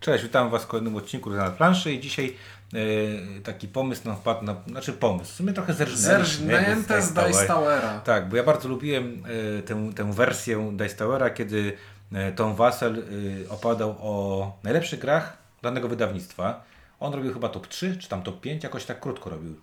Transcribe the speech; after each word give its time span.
Cześć, 0.00 0.24
witam 0.24 0.50
Was 0.50 0.62
w 0.62 0.66
kolejnym 0.66 0.96
odcinku 0.96 1.30
na 1.30 1.50
planszy 1.50 1.92
i 1.92 2.00
dzisiaj 2.00 2.36
e, 2.74 3.40
taki 3.40 3.68
pomysł 3.68 4.02
nam 4.04 4.16
wpadł, 4.16 4.44
na, 4.44 4.56
znaczy 4.66 4.92
pomysł, 4.92 5.32
w 5.32 5.34
sumie 5.34 5.52
trochę. 5.52 5.74
Zerżnięte 5.74 7.02
z 7.02 7.12
Dice 7.12 7.46
Towera. 7.46 8.00
Tak, 8.00 8.28
bo 8.28 8.36
ja 8.36 8.42
bardzo 8.42 8.68
lubiłem 8.68 9.22
e, 9.58 9.62
tę, 9.62 9.90
tę 9.96 10.12
wersję 10.12 10.70
Dice 10.76 10.94
Towera, 10.96 11.30
kiedy 11.30 11.72
e, 12.12 12.32
Tom 12.32 12.54
Wassel 12.54 13.04
e, 13.46 13.50
opowiadał 13.50 13.90
o 13.90 14.56
najlepszych 14.64 15.00
grach 15.00 15.36
danego 15.62 15.88
wydawnictwa. 15.88 16.64
On 17.00 17.14
robił 17.14 17.32
chyba 17.32 17.48
top 17.48 17.66
3, 17.66 17.96
czy 17.96 18.08
tam 18.08 18.22
top 18.22 18.40
5, 18.40 18.64
jakoś 18.64 18.84
tak 18.84 19.00
krótko 19.00 19.30
robił. 19.30 19.54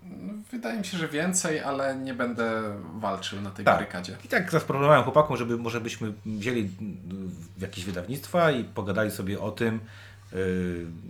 Wydaje 0.52 0.78
mi 0.78 0.84
się, 0.84 0.98
że 0.98 1.08
więcej, 1.08 1.60
ale 1.60 1.96
nie 1.96 2.14
będę 2.14 2.62
walczył 2.94 3.40
na 3.40 3.50
tej 3.50 3.64
Tak. 3.64 3.74
barykadzie. 3.74 4.16
I 4.24 4.28
tak 4.28 4.50
zaproponowałem 4.50 5.02
chłopakom, 5.02 5.36
żeby 5.36 5.56
może 5.56 5.80
byśmy 5.80 6.12
wzięli 6.26 6.70
w 7.56 7.62
jakieś 7.62 7.84
wydawnictwa 7.84 8.50
i 8.50 8.64
pogadali 8.64 9.10
sobie 9.10 9.40
o 9.40 9.50
tym, 9.50 9.80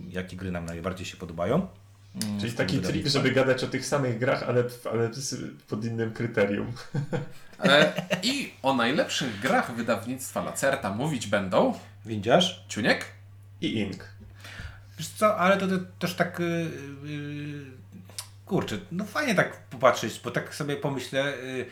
jakie 0.09 0.37
gry 0.37 0.51
nam 0.51 0.65
najbardziej 0.65 1.05
się 1.05 1.17
podobają. 1.17 1.67
Mm, 2.23 2.39
Czyli 2.39 2.53
taki 2.53 2.79
trik, 2.79 3.07
żeby 3.07 3.31
gadać 3.31 3.63
o 3.63 3.67
tych 3.67 3.85
samych 3.85 4.19
grach, 4.19 4.43
ale, 4.43 4.63
ale 4.91 5.09
pod 5.67 5.85
innym 5.85 6.13
kryterium. 6.13 6.67
E, 7.63 7.93
I 8.23 8.53
o 8.63 8.73
najlepszych 8.73 9.39
grach 9.39 9.75
wydawnictwa 9.75 10.43
Lacerta 10.43 10.93
mówić 10.93 11.27
będą 11.27 11.73
Windziarz? 12.05 12.65
Ciuniek, 12.67 13.05
I 13.61 13.77
Ink. 13.77 14.07
Wiesz 14.97 15.07
co, 15.09 15.37
ale 15.37 15.57
to, 15.57 15.67
to 15.67 15.77
też 15.99 16.13
tak... 16.13 16.39
y, 16.39 16.43
y, 16.43 17.65
kurczę, 18.45 18.77
no 18.91 19.05
fajnie 19.05 19.35
tak 19.35 19.57
popatrzeć, 19.57 20.21
bo 20.23 20.31
tak 20.31 20.55
sobie 20.55 20.75
pomyślę, 20.75 21.33
y, 21.33 21.65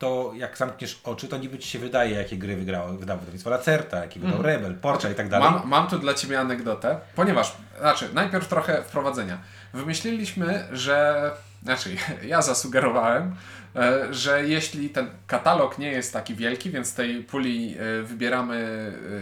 to 0.00 0.32
jak 0.36 0.58
zamkniesz 0.58 1.00
oczy, 1.04 1.28
to 1.28 1.38
niby 1.38 1.58
ci 1.58 1.68
się 1.68 1.78
wydaje, 1.78 2.16
jakie 2.16 2.36
gry 2.36 2.56
wygrało, 2.56 2.92
wydało 2.92 3.20
wydawnictwo 3.20 3.50
Lacerta, 3.50 3.98
jakie 3.98 4.20
wydał 4.20 4.42
Rebel, 4.42 4.74
Porsche 4.74 5.12
i 5.12 5.14
tak 5.14 5.28
dalej. 5.28 5.50
mam, 5.50 5.68
mam 5.68 5.88
tu 5.88 5.98
dla 5.98 6.14
Ciebie 6.14 6.40
anegdotę, 6.40 7.00
ponieważ, 7.16 7.56
znaczy, 7.80 8.08
najpierw 8.14 8.48
trochę 8.48 8.82
wprowadzenia. 8.82 9.38
Wymyśliliśmy, 9.74 10.68
że, 10.72 11.30
znaczy, 11.62 11.96
ja 12.32 12.42
zasugerowałem, 12.42 13.34
e, 13.76 14.14
że 14.14 14.48
jeśli 14.48 14.90
ten 14.90 15.10
katalog 15.26 15.78
nie 15.78 15.90
jest 15.90 16.12
taki 16.12 16.34
wielki, 16.34 16.70
więc 16.70 16.94
tej 16.94 17.24
puli 17.24 17.76
e, 17.78 18.02
wybieramy 18.02 18.56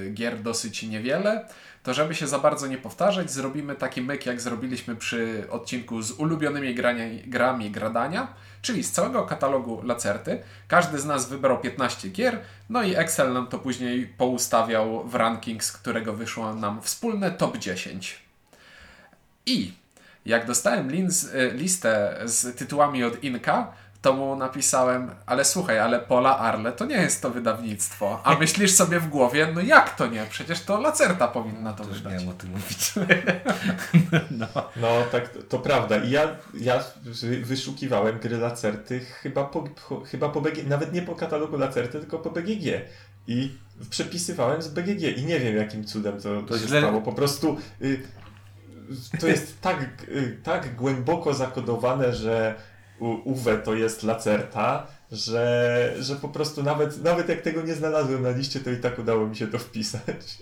e, 0.07 0.11
gier 0.11 0.43
dosyć 0.43 0.83
niewiele, 0.83 1.45
to 1.89 1.95
żeby 1.95 2.15
się 2.15 2.27
za 2.27 2.39
bardzo 2.39 2.67
nie 2.67 2.79
powtarzać, 2.79 3.31
zrobimy 3.31 3.75
taki 3.75 4.03
myk, 4.03 4.27
jak 4.27 4.41
zrobiliśmy 4.41 4.97
przy 4.97 5.47
odcinku 5.51 6.03
z 6.03 6.11
ulubionymi 6.11 6.75
grania, 6.75 7.05
grami 7.27 7.71
gradania, 7.71 8.35
czyli 8.63 8.85
z 8.85 8.93
całego 8.93 9.23
katalogu 9.23 9.83
Lacerty. 9.83 10.43
Każdy 10.69 10.99
z 10.99 11.05
nas 11.05 11.29
wybrał 11.29 11.61
15 11.61 12.09
gier, 12.09 12.41
no 12.71 12.83
i 12.83 12.95
Excel 12.95 13.33
nam 13.33 13.47
to 13.47 13.59
później 13.59 14.07
poustawiał 14.07 15.09
w 15.09 15.15
ranking, 15.15 15.65
z 15.65 15.73
którego 15.73 16.13
wyszło 16.13 16.55
nam 16.55 16.83
wspólne 16.83 17.31
top 17.31 17.59
10. 17.59 18.23
I 19.47 19.73
jak 20.27 20.47
dostałem 20.47 20.91
y, 20.91 21.51
listę 21.55 22.21
z 22.25 22.57
tytułami 22.57 23.05
od 23.05 23.25
Inka, 23.25 23.73
to 24.03 24.13
mu 24.13 24.37
napisałem, 24.37 25.11
ale 25.27 25.45
słuchaj, 25.45 25.79
ale 25.79 25.99
Pola 26.01 26.39
Arle 26.39 26.73
to 26.73 26.85
nie 26.87 26.97
jest 26.97 27.23
to 27.23 27.31
wydawnictwo. 27.31 28.21
A 28.25 28.35
myślisz 28.39 28.73
sobie 28.75 29.01
w 29.01 29.09
głowie, 29.09 29.49
no 29.55 29.61
jak 29.61 29.97
to 29.97 30.07
nie? 30.07 30.27
Przecież 30.31 30.61
to 30.65 30.81
Lacerta 30.81 31.29
powinna 31.29 31.73
to 31.73 31.83
To 31.85 31.89
już 31.91 31.99
wydać. 31.99 32.13
miałem 32.13 32.29
o 32.29 32.33
tym 32.33 32.51
mówić. 32.51 32.93
no. 34.41 34.47
No 34.77 34.89
tak, 35.13 35.29
to, 35.29 35.43
to 35.43 35.59
prawda. 35.59 35.97
I 35.97 36.11
ja, 36.11 36.37
ja 36.55 36.85
wy- 37.05 37.41
wyszukiwałem 37.45 38.19
gry 38.19 38.39
Lacerty 38.39 39.01
chyba 39.01 39.45
po, 39.45 39.63
po, 39.89 40.01
chyba 40.01 40.29
po 40.29 40.41
BG, 40.41 40.63
nawet 40.65 40.93
nie 40.93 41.03
po 41.03 41.15
katalogu 41.15 41.57
Lacerty, 41.57 42.01
tylko 42.01 42.19
po 42.19 42.31
BGG. 42.31 42.65
I 43.27 43.55
przepisywałem 43.91 44.63
z 44.63 44.69
BGG 44.69 45.19
i 45.19 45.25
nie 45.25 45.41
wiem 45.41 45.57
jakim 45.57 45.85
cudem 45.85 46.21
to, 46.21 46.43
To 46.43 46.59
się 46.59 46.67
źle- 46.67 46.81
stało. 46.81 47.01
Po 47.01 47.13
prostu 47.13 47.57
y, 47.83 48.03
to 49.21 49.27
jest 49.27 49.61
tak, 49.61 49.79
y, 50.09 50.39
tak 50.45 50.75
głęboko 50.77 51.35
zakodowane, 51.35 52.13
że 52.15 52.55
Uwe 53.01 53.59
to 53.59 53.75
jest 53.75 54.03
Lacerta, 54.03 54.87
że, 55.13 55.95
że 56.01 56.17
po 56.17 56.29
prostu 56.29 56.63
nawet, 56.63 57.05
nawet 57.05 57.29
jak 57.29 57.41
tego 57.43 57.63
nie 57.63 57.75
znalazłem 57.75 58.23
na 58.23 58.31
liście, 58.31 58.61
to 58.61 58.71
i 58.71 58.77
tak 58.77 58.99
udało 58.99 59.27
mi 59.27 59.37
się 59.37 59.47
to 59.47 59.59
wpisać. 59.59 60.39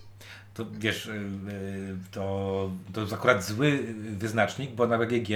To 0.55 0.66
wiesz, 0.78 1.06
y, 1.06 1.11
y, 1.12 1.97
to, 2.11 2.71
to 2.93 3.00
jest 3.00 3.12
akurat 3.12 3.45
zły 3.45 3.78
wyznacznik, 4.19 4.71
bo 4.71 4.87
na 4.87 4.99
BGG 4.99 5.28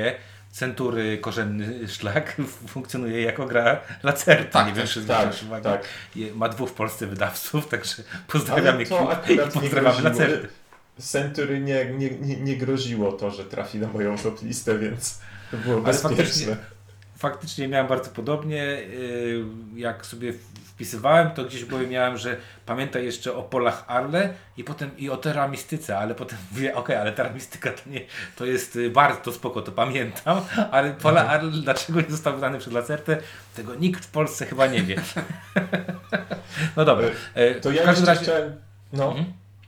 Century 0.52 1.18
Korzenny 1.18 1.88
Szlak 1.88 2.36
funkcjonuje 2.72 3.22
jako 3.22 3.46
gra 3.46 3.80
Lacerta. 4.02 4.50
Tak, 4.52 4.66
nie 4.66 4.72
wiem, 4.72 4.82
tak, 5.06 5.34
czy 5.34 5.46
tak, 5.46 5.62
tak. 5.62 5.84
Je- 6.16 6.34
Ma 6.34 6.48
dwóch 6.48 6.70
w 6.70 6.72
Polsce 6.72 7.06
wydawców, 7.06 7.68
także 7.68 8.02
pozdrawiamy 8.28 8.82
i 8.82 8.86
nie 8.90 9.38
pozdrawiamy 9.60 9.70
groziło. 10.02 10.02
Lacertę. 10.10 10.48
Century 10.98 11.60
nie, 11.60 11.84
nie, 11.84 12.10
nie, 12.10 12.36
nie 12.36 12.56
groziło 12.56 13.12
to, 13.12 13.30
że 13.30 13.44
trafi 13.44 13.78
na 13.78 13.88
moją 13.88 14.18
top 14.18 14.42
listę, 14.42 14.78
więc 14.78 15.18
to 15.50 15.56
było 15.56 15.74
Ale 15.74 15.82
bezpieczne. 15.84 16.16
faktycznie- 16.16 16.56
Faktycznie 17.24 17.68
miałem 17.68 17.86
bardzo 17.86 18.10
podobnie. 18.10 18.62
y, 18.64 19.44
Jak 19.74 20.06
sobie 20.06 20.32
wpisywałem, 20.64 21.30
to 21.30 21.44
gdzieś 21.44 21.64
było 21.64 21.80
miałem, 21.80 22.16
że 22.18 22.36
pamiętaj 22.66 23.04
jeszcze 23.04 23.34
o 23.36 23.42
polach 23.42 23.84
Arle 23.86 24.34
i 24.56 24.64
potem 24.64 24.90
i 24.98 25.10
o 25.10 25.16
teramistyce, 25.16 25.98
ale 25.98 26.14
potem 26.14 26.38
mówię, 26.52 26.74
okej, 26.74 26.96
ale 26.96 27.12
teramistyka 27.12 27.70
to 27.72 27.90
nie, 27.90 28.00
to 28.36 28.44
jest 28.44 28.76
y, 28.76 28.90
bardzo 28.90 29.32
spoko, 29.32 29.62
to 29.62 29.72
pamiętam, 29.72 30.40
ale 30.70 30.90
pola 30.94 31.20
Mhm. 31.20 31.40
Arle 31.40 31.50
dlaczego 31.62 32.00
nie 32.00 32.10
został 32.10 32.34
wydany 32.34 32.58
przez 32.58 32.72
Lacertę, 32.72 33.16
tego 33.56 33.74
nikt 33.74 34.04
w 34.04 34.10
Polsce 34.10 34.46
chyba 34.46 34.66
nie 34.66 34.82
wie. 34.82 34.96
no 36.76 36.84
dobra. 36.84 37.06
e, 37.34 37.54
To 37.54 37.70
w 37.70 37.74
ja 37.74 37.82
każdym 37.84 38.06
jeszcze 38.08 38.14
razie- 38.14 38.22
chciałem... 38.22 38.56
No, 38.92 39.08
Mhm. 39.08 39.24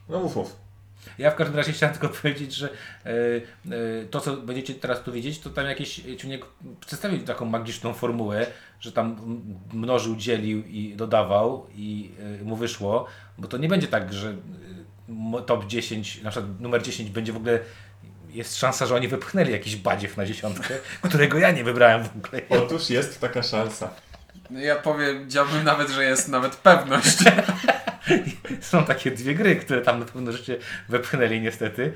no 0.09 0.19
mów, 0.19 0.35
mów. 0.35 0.62
Ja 1.17 1.31
w 1.31 1.35
każdym 1.35 1.57
razie 1.57 1.71
chciałem 1.73 1.95
tylko 1.95 2.15
powiedzieć, 2.15 2.53
że 2.53 2.69
e, 3.05 3.09
e, 3.09 4.05
to, 4.11 4.21
co 4.21 4.37
będziecie 4.37 4.73
teraz 4.73 5.03
tu 5.03 5.11
widzieć, 5.11 5.39
to 5.39 5.49
tam 5.49 5.65
jakiś 5.65 6.01
Ciuniek 6.17 6.45
przedstawił 6.79 7.19
taką 7.19 7.45
magiczną 7.45 7.93
formułę, 7.93 8.45
że 8.79 8.91
tam 8.91 9.17
mnożył, 9.73 10.15
dzielił 10.15 10.63
i 10.63 10.95
dodawał 10.95 11.67
i 11.75 12.11
e, 12.41 12.43
mu 12.43 12.55
wyszło, 12.55 13.05
bo 13.37 13.47
to 13.47 13.57
nie 13.57 13.67
będzie 13.67 13.87
tak, 13.87 14.13
że 14.13 14.35
top 15.45 15.65
10, 15.67 16.21
na 16.21 16.31
przykład 16.31 16.59
numer 16.59 16.83
10 16.83 17.09
będzie 17.09 17.33
w 17.33 17.37
ogóle 17.37 17.59
jest 18.29 18.57
szansa, 18.57 18.85
że 18.85 18.95
oni 18.95 19.07
wypchnęli 19.07 19.51
jakiś 19.51 19.75
badziew 19.75 20.17
na 20.17 20.25
dziesiątkę, 20.25 20.73
którego 21.01 21.37
ja 21.37 21.51
nie 21.51 21.63
wybrałem 21.63 22.03
w 22.03 22.17
ogóle. 22.17 22.41
Otóż 22.49 22.89
jest 22.89 23.21
taka 23.21 23.43
szansa. 23.43 23.89
Ja 24.51 24.75
powiedziałbym 24.75 25.63
nawet, 25.63 25.89
że 25.89 26.03
jest 26.03 26.27
nawet 26.29 26.55
pewność. 26.55 27.17
Są 28.61 28.85
takie 28.85 29.11
dwie 29.11 29.35
gry, 29.35 29.55
które 29.55 29.81
tam 29.81 29.99
na 29.99 30.05
pewno 30.05 30.31
żeście 30.31 30.57
wepchnęli 30.89 31.41
niestety. 31.41 31.93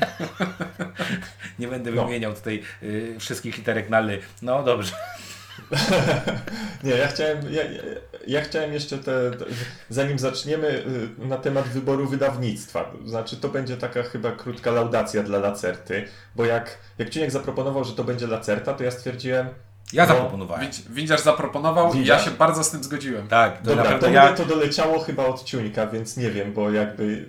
Nie 1.58 1.68
będę 1.68 1.90
No. 1.90 2.04
wymieniał 2.04 2.34
tutaj 2.34 2.62
y, 2.82 3.16
wszystkich 3.18 3.56
literek 3.58 3.90
na 3.90 4.00
ly. 4.00 4.20
No 4.42 4.62
dobrze. 4.62 4.92
Nie, 6.84 6.90
ja 6.90 7.08
chciałem, 7.08 7.52
ja, 7.52 7.62
ja, 7.62 7.82
ja 8.26 8.40
chciałem 8.40 8.72
jeszcze 8.72 8.98
te, 8.98 9.30
te, 9.30 9.44
zanim 9.88 10.18
zaczniemy 10.18 10.68
y, 11.22 11.26
na 11.26 11.36
temat 11.36 11.68
wyboru 11.68 12.08
wydawnictwa, 12.08 12.84
to 12.84 13.08
znaczy 13.08 13.36
to 13.36 13.48
będzie 13.48 13.76
taka 13.76 14.02
chyba 14.02 14.32
krótka 14.32 14.70
laudacja 14.70 15.22
dla 15.22 15.38
Lacerty, 15.38 16.08
bo 16.36 16.44
jak, 16.44 16.78
jak 16.98 17.10
Ciuniek 17.10 17.30
zaproponował, 17.30 17.84
że 17.84 17.92
to 17.92 18.04
będzie 18.04 18.26
Lacerta, 18.26 18.74
to 18.74 18.84
ja 18.84 18.90
stwierdziłem, 18.90 19.48
Ja 19.92 20.06
No, 20.06 20.14
zaproponowałem. 20.14 20.66
Widz- 20.66 20.90
Windziarz 20.90 21.20
zaproponował 21.20 21.94
i 21.94 22.06
ja 22.06 22.18
się 22.18 22.30
bardzo 22.30 22.64
z 22.64 22.70
tym 22.70 22.84
zgodziłem. 22.84 23.28
Tak, 23.28 23.58
to 23.58 23.64
dobra, 23.64 23.76
naprawdę 23.84 24.06
to 24.06 24.12
ja. 24.12 24.26
mnie 24.28 24.36
to 24.36 24.44
doleciało 24.44 24.98
chyba 25.00 25.26
od 25.26 25.44
Ciuńka, 25.44 25.86
więc 25.86 26.16
nie 26.16 26.30
wiem, 26.30 26.52
bo 26.52 26.70
jakby 26.70 27.28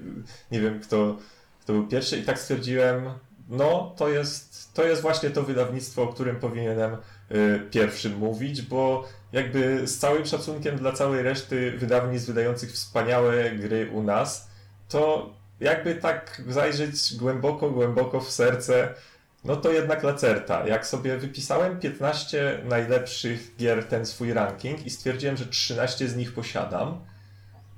nie 0.51 0.59
wiem 0.61 0.79
kto, 0.79 1.17
kto 1.61 1.73
był 1.73 1.87
pierwszy 1.87 2.17
i 2.17 2.23
tak 2.23 2.39
stwierdziłem, 2.39 3.09
no 3.49 3.93
to 3.97 4.09
jest, 4.09 4.73
to 4.73 4.83
jest 4.83 5.01
właśnie 5.01 5.29
to 5.29 5.43
wydawnictwo, 5.43 6.03
o 6.03 6.07
którym 6.07 6.35
powinienem 6.35 6.97
y, 7.31 7.59
pierwszym 7.71 8.17
mówić, 8.17 8.61
bo 8.61 9.07
jakby 9.33 9.87
z 9.87 9.97
całym 9.99 10.25
szacunkiem 10.25 10.77
dla 10.77 10.91
całej 10.91 11.23
reszty 11.23 11.71
wydawnictw 11.71 12.27
wydających 12.27 12.71
wspaniałe 12.71 13.51
gry 13.51 13.89
u 13.93 14.03
nas, 14.03 14.47
to 14.89 15.29
jakby 15.59 15.95
tak 15.95 16.41
zajrzeć 16.47 17.15
głęboko, 17.17 17.69
głęboko 17.71 18.19
w 18.19 18.31
serce, 18.31 18.93
no 19.43 19.55
to 19.55 19.71
jednak 19.71 20.03
Lacerta. 20.03 20.67
Jak 20.67 20.87
sobie 20.87 21.17
wypisałem 21.17 21.79
15 21.79 22.61
najlepszych 22.65 23.55
gier, 23.57 23.87
ten 23.87 24.05
swój 24.05 24.33
ranking 24.33 24.85
i 24.85 24.89
stwierdziłem, 24.89 25.37
że 25.37 25.45
13 25.45 26.07
z 26.07 26.15
nich 26.15 26.33
posiadam, 26.33 26.99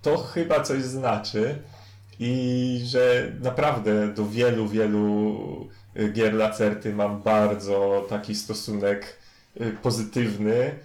to 0.02 0.18
chyba 0.18 0.64
coś 0.64 0.84
znaczy 0.84 1.56
i 2.20 2.82
że 2.86 3.32
naprawdę 3.42 4.08
do 4.08 4.26
wielu, 4.26 4.68
wielu 4.68 5.70
y, 6.00 6.12
gier 6.12 6.34
Lacerty 6.34 6.94
mam 6.94 7.22
bardzo 7.22 8.06
taki 8.10 8.36
stosunek 8.36 9.18
y, 9.62 9.78
pozytywny 9.82 10.80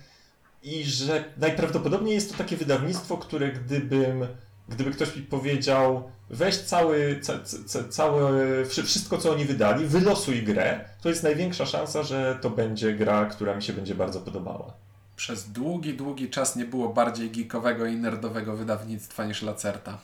i 0.62 0.84
że 0.84 1.24
najprawdopodobniej 1.36 2.14
jest 2.14 2.32
to 2.32 2.38
takie 2.38 2.56
wydawnictwo, 2.56 3.16
które 3.16 3.52
gdybym, 3.52 4.26
gdyby 4.68 4.90
ktoś 4.90 5.16
mi 5.16 5.22
powiedział 5.22 6.10
weź 6.30 6.58
cały, 6.58 7.18
ca, 7.22 7.32
ca, 7.66 7.84
całe, 7.88 8.30
wszy- 8.64 8.82
wszystko 8.82 9.18
co 9.18 9.32
oni 9.32 9.44
wydali, 9.44 9.86
wylosuj 9.86 10.42
grę, 10.42 10.84
to 11.02 11.08
jest 11.08 11.22
największa 11.22 11.66
szansa, 11.66 12.02
że 12.02 12.38
to 12.42 12.50
będzie 12.50 12.92
gra, 12.92 13.26
która 13.26 13.54
mi 13.56 13.62
się 13.62 13.72
będzie 13.72 13.94
bardzo 13.94 14.20
podobała. 14.20 14.72
Przez 15.16 15.50
długi, 15.50 15.94
długi 15.94 16.30
czas 16.30 16.56
nie 16.56 16.64
było 16.64 16.88
bardziej 16.88 17.30
geekowego 17.30 17.86
i 17.86 17.96
nerdowego 17.96 18.56
wydawnictwa 18.56 19.24
niż 19.24 19.42
Lacerta. 19.42 19.98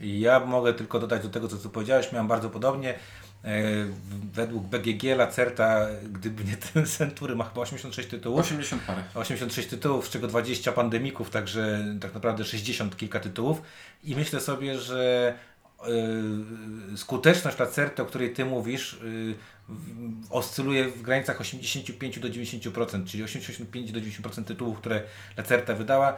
Ja 0.00 0.40
mogę 0.40 0.74
tylko 0.74 0.98
dodać 1.00 1.22
do 1.22 1.28
tego, 1.28 1.48
co 1.48 1.56
tu 1.56 1.70
powiedziałeś, 1.70 2.12
miałem 2.12 2.28
bardzo 2.28 2.50
podobnie. 2.50 2.94
E, 3.44 3.62
według 4.32 4.64
BGG 4.64 5.16
Lacerta, 5.16 5.86
gdyby 6.12 6.44
nie 6.44 6.56
ten 6.56 6.86
Century, 6.98 7.36
ma 7.36 7.44
chyba 7.44 7.60
86 7.60 8.08
tytułów. 8.08 8.40
80 8.40 8.82
parę. 8.82 9.02
86 9.14 9.68
tytułów, 9.68 10.06
z 10.06 10.10
czego 10.10 10.26
20 10.26 10.72
pandemików, 10.72 11.30
także 11.30 11.84
tak 12.00 12.14
naprawdę 12.14 12.44
60 12.44 12.96
kilka 12.96 13.20
tytułów. 13.20 13.62
I 14.04 14.16
myślę 14.16 14.40
sobie, 14.40 14.78
że 14.78 15.34
yy, 16.90 16.98
skuteczność 16.98 17.58
Lacerty, 17.58 18.02
o 18.02 18.06
której 18.06 18.32
Ty 18.32 18.44
mówisz, 18.44 18.98
yy, 19.02 19.34
oscyluje 20.30 20.88
w 20.88 21.02
granicach 21.02 21.40
85 21.40 22.18
do 22.18 22.28
90%, 22.28 23.06
czyli 23.06 23.24
85 23.24 23.92
do 23.92 24.00
90% 24.00 24.44
tytułów, 24.44 24.78
które 24.78 25.02
Lacerta 25.36 25.74
wydała. 25.74 26.16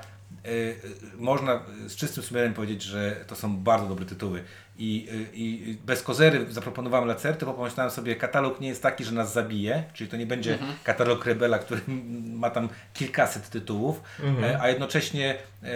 Można 1.19 1.63
z 1.87 1.97
czystym 1.97 2.23
sumieniem 2.23 2.55
powiedzieć, 2.55 2.83
że 2.83 3.25
to 3.27 3.37
są 3.37 3.57
bardzo 3.57 3.87
dobre 3.87 4.07
tytuły. 4.07 4.45
I, 4.79 5.09
i 5.33 5.77
bez 5.87 6.03
kozery 6.03 6.47
zaproponowałem 6.51 7.09
Lacerty, 7.09 7.47
bo 7.47 7.55
pomyślałem 7.55 7.91
sobie, 7.91 8.17
katalog 8.17 8.61
nie 8.61 8.69
jest 8.69 8.83
taki, 8.83 9.05
że 9.05 9.13
nas 9.13 9.33
zabije, 9.33 9.85
czyli 9.93 10.11
to 10.11 10.17
nie 10.17 10.27
będzie 10.27 10.53
mhm. 10.53 10.73
katalog 10.85 11.27
Rebela, 11.27 11.59
który 11.59 11.81
ma 12.43 12.51
tam 12.51 12.69
kilkaset 12.95 13.51
tytułów, 13.51 14.03
mhm. 14.23 14.61
a 14.61 14.69
jednocześnie 14.69 15.35
e, 15.63 15.69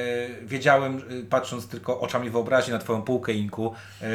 wiedziałem, 0.42 0.96
e, 0.96 1.00
patrząc 1.30 1.68
tylko 1.68 2.00
oczami 2.00 2.30
wyobraźni 2.30 2.72
na 2.72 2.78
Twoją 2.78 3.02
półkę 3.02 3.32
Inku, 3.32 3.74
e, 4.02 4.06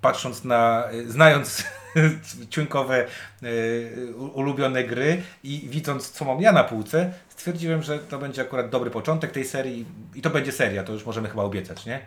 patrząc 0.00 0.44
na, 0.44 0.84
znając 1.06 1.64
ciunkowe 2.50 3.06
ulubione 4.34 4.84
gry 4.84 5.22
i 5.44 5.68
widząc, 5.70 6.10
co 6.10 6.24
mam 6.24 6.40
ja 6.40 6.52
na 6.52 6.64
półce, 6.64 7.12
stwierdziłem, 7.28 7.82
że 7.82 7.98
to 7.98 8.18
będzie 8.18 8.42
akurat 8.42 8.70
dobry 8.70 8.90
początek 8.90 9.32
tej 9.32 9.44
serii 9.44 9.84
i 10.14 10.22
to 10.22 10.30
będzie 10.30 10.52
seria, 10.52 10.84
to 10.84 10.92
już 10.92 11.06
możemy 11.06 11.28
chyba 11.28 11.42
obiecać, 11.42 11.86
nie? 11.86 12.00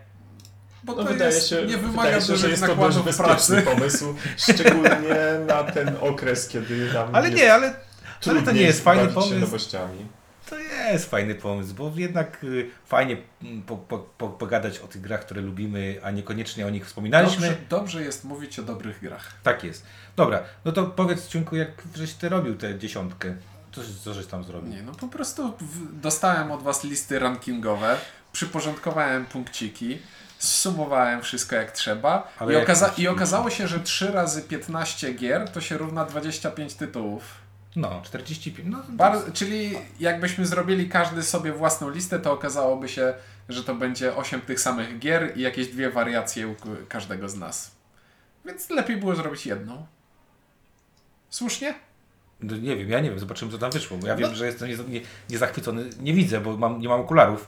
Bo 0.87 0.95
no 0.95 1.03
to 1.03 1.09
wydaje 1.09 1.35
jest, 1.35 1.49
się, 1.49 1.65
nie 1.65 1.77
wymaga 1.77 2.03
wydaje 2.03 2.21
się, 2.21 2.37
że 2.37 2.49
jest 2.49 2.65
to 2.65 2.75
dość 2.75 2.97
bezpieczny 2.97 3.61
pomysł, 3.71 4.15
szczególnie 4.37 5.15
na 5.47 5.63
ten 5.63 5.95
okres, 6.01 6.47
kiedy 6.47 6.93
nam 6.93 7.15
Ale 7.15 7.31
nie, 7.31 7.53
ale, 7.53 7.73
ale 8.27 8.41
to 8.41 8.51
nie 8.51 8.61
jest 8.61 8.83
fajny 8.83 9.07
pomysł. 9.07 9.39
nowościami. 9.39 10.05
To 10.49 10.59
jest 10.59 11.09
fajny 11.09 11.35
pomysł, 11.35 11.73
bo 11.73 11.91
jednak 11.95 12.43
y, 12.43 12.69
fajnie 12.85 13.17
mm, 13.43 13.61
po, 13.61 13.77
po, 13.77 13.99
po, 13.99 14.29
pogadać 14.29 14.79
o 14.79 14.87
tych 14.87 15.01
grach, 15.01 15.21
które 15.21 15.41
lubimy, 15.41 15.99
a 16.03 16.11
niekoniecznie 16.11 16.67
o 16.67 16.69
nich 16.69 16.85
wspominaliśmy. 16.85 17.47
Dobrze, 17.47 17.61
dobrze 17.69 18.03
jest 18.03 18.23
mówić 18.23 18.59
o 18.59 18.63
dobrych 18.63 18.99
grach. 19.01 19.31
Tak 19.43 19.63
jest. 19.63 19.85
Dobra, 20.15 20.43
no 20.65 20.71
to 20.71 20.83
powiedz 20.85 21.27
Ciunku, 21.27 21.55
jak 21.55 21.69
żeś 21.95 22.13
ty 22.13 22.29
robił 22.29 22.55
tę 22.55 22.79
dziesiątkę? 22.79 23.35
Co, 23.71 23.81
co 24.03 24.13
żeś 24.13 24.25
tam 24.25 24.43
zrobił? 24.43 24.69
Nie, 24.73 24.81
no 24.81 24.91
po 24.91 25.07
prostu 25.07 25.53
dostałem 25.93 26.51
od 26.51 26.63
was 26.63 26.83
listy 26.83 27.19
rankingowe, 27.19 27.97
przyporządkowałem 28.31 29.25
punkciki 29.25 29.97
zsumowałem 30.37 31.21
wszystko 31.21 31.55
jak 31.55 31.71
trzeba 31.71 32.33
i, 32.51 32.55
okaza 32.55 32.93
i 32.97 33.07
okazało 33.07 33.49
się, 33.49 33.67
że 33.67 33.79
3 33.79 34.11
razy 34.11 34.41
15 34.41 35.13
gier 35.13 35.49
to 35.49 35.61
się 35.61 35.77
równa 35.77 36.05
25 36.05 36.73
tytułów. 36.73 37.23
No, 37.75 38.01
45. 38.03 38.69
No, 38.71 38.83
Bar 38.89 39.33
czyli 39.33 39.71
jakbyśmy 39.99 40.45
zrobili 40.45 40.89
każdy 40.89 41.23
sobie 41.23 41.51
własną 41.51 41.89
listę, 41.89 42.19
to 42.19 42.31
okazałoby 42.31 42.89
się, 42.89 43.13
że 43.49 43.63
to 43.63 43.75
będzie 43.75 44.15
8 44.15 44.41
tych 44.41 44.59
samych 44.59 44.99
gier 44.99 45.37
i 45.37 45.41
jakieś 45.41 45.67
dwie 45.67 45.89
wariacje 45.89 46.47
u 46.47 46.55
każdego 46.89 47.29
z 47.29 47.35
nas. 47.35 47.71
Więc 48.45 48.69
lepiej 48.69 48.97
było 48.97 49.15
zrobić 49.15 49.45
jedną. 49.45 49.85
Słusznie? 51.29 51.73
No, 52.39 52.57
nie 52.57 52.75
wiem, 52.75 52.89
ja 52.89 52.99
nie 52.99 53.09
wiem, 53.09 53.19
zobaczymy 53.19 53.51
co 53.51 53.57
tam 53.57 53.71
wyszło, 53.71 53.97
bo 53.97 54.07
ja 54.07 54.13
no. 54.13 54.19
wiem, 54.19 54.35
że 54.35 54.45
jestem 54.45 54.69
niezachwycony, 55.29 55.83
nie, 55.83 55.89
nie, 56.01 56.13
widzę, 56.13 56.41
bo 56.41 56.57
mam, 56.57 56.79
nie 56.79 56.89
mam 56.89 57.01
okularów, 57.01 57.47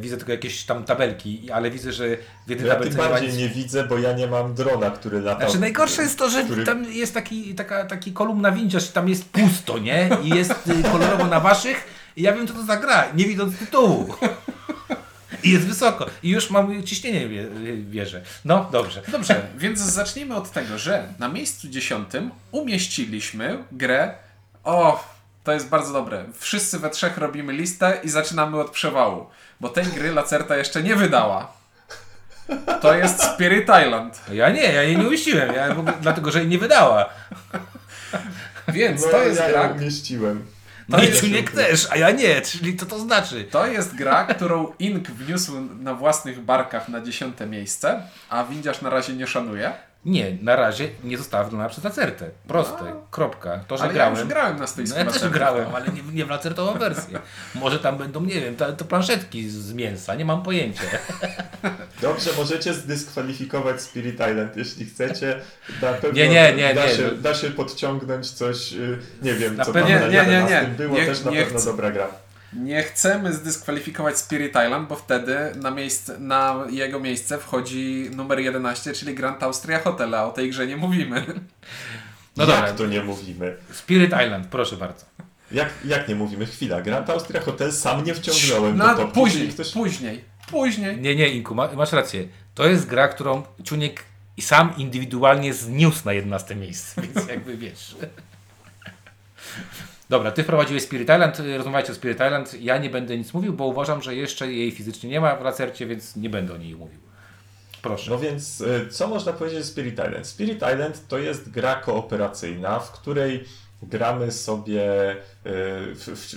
widzę 0.00 0.16
tylko 0.16 0.32
jakieś 0.32 0.64
tam 0.64 0.84
tabelki, 0.84 1.50
ale 1.50 1.70
widzę, 1.70 1.92
że 1.92 2.04
w 2.46 2.50
jednej 2.50 2.68
ja 2.68 2.74
tabelce 2.74 2.98
tym 2.98 3.08
bardziej 3.10 3.32
nie, 3.32 3.36
nie 3.36 3.48
widzę, 3.48 3.84
bo 3.84 3.98
ja 3.98 4.12
nie 4.12 4.26
mam 4.26 4.54
drona, 4.54 4.90
który 4.90 5.20
lata. 5.20 5.44
Znaczy 5.44 5.58
najgorsze 5.58 6.02
jest 6.02 6.18
to, 6.18 6.30
że 6.30 6.44
który... 6.44 6.64
tam 6.64 6.84
jest 6.84 7.14
taki, 7.14 7.54
taka, 7.54 7.84
taki 7.84 8.12
kolumna 8.12 8.52
windziarz, 8.52 8.88
tam 8.88 9.08
jest 9.08 9.24
pusto, 9.28 9.78
nie? 9.78 10.10
I 10.22 10.28
jest 10.28 10.50
y, 10.50 10.82
kolorowo 10.92 11.26
na 11.26 11.40
waszych 11.40 11.84
i 12.16 12.22
ja 12.22 12.32
wiem, 12.32 12.48
co 12.48 12.54
to 12.54 12.62
za 12.64 12.76
gra, 12.76 13.04
nie 13.14 13.24
widząc 13.24 13.58
tytułu. 13.58 14.14
I 15.44 15.50
jest 15.50 15.66
wysoko. 15.66 16.06
I 16.22 16.30
już 16.30 16.50
mam 16.50 16.82
ciśnienie 16.82 17.28
wierzę. 17.90 18.22
No, 18.44 18.68
dobrze. 18.72 19.02
Dobrze, 19.08 19.46
więc 19.56 19.78
zacznijmy 19.78 20.34
od 20.34 20.50
tego, 20.50 20.78
że 20.78 21.08
na 21.18 21.28
miejscu 21.28 21.68
dziesiątym 21.68 22.30
umieściliśmy 22.52 23.64
grę 23.72 24.14
o 24.64 25.12
to 25.44 25.52
jest 25.52 25.68
bardzo 25.68 25.92
dobre. 25.92 26.24
Wszyscy 26.34 26.78
we 26.78 26.90
trzech 26.90 27.18
robimy 27.18 27.52
listę 27.52 28.00
i 28.04 28.08
zaczynamy 28.08 28.60
od 28.60 28.70
przewału. 28.70 29.26
Bo 29.62 29.68
tej 29.68 29.84
gry 29.84 30.12
Lacerta 30.12 30.56
jeszcze 30.56 30.82
nie 30.82 30.96
wydała. 30.96 31.52
To 32.80 32.94
jest 32.94 33.22
Spirit 33.22 33.62
Island. 33.62 34.20
Ja 34.32 34.50
nie, 34.50 34.62
ja 34.62 34.82
jej 34.82 34.98
nie 34.98 35.06
umieściłem. 35.06 35.54
Ja 35.54 35.76
ogóle, 35.76 35.92
dlatego, 36.00 36.30
że 36.30 36.38
jej 36.38 36.48
nie 36.48 36.58
wydała. 36.58 37.08
Więc 38.68 39.02
no, 39.04 39.08
to 39.08 39.22
jest 39.22 39.40
ja 39.40 39.48
gra. 39.48 39.62
Ja 39.62 39.68
umieściłem. 39.68 40.46
No 40.88 41.02
i 41.02 41.12
Czuniek 41.12 41.50
też, 41.50 41.88
a 41.90 41.96
ja 41.96 42.10
nie, 42.10 42.40
czyli 42.40 42.76
co 42.76 42.86
to 42.86 42.98
znaczy? 42.98 43.44
To 43.44 43.66
jest 43.66 43.94
gra, 43.94 44.24
którą 44.24 44.72
Ink 44.78 45.10
wniósł 45.10 45.60
na 45.80 45.94
własnych 45.94 46.40
barkach 46.40 46.88
na 46.88 47.00
dziesiąte 47.00 47.46
miejsce, 47.46 48.02
a 48.28 48.44
Windziarz 48.44 48.80
na 48.80 48.90
razie 48.90 49.12
nie 49.12 49.26
szanuje. 49.26 49.72
Nie, 50.04 50.36
na 50.42 50.56
razie 50.56 50.88
nie 51.04 51.18
została 51.18 51.44
wydana 51.44 51.68
przez 51.68 51.84
Lacertę. 51.84 52.30
Proste, 52.48 52.74
a. 52.74 53.10
kropka. 53.10 53.64
To, 53.68 53.76
że 53.76 53.84
ale 53.84 53.92
grałem. 53.92 54.14
Ja 54.14 54.20
już 54.20 54.28
grałem 54.28 54.58
na 54.58 54.66
stoisku. 54.66 54.98
No 54.98 55.04
ja 55.04 55.10
też 55.10 55.28
grałem, 55.28 55.74
ale 55.74 55.88
nie, 55.88 56.02
nie 56.12 56.24
w 56.24 56.30
Lacertową 56.30 56.78
wersję. 56.78 57.18
Może 57.54 57.78
tam 57.78 57.98
będą, 57.98 58.20
nie 58.24 58.40
wiem, 58.40 58.56
to, 58.56 58.72
to 58.72 58.84
planszetki 58.84 59.50
z 59.50 59.72
mięsa, 59.72 60.14
nie 60.14 60.24
mam 60.24 60.42
pojęcia. 60.42 60.82
Dobrze, 62.02 62.30
możecie 62.36 62.74
zdyskwalifikować 62.74 63.80
Spirit 63.82 64.14
Island, 64.14 64.56
jeśli 64.56 64.86
chcecie. 64.86 65.40
Na 65.82 65.92
pewno 65.92 66.18
nie, 66.18 66.28
nie, 66.28 66.54
nie, 66.56 66.74
da, 66.74 66.86
nie. 66.86 66.94
Się, 66.94 67.10
da 67.10 67.34
się 67.34 67.50
podciągnąć 67.50 68.30
coś, 68.30 68.72
y, 68.72 68.98
nie 69.22 69.34
wiem, 69.34 69.56
na 69.56 69.64
co 69.64 69.72
pewno, 69.72 69.98
tam 69.98 70.10
nie, 70.10 70.26
nie, 70.26 70.46
nie. 70.50 70.74
było, 70.76 70.96
nie, 70.96 71.06
też 71.06 71.24
na 71.24 71.32
pewno 71.32 71.58
chcę. 71.58 71.70
dobra 71.70 71.90
gra. 71.90 72.08
Nie 72.52 72.82
chcemy 72.82 73.32
zdyskwalifikować 73.32 74.18
Spirit 74.18 74.50
Island, 74.50 74.88
bo 74.88 74.96
wtedy 74.96 75.36
na, 75.56 75.70
miejsce, 75.70 76.18
na 76.18 76.64
jego 76.70 77.00
miejsce 77.00 77.38
wchodzi 77.38 78.10
numer 78.16 78.38
11, 78.38 78.92
czyli 78.92 79.14
Grand 79.14 79.42
Austria 79.42 79.78
Hotel, 79.78 80.14
a 80.14 80.24
o 80.24 80.30
tej 80.32 80.50
grze 80.50 80.66
nie 80.66 80.76
mówimy. 80.76 81.24
No 82.36 82.44
Jak 82.44 82.56
dobra. 82.56 82.72
to 82.72 82.86
nie 82.86 83.02
mówimy? 83.02 83.56
Spirit 83.72 84.10
Island, 84.24 84.46
proszę 84.46 84.76
bardzo. 84.76 85.04
Jak, 85.50 85.68
jak 85.84 86.08
nie 86.08 86.14
mówimy? 86.14 86.46
Chwila. 86.46 86.82
Grand 86.82 87.10
Austria 87.10 87.40
Hotel 87.40 87.72
sam 87.72 88.04
nie 88.04 88.14
wciągnąłem 88.14 88.76
no, 88.76 88.96
do 88.96 89.08
Później, 89.08 89.48
ktoś... 89.48 89.72
później, 89.72 90.24
później. 90.50 91.00
Nie, 91.00 91.16
nie, 91.16 91.28
Inku, 91.28 91.54
masz 91.54 91.92
rację. 91.92 92.28
To 92.54 92.66
jest 92.68 92.86
gra, 92.86 93.08
którą 93.08 93.42
Czuniek 93.64 94.04
sam 94.40 94.74
indywidualnie 94.76 95.54
zniósł 95.54 96.04
na 96.04 96.12
11 96.12 96.54
miejsce, 96.54 97.02
więc 97.02 97.28
jakby 97.28 97.56
wiesz. 97.56 97.96
Dobra, 100.12 100.30
ty 100.30 100.42
wprowadziłeś 100.42 100.82
Spirit 100.82 101.08
Island, 101.08 101.42
rozmawiajcie 101.56 101.92
o 101.92 101.94
Spirit 101.94 102.16
Island. 102.16 102.60
Ja 102.60 102.78
nie 102.78 102.90
będę 102.90 103.18
nic 103.18 103.34
mówił, 103.34 103.52
bo 103.52 103.66
uważam, 103.66 104.02
że 104.02 104.14
jeszcze 104.14 104.52
jej 104.52 104.70
fizycznie 104.70 105.10
nie 105.10 105.20
ma 105.20 105.36
w 105.36 105.44
lacercie, 105.44 105.86
więc 105.86 106.16
nie 106.16 106.30
będę 106.30 106.54
o 106.54 106.56
niej 106.56 106.76
mówił. 106.76 107.00
Proszę. 107.82 108.10
No 108.10 108.18
więc, 108.18 108.60
e, 108.60 108.86
co 108.86 109.08
można 109.08 109.32
powiedzieć 109.32 109.60
o 109.60 109.64
Spirit 109.64 109.94
Island? 109.94 110.26
Spirit 110.26 110.56
Island 110.56 111.08
to 111.08 111.18
jest 111.18 111.50
gra 111.50 111.74
kooperacyjna, 111.74 112.78
w 112.78 112.92
której 112.92 113.44
gramy 113.82 114.32
sobie, 114.32 115.10
e, 115.10 115.16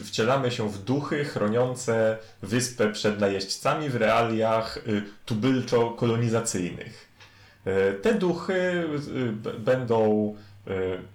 wcielamy 0.04 0.52
się 0.52 0.70
w 0.70 0.84
duchy 0.84 1.26
chroniące 1.26 2.18
wyspę 2.42 2.92
przed 2.92 3.20
najeźdźcami 3.20 3.90
w 3.90 3.96
realiach 3.96 4.80
tubylczo-kolonizacyjnych. 5.26 7.06
Te 8.02 8.14
duchy 8.14 8.88
będą 9.60 10.36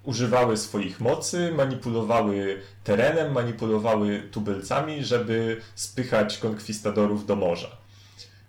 używały 0.04 0.56
swoich 0.56 1.00
mocy, 1.00 1.52
manipulowały 1.56 2.60
terenem, 2.84 3.32
manipulowały 3.32 4.22
tubylcami, 4.30 5.04
żeby 5.04 5.60
spychać 5.74 6.38
konkwistadorów 6.38 7.26
do 7.26 7.36
morza. 7.36 7.68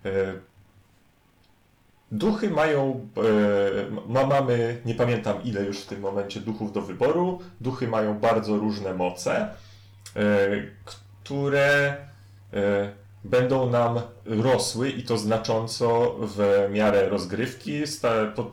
E, 0.04 0.10
duchy 2.12 2.50
mają, 2.50 3.08
e, 3.16 4.10
ma, 4.12 4.26
mamy, 4.26 4.80
nie 4.84 4.94
pamiętam 4.94 5.42
ile 5.44 5.64
już 5.64 5.80
w 5.80 5.86
tym 5.86 6.00
momencie 6.00 6.40
duchów 6.40 6.72
do 6.72 6.82
wyboru. 6.82 7.40
Duchy 7.60 7.88
mają 7.88 8.18
bardzo 8.18 8.56
różne 8.56 8.94
moce, 8.94 9.48
które 11.24 11.96
będą 13.24 13.70
nam 13.70 14.00
rosły 14.24 14.90
i 14.90 15.02
to 15.02 15.18
znacząco 15.18 16.16
w 16.20 16.68
miarę 16.70 17.08
rozgrywki, 17.08 17.82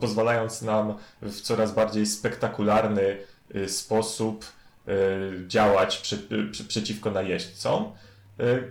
pozwalając 0.00 0.62
nam 0.62 0.94
w 1.22 1.40
coraz 1.40 1.74
bardziej 1.74 2.06
spektakularny 2.06 3.16
y, 3.54 3.68
sposób 3.68 4.44
y, 4.88 5.44
działać 5.46 5.98
przy, 5.98 6.18
przeciwko 6.68 7.10
najeźdźcom. 7.10 7.92
Y, 8.40 8.70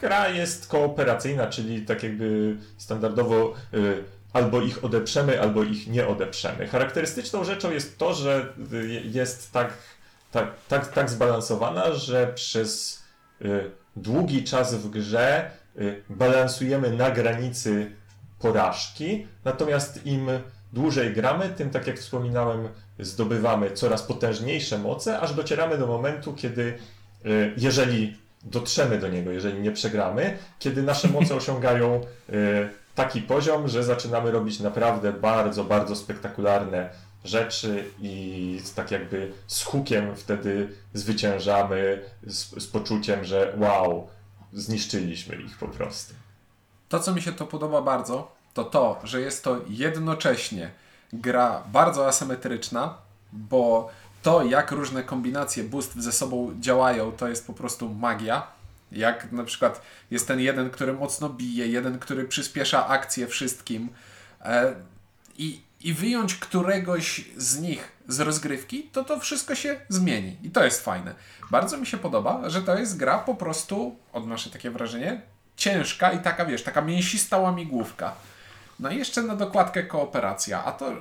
gra 0.00 0.28
jest 0.28 0.66
kooperacyjna, 0.66 1.46
czyli 1.46 1.82
tak 1.82 2.02
jakby 2.02 2.56
standardowo 2.76 3.54
albo 4.32 4.60
ich 4.60 4.84
odeprzemy, 4.84 5.40
albo 5.40 5.62
ich 5.62 5.88
nie 5.88 6.06
odeprzemy. 6.06 6.66
Charakterystyczną 6.66 7.44
rzeczą 7.44 7.70
jest 7.70 7.98
to, 7.98 8.14
że 8.14 8.52
jest 9.04 9.52
tak, 9.52 9.72
tak, 10.30 10.52
tak, 10.68 10.92
tak 10.92 11.10
zbalansowana, 11.10 11.94
że 11.94 12.32
przez 12.34 13.02
długi 13.96 14.44
czas 14.44 14.74
w 14.74 14.90
grze 14.90 15.50
y, 15.78 16.02
balansujemy 16.10 16.90
na 16.90 17.10
granicy 17.10 17.90
porażki, 18.38 19.26
natomiast 19.44 20.06
im 20.06 20.28
dłużej 20.72 21.12
gramy, 21.12 21.48
tym 21.48 21.70
tak 21.70 21.86
jak 21.86 21.98
wspominałem, 21.98 22.68
zdobywamy 22.98 23.70
coraz 23.70 24.02
potężniejsze 24.02 24.78
moce, 24.78 25.20
aż 25.20 25.34
docieramy 25.34 25.78
do 25.78 25.86
momentu, 25.86 26.34
kiedy 26.34 26.78
y, 27.26 27.54
jeżeli 27.56 28.16
dotrzemy 28.42 28.98
do 28.98 29.08
niego, 29.08 29.30
jeżeli 29.30 29.60
nie 29.60 29.72
przegramy, 29.72 30.38
kiedy 30.58 30.82
nasze 30.82 31.08
moce 31.08 31.34
osiągają 31.42 32.00
y, 32.30 32.68
taki 32.94 33.22
poziom, 33.22 33.68
że 33.68 33.84
zaczynamy 33.84 34.30
robić 34.30 34.60
naprawdę 34.60 35.12
bardzo, 35.12 35.64
bardzo 35.64 35.96
spektakularne 35.96 36.90
rzeczy 37.24 37.84
i 38.02 38.60
tak 38.74 38.90
jakby 38.90 39.32
z 39.46 39.64
hukiem 39.64 40.16
wtedy 40.16 40.68
zwyciężamy 40.94 42.02
z, 42.26 42.62
z 42.62 42.66
poczuciem, 42.66 43.24
że 43.24 43.54
wow, 43.58 44.08
zniszczyliśmy 44.52 45.36
ich 45.36 45.58
po 45.58 45.68
prostu. 45.68 46.14
To, 46.88 47.00
co 47.00 47.14
mi 47.14 47.22
się 47.22 47.32
to 47.32 47.46
podoba 47.46 47.82
bardzo, 47.82 48.32
to 48.54 48.64
to, 48.64 49.00
że 49.04 49.20
jest 49.20 49.44
to 49.44 49.60
jednocześnie 49.68 50.70
gra 51.12 51.64
bardzo 51.72 52.06
asymetryczna, 52.06 52.94
bo 53.32 53.90
to, 54.22 54.44
jak 54.44 54.70
różne 54.70 55.02
kombinacje 55.02 55.64
boost 55.64 55.94
ze 55.96 56.12
sobą 56.12 56.54
działają, 56.60 57.12
to 57.12 57.28
jest 57.28 57.46
po 57.46 57.52
prostu 57.52 57.88
magia. 57.88 58.46
Jak 58.92 59.32
na 59.32 59.44
przykład 59.44 59.82
jest 60.10 60.28
ten 60.28 60.40
jeden, 60.40 60.70
który 60.70 60.92
mocno 60.92 61.28
bije, 61.28 61.66
jeden, 61.68 61.98
który 61.98 62.24
przyspiesza 62.24 62.86
akcję 62.86 63.26
wszystkim. 63.26 63.88
E, 64.40 64.74
I, 65.38 65.60
I 65.80 65.94
wyjąć 65.94 66.34
któregoś 66.34 67.24
z 67.36 67.60
nich 67.60 67.92
z 68.08 68.20
rozgrywki, 68.20 68.82
to 68.82 69.04
to 69.04 69.20
wszystko 69.20 69.54
się 69.54 69.80
zmieni. 69.88 70.36
I 70.42 70.50
to 70.50 70.64
jest 70.64 70.84
fajne. 70.84 71.14
Bardzo 71.50 71.76
mi 71.76 71.86
się 71.86 71.98
podoba, 71.98 72.50
że 72.50 72.62
to 72.62 72.78
jest 72.78 72.96
gra 72.96 73.18
po 73.18 73.34
prostu, 73.34 73.96
odnoszę 74.12 74.50
takie 74.50 74.70
wrażenie, 74.70 75.22
ciężka 75.56 76.12
i 76.12 76.18
taka, 76.18 76.44
wiesz, 76.44 76.62
taka 76.62 76.80
mięsista 76.80 77.38
łamigłówka. 77.38 78.14
No 78.80 78.90
i 78.90 78.96
jeszcze 78.96 79.22
na 79.22 79.36
dokładkę 79.36 79.82
kooperacja, 79.82 80.64
a 80.64 80.72
to 80.72 80.92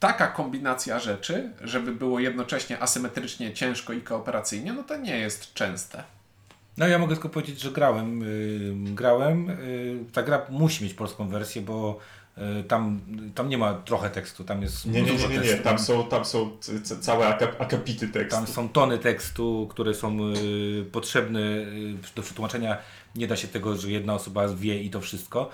taka 0.00 0.26
kombinacja 0.26 0.98
rzeczy, 0.98 1.50
żeby 1.60 1.92
było 1.92 2.20
jednocześnie 2.20 2.82
asymetrycznie 2.82 3.54
ciężko 3.54 3.92
i 3.92 4.00
kooperacyjnie, 4.00 4.72
no 4.72 4.82
to 4.82 4.96
nie 4.96 5.18
jest 5.18 5.54
częste. 5.54 6.04
No 6.76 6.86
ja 6.86 6.98
mogę 6.98 7.14
tylko 7.14 7.28
powiedzieć, 7.28 7.60
że 7.60 7.70
grałem. 7.70 8.20
Yy, 8.20 8.94
grałem. 8.94 9.46
Yy, 9.46 10.04
ta 10.12 10.22
gra 10.22 10.46
musi 10.50 10.84
mieć 10.84 10.94
polską 10.94 11.28
wersję, 11.28 11.62
bo 11.62 11.98
tam, 12.68 13.00
tam 13.34 13.48
nie 13.48 13.58
ma 13.58 13.74
trochę 13.74 14.10
tekstu, 14.10 14.44
tam 14.44 14.62
jest 14.62 14.86
Nie, 14.86 15.02
nie, 15.02 15.12
dużo 15.12 15.28
nie, 15.28 15.34
nie, 15.34 15.40
nie. 15.40 15.46
tekstu. 15.48 15.64
Tam 15.64 15.78
są, 15.78 16.04
tam 16.04 16.24
są 16.24 16.50
całe 17.00 17.26
akap- 17.26 17.54
akapity 17.58 18.08
tekstu. 18.08 18.36
Tam 18.36 18.46
są 18.46 18.68
tony 18.68 18.98
tekstu, 18.98 19.66
które 19.70 19.94
są 19.94 20.16
y, 20.20 20.84
potrzebne 20.92 21.40
y, 21.40 21.94
do 22.16 22.22
przetłumaczenia. 22.22 22.78
Nie 23.16 23.26
da 23.26 23.36
się 23.36 23.48
tego, 23.48 23.76
że 23.76 23.90
jedna 23.90 24.14
osoba 24.14 24.48
wie 24.48 24.82
i 24.82 24.90
to 24.90 25.00
wszystko. 25.00 25.50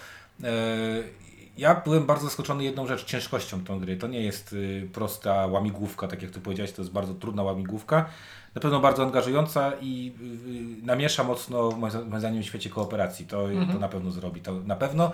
Ja 1.59 1.75
byłem 1.85 2.07
bardzo 2.07 2.25
zaskoczony 2.25 2.65
jedną 2.65 2.87
rzecz, 2.87 3.05
ciężkością 3.05 3.65
tą 3.65 3.81
gry. 3.81 3.97
To 3.97 4.07
nie 4.07 4.21
jest 4.23 4.53
y, 4.53 4.89
prosta 4.93 5.47
łamigłówka, 5.47 6.09
tak 6.09 6.23
jak 6.23 6.31
ty 6.31 6.41
powiedziałeś, 6.41 6.73
to 6.73 6.83
jest 6.83 6.93
bardzo 6.93 7.15
trudna 7.15 7.43
łamigłówka. 7.43 8.09
Na 8.55 8.61
pewno 8.61 8.81
bardzo 8.81 9.03
angażująca 9.03 9.73
i 9.81 10.13
y, 10.21 10.83
y, 10.83 10.87
namiesza 10.87 11.25
mocno, 11.25 11.71
moim 11.71 11.91
za- 11.93 12.05
moim 12.05 12.19
zdaniem, 12.21 12.43
w 12.43 12.47
świecie 12.47 12.71
kooperacji. 12.71 13.27
To, 13.27 13.49
to 13.73 13.79
na 13.79 13.89
pewno 13.89 14.11
zrobi. 14.11 14.41
To 14.41 14.53
na 14.55 14.77
pewno 14.77 15.09
y, 15.09 15.13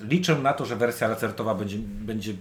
liczę 0.00 0.38
na 0.38 0.52
to, 0.52 0.64
że 0.64 0.76
wersja 0.76 1.08
recertowa 1.08 1.54
będzie, 1.54 1.78
będzie 1.78 2.34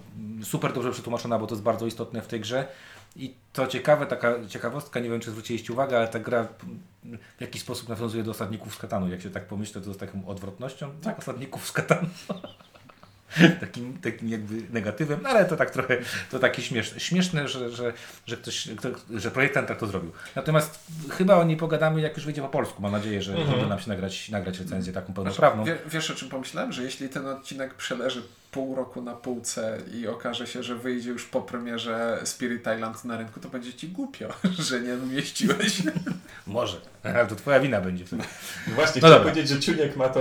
super 0.44 0.74
dobrze 0.74 0.92
przetłumaczona, 0.92 1.40
bo 1.40 1.48
to 1.48 1.56
jest 1.56 1.64
bardzo 1.64 1.86
istotne 1.86 2.22
w 2.22 2.28
tej 2.28 2.40
grze. 2.40 2.68
I 3.16 3.34
to 3.54 3.68
ciekawe, 3.68 4.06
taka 4.06 4.48
ciekawostka, 4.48 5.00
nie 5.00 5.10
wiem 5.10 5.20
czy 5.20 5.32
zwróciliście 5.32 5.74
uwagę, 5.74 5.98
ale 5.98 6.08
ta 6.08 6.20
gra 6.20 6.48
w 7.38 7.42
jakiś 7.42 7.62
sposób 7.62 7.90
nawiązuje 7.90 8.24
do 8.24 8.32
osadników 8.32 8.76
z 8.76 8.78
Katanu. 8.78 9.10
Jak 9.10 9.22
się 9.22 9.30
tak 9.30 9.46
pomyślę, 9.46 9.82
to 9.82 9.94
z 9.94 9.98
taką 9.98 10.28
odwrotnością 10.28 10.92
tak. 11.02 11.20
osadników 11.20 11.68
z 11.68 11.72
Katanu. 11.72 12.08
takim, 13.60 13.98
takim 13.98 14.30
jakby 14.30 14.56
negatywem, 14.74 15.20
no 15.24 15.30
ale 15.30 15.46
to 15.46 15.56
tak 15.56 15.72
trochę, 15.72 15.98
to 16.32 16.40
takie 16.40 16.62
śmieszne, 16.62 17.00
śmieszne 17.00 17.48
że, 17.48 17.70
że, 17.70 17.94
że 18.26 18.38
ktoś, 18.38 18.70
kto, 18.78 18.90
że 19.16 19.32
projektant 19.32 19.68
tak 19.68 19.80
to 19.80 19.88
zrobił. 19.88 20.12
Natomiast 20.36 20.80
chyba 21.10 21.36
o 21.36 21.44
niej 21.44 21.58
pogadamy, 21.58 22.02
jak 22.02 22.16
już 22.18 22.26
wyjdzie 22.26 22.42
po 22.42 22.50
polsku. 22.50 22.82
Mam 22.82 22.92
nadzieję, 22.92 23.22
że 23.22 23.36
Mhm. 23.36 23.60
uda 23.60 23.68
nam 23.68 23.80
się 23.80 23.90
nagrać, 23.90 24.30
nagrać 24.30 24.60
recenzję 24.60 24.94
taką 24.94 25.14
pełnoprawną. 25.14 25.64
Wie, 25.64 25.78
wiesz 25.88 26.12
o 26.12 26.16
czym 26.16 26.30
pomyślałem? 26.30 26.72
Że 26.72 26.84
jeśli 26.84 27.10
ten 27.10 27.28
odcinek 27.28 27.74
przeleży 27.74 28.22
pół 28.52 28.76
roku 28.76 29.02
na 29.02 29.14
półce 29.14 29.78
i 29.94 30.08
okaże 30.08 30.48
się, 30.48 30.64
że 30.64 30.76
wyjdzie 30.76 31.10
już 31.10 31.26
po 31.26 31.42
premierze 31.42 32.20
Spirit 32.24 32.62
Island 32.76 33.06
na 33.06 33.18
rynku, 33.18 33.40
to 33.40 33.50
będzie 33.50 33.74
ci 33.74 33.88
głupio, 33.90 34.28
że 34.70 34.82
nie 34.82 34.94
umieściłeś. 34.94 35.82
Może. 36.48 36.78
Ale 37.04 37.28
to 37.28 37.36
twoja 37.36 37.60
wina 37.60 37.82
będzie 37.82 38.06
wtedy. 38.06 38.24
No 38.68 38.74
Właśnie, 38.76 39.02
No 39.02 39.08
chciałem 39.08 39.18
dobra. 39.18 39.32
powiedzieć, 39.32 39.50
że 39.50 39.60
Ciuniek 39.60 39.96
ma 39.96 40.10
to 40.10 40.20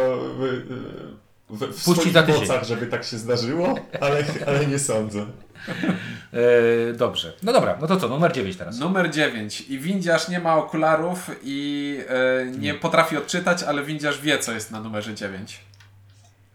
w, 1.51 1.59
w, 1.59 1.85
Puści 1.85 1.93
swoich 1.93 2.13
za 2.13 2.23
tydzień. 2.23 2.41
mocach, 2.41 2.65
żeby 2.65 2.87
tak 2.87 3.05
się 3.05 3.19
zdarzyło, 3.19 3.75
ale, 4.01 4.25
ale 4.47 4.67
nie 4.67 4.79
sądzę. 4.79 5.27
E, 6.33 6.93
dobrze. 6.93 7.33
No 7.43 7.53
dobra, 7.53 7.79
no 7.81 7.87
to 7.87 7.97
co, 7.97 8.09
numer 8.09 8.33
9 8.33 8.57
teraz. 8.57 8.79
Numer 8.79 9.11
9. 9.11 9.61
I 9.61 9.79
windziarz 9.79 10.29
nie 10.29 10.41
ma 10.41 10.57
okularów 10.57 11.31
i 11.43 11.99
e, 12.09 12.47
nie 12.59 12.75
potrafi 12.75 13.17
odczytać, 13.17 13.63
ale 13.63 13.83
windziarz 13.85 14.21
wie, 14.21 14.39
co 14.39 14.53
jest 14.53 14.71
na 14.71 14.81
numerze 14.81 15.15
9. 15.15 15.61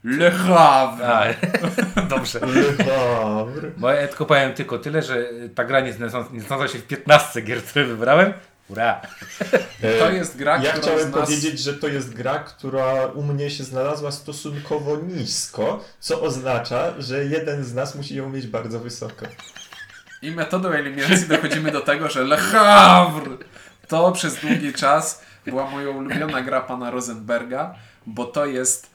Le 0.03 0.31
Havre. 0.31 1.07
A, 1.07 2.01
dobrze. 2.15 2.39
Le 2.39 2.86
Havre. 2.86 3.71
Bo 3.77 3.91
ja 3.91 4.07
tylko 4.07 4.25
powiem 4.25 4.53
tylko 4.53 4.77
tyle, 4.79 5.01
że 5.01 5.29
ta 5.55 5.63
gra 5.63 5.79
nie 5.79 5.93
znalazła, 5.93 6.27
nie 6.31 6.41
znalazła 6.41 6.67
się 6.67 6.79
w 6.79 6.88
15 6.88 7.41
gier, 7.41 7.63
które 7.63 7.86
wybrałem. 7.86 8.33
Ura! 8.71 9.01
E, 9.81 9.99
To 9.99 10.11
jest 10.11 10.37
gra, 10.37 10.63
Ja 10.63 10.71
która 10.71 10.81
chciałem 10.81 11.11
nas... 11.11 11.19
powiedzieć, 11.19 11.59
że 11.59 11.73
to 11.73 11.87
jest 11.87 12.13
gra, 12.13 12.39
która 12.39 13.05
u 13.05 13.23
mnie 13.23 13.49
się 13.49 13.63
znalazła 13.63 14.11
stosunkowo 14.11 14.97
nisko, 14.97 15.83
co 15.99 16.21
oznacza, 16.21 16.93
że 17.01 17.25
jeden 17.25 17.63
z 17.63 17.73
nas 17.73 17.95
musi 17.95 18.15
ją 18.15 18.29
mieć 18.29 18.47
bardzo 18.47 18.79
wysoko. 18.79 19.25
I 20.21 20.31
metodą 20.31 20.69
eliminacji 20.69 21.27
dochodzimy 21.27 21.71
do 21.71 21.81
tego, 21.81 22.09
że 22.09 22.23
Le 22.23 22.37
Havre 22.37 23.37
to 23.87 24.11
przez 24.11 24.35
długi 24.35 24.73
czas 24.73 25.21
była 25.45 25.69
moja 25.69 25.89
ulubiona 25.89 26.41
gra 26.41 26.61
pana 26.61 26.91
Rosenberga, 26.91 27.75
bo 28.05 28.25
to 28.25 28.45
jest 28.45 28.91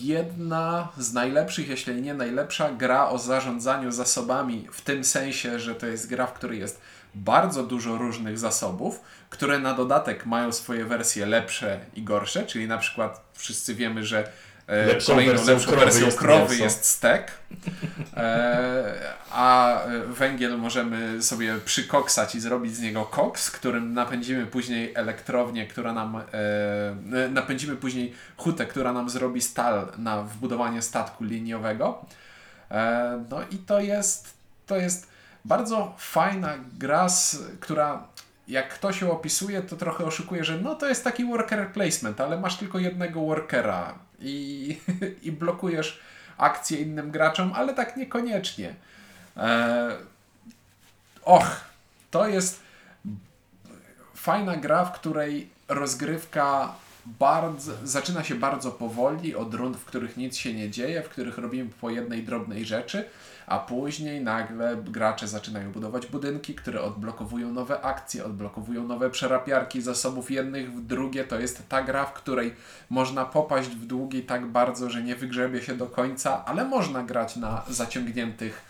jedna 0.00 0.88
z 0.98 1.12
najlepszych, 1.12 1.68
jeśli 1.68 2.02
nie 2.02 2.14
najlepsza 2.14 2.70
gra 2.72 3.08
o 3.08 3.18
zarządzaniu 3.18 3.92
zasobami, 3.92 4.68
w 4.72 4.80
tym 4.80 5.04
sensie, 5.04 5.60
że 5.60 5.74
to 5.74 5.86
jest 5.86 6.08
gra, 6.08 6.26
w 6.26 6.32
której 6.32 6.58
jest 6.60 6.80
bardzo 7.16 7.62
dużo 7.62 7.98
różnych 7.98 8.38
zasobów, 8.38 9.00
które 9.30 9.58
na 9.58 9.74
dodatek 9.74 10.26
mają 10.26 10.52
swoje 10.52 10.84
wersje 10.84 11.26
lepsze 11.26 11.80
i 11.94 12.02
gorsze, 12.02 12.46
czyli 12.46 12.68
na 12.68 12.78
przykład 12.78 13.20
wszyscy 13.34 13.74
wiemy, 13.74 14.04
że 14.04 14.28
e, 14.66 14.86
Lepszą 14.86 15.12
kolejną 15.12 15.32
wersją 15.32 15.54
lepszą 15.54 15.68
krowy 15.68 15.84
wersją 15.84 16.06
jest 16.06 16.18
krowy 16.18 16.48
mięso. 16.48 16.64
jest 16.64 16.84
stek, 16.84 17.32
e, 18.16 18.94
a 19.30 19.82
e, 19.84 20.00
węgiel 20.00 20.58
możemy 20.58 21.22
sobie 21.22 21.58
przykoksać 21.64 22.34
i 22.34 22.40
zrobić 22.40 22.76
z 22.76 22.80
niego 22.80 23.04
koks, 23.04 23.50
którym 23.50 23.94
napędzimy 23.94 24.46
później 24.46 24.92
elektrownię, 24.94 25.66
która 25.66 25.92
nam 25.92 26.22
napędzimy 27.30 27.76
później 27.76 28.12
hutę, 28.36 28.66
która 28.66 28.92
nam 28.92 29.10
zrobi 29.10 29.42
stal 29.42 29.92
na 29.98 30.22
wbudowanie 30.22 30.82
statku 30.82 31.24
liniowego. 31.24 32.04
No 33.30 33.40
i 33.50 33.58
to 33.58 33.80
jest, 33.80 34.34
to 34.66 34.76
jest 34.76 35.15
bardzo 35.46 35.94
fajna 35.98 36.54
gra, 36.78 37.06
która 37.60 38.08
jak 38.48 38.74
ktoś 38.74 39.00
ją 39.00 39.10
opisuje, 39.10 39.62
to 39.62 39.76
trochę 39.76 40.04
oszukuje, 40.04 40.44
że 40.44 40.60
no 40.60 40.74
to 40.74 40.88
jest 40.88 41.04
taki 41.04 41.24
worker 41.24 41.72
placement, 41.72 42.20
ale 42.20 42.40
masz 42.40 42.56
tylko 42.56 42.78
jednego 42.78 43.20
workera 43.20 43.94
i, 44.20 44.78
i 45.22 45.32
blokujesz 45.32 46.00
akcje 46.38 46.78
innym 46.78 47.10
graczom, 47.10 47.52
ale 47.54 47.74
tak 47.74 47.96
niekoniecznie. 47.96 48.74
E, 49.36 49.96
och, 51.22 51.60
to 52.10 52.28
jest 52.28 52.60
fajna 54.14 54.56
gra, 54.56 54.84
w 54.84 54.92
której 54.92 55.50
rozgrywka 55.68 56.74
bardzo, 57.06 57.72
zaczyna 57.84 58.24
się 58.24 58.34
bardzo 58.34 58.70
powoli, 58.70 59.34
od 59.34 59.54
rund, 59.54 59.76
w 59.76 59.84
których 59.84 60.16
nic 60.16 60.36
się 60.36 60.54
nie 60.54 60.70
dzieje, 60.70 61.02
w 61.02 61.08
których 61.08 61.38
robimy 61.38 61.70
po 61.80 61.90
jednej 61.90 62.22
drobnej 62.22 62.64
rzeczy, 62.64 63.08
a 63.46 63.58
później 63.58 64.20
nagle 64.20 64.76
gracze 64.76 65.28
zaczynają 65.28 65.72
budować 65.72 66.06
budynki, 66.06 66.54
które 66.54 66.82
odblokowują 66.82 67.52
nowe 67.52 67.80
akcje, 67.80 68.24
odblokowują 68.24 68.86
nowe 68.86 69.10
przerapiarki 69.10 69.82
zasobów 69.82 70.30
jednych 70.30 70.72
w 70.72 70.86
drugie. 70.86 71.24
To 71.24 71.40
jest 71.40 71.68
ta 71.68 71.82
gra, 71.82 72.04
w 72.04 72.12
której 72.12 72.54
można 72.90 73.24
popaść 73.24 73.68
w 73.68 73.86
długi 73.86 74.22
tak 74.22 74.46
bardzo, 74.46 74.90
że 74.90 75.02
nie 75.02 75.16
wygrzebie 75.16 75.62
się 75.62 75.76
do 75.76 75.86
końca, 75.86 76.44
ale 76.44 76.64
można 76.64 77.02
grać 77.02 77.36
na 77.36 77.62
zaciągniętych 77.68 78.62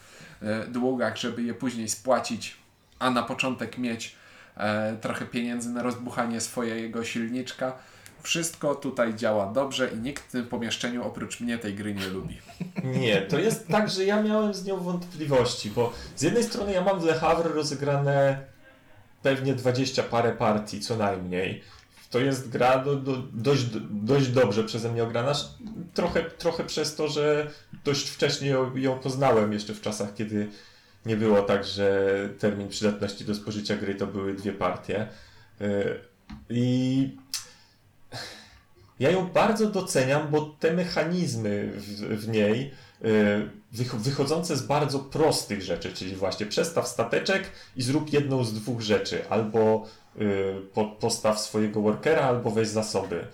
e, 0.43 0.67
długach, 0.67 1.17
żeby 1.17 1.43
je 1.43 1.55
później 1.55 1.89
spłacić, 1.89 2.57
a 2.99 3.11
na 3.11 3.23
początek 3.23 3.79
mieć 3.79 4.17
e, 4.57 4.97
trochę 4.97 5.27
pieniędzy 5.27 5.71
na 5.71 5.83
rozbuchanie 5.83 6.41
swojego 6.41 7.05
silniczka. 7.05 7.73
Wszystko 8.27 8.75
tutaj 8.75 9.15
działa 9.15 9.53
dobrze 9.53 9.91
i 9.95 9.97
nikt 9.97 10.23
w 10.25 10.33
tym 10.33 10.47
pomieszczeniu 10.47 11.05
oprócz 11.05 11.41
mnie 11.41 11.59
tej 11.59 11.75
gry 11.75 11.95
nie 11.95 12.07
lubi. 12.07 12.39
Nie, 12.85 13.23
to 13.23 13.39
jest 13.39 13.69
tak, 13.69 13.91
że 13.91 14.05
ja 14.05 14.23
miałem 14.23 14.55
z 14.55 14.65
nią 14.65 14.77
wątpliwości, 14.77 15.71
bo 15.71 15.93
z 16.17 16.23
jednej 16.23 16.45
strony 16.45 16.73
ja 16.73 16.81
mam 16.85 17.01
w 17.01 17.05
Le 17.05 17.15
Havre 17.15 17.49
rozegrane 17.49 18.45
pewnie 19.23 19.55
20 19.55 20.03
parę 20.03 20.33
partii 20.33 20.81
co 20.81 20.97
najmniej. 20.97 21.63
to 22.11 22.19
jest 22.19 22.49
gra 22.49 22.79
do, 22.79 22.97
do, 22.97 23.17
dość, 23.33 23.65
dość 23.91 24.29
dobrze 24.29 24.65
przeze 24.65 24.93
mnie 24.93 25.05
ograna. 25.05 25.33
Trochę, 25.95 26.23
trochę 26.23 26.65
przez 26.65 26.95
to, 26.95 27.09
że 27.09 27.51
dość 27.85 28.09
wcześnie 28.09 28.49
ją, 28.49 28.77
ją 28.77 28.99
poznałem, 28.99 29.53
jeszcze 29.53 29.75
w 29.75 29.81
czasach, 29.81 30.15
kiedy 30.15 30.49
nie 31.07 31.17
było 31.17 31.43
tak, 31.43 31.65
że 31.65 32.11
termin 32.39 32.69
przydatności 32.69 33.25
do 33.25 33.35
spożycia 33.35 33.77
gry 33.77 33.95
to 33.95 34.07
były 34.07 34.35
dwie 34.35 34.53
partie. 34.53 35.09
Y, 35.61 36.01
I 36.51 37.17
ja 39.01 39.11
ją 39.11 39.27
bardzo 39.27 39.71
doceniam, 39.71 40.31
bo 40.31 40.57
te 40.61 40.73
mechanizmy 40.73 41.73
w, 41.77 41.85
w 42.25 42.29
niej 42.29 42.71
y, 43.05 43.95
wychodzące 43.95 44.57
z 44.57 44.63
bardzo 44.63 44.99
prostych 44.99 45.63
rzeczy, 45.63 45.93
czyli 45.93 46.17
właśnie 46.17 46.47
przestaw 46.47 46.89
stateczek 46.89 47.51
i 47.77 47.83
zrób 47.83 48.13
jedną 48.13 48.45
z 48.45 48.55
dwóch 48.55 48.81
rzeczy, 48.81 49.29
albo 49.29 49.87
y, 50.21 50.55
postaw 51.01 51.41
swojego 51.41 51.81
workera, 51.81 52.23
albo 52.23 52.51
weź 52.51 52.69
zasoby. 52.69 53.27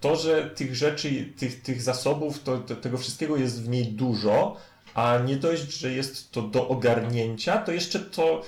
To, 0.00 0.16
że 0.16 0.50
tych 0.50 0.74
rzeczy, 0.76 1.32
tych, 1.38 1.62
tych 1.62 1.82
zasobów, 1.82 2.42
to, 2.42 2.58
to, 2.58 2.76
tego 2.76 2.98
wszystkiego 2.98 3.36
jest 3.36 3.62
w 3.62 3.68
niej 3.68 3.86
dużo, 3.86 4.56
a 4.94 5.18
nie 5.18 5.36
dość, 5.36 5.72
że 5.72 5.92
jest 5.92 6.30
to 6.30 6.42
do 6.42 6.68
ogarnięcia, 6.68 7.58
to 7.58 7.72
jeszcze 7.72 8.00
to 8.00 8.42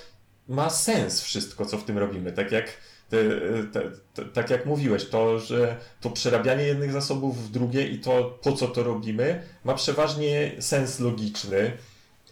ma 0.49 0.71
sens 0.71 1.23
wszystko, 1.23 1.66
co 1.66 1.78
w 1.78 1.85
tym 1.85 1.99
robimy. 1.99 2.33
Tak 2.33 2.52
jak, 2.52 2.76
te, 3.73 3.83
te, 4.14 4.25
tak 4.25 4.50
jak 4.50 4.66
mówiłeś, 4.66 5.09
to, 5.09 5.38
że 5.38 5.76
to 6.00 6.11
przerabianie 6.11 6.64
jednych 6.64 6.92
zasobów 6.92 7.49
w 7.49 7.50
drugie 7.50 7.87
i 7.87 7.99
to, 7.99 8.38
po 8.42 8.52
co 8.52 8.69
to 8.69 8.83
robimy, 8.83 9.42
ma 9.64 9.75
przeważnie 9.75 10.52
sens 10.59 11.00
logiczny. 11.00 11.73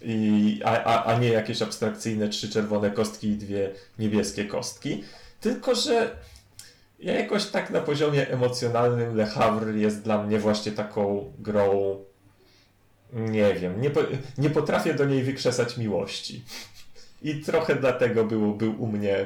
I, 0.01 0.61
a, 0.65 0.83
a, 0.83 1.03
a 1.03 1.19
nie 1.19 1.29
jakieś 1.29 1.61
abstrakcyjne 1.61 2.29
trzy 2.29 2.49
czerwone 2.49 2.91
kostki 2.91 3.27
i 3.27 3.37
dwie 3.37 3.71
niebieskie 3.99 4.45
kostki. 4.45 5.03
Tylko, 5.41 5.75
że 5.75 6.15
ja 6.99 7.19
jakoś 7.19 7.45
tak 7.45 7.69
na 7.69 7.81
poziomie 7.81 8.29
emocjonalnym 8.29 9.15
Le 9.15 9.25
Havre 9.25 9.77
jest 9.77 10.01
dla 10.01 10.23
mnie 10.23 10.39
właśnie 10.39 10.71
taką 10.71 11.33
grą 11.39 11.97
nie 13.13 13.53
wiem, 13.53 13.81
nie, 13.81 13.89
po, 13.89 14.01
nie 14.37 14.49
potrafię 14.49 14.93
do 14.93 15.05
niej 15.05 15.23
wykrzesać 15.23 15.77
miłości. 15.77 16.43
I 17.21 17.41
trochę 17.41 17.75
dlatego 17.75 18.23
był, 18.25 18.55
był 18.55 18.83
u 18.83 18.87
mnie 18.87 19.25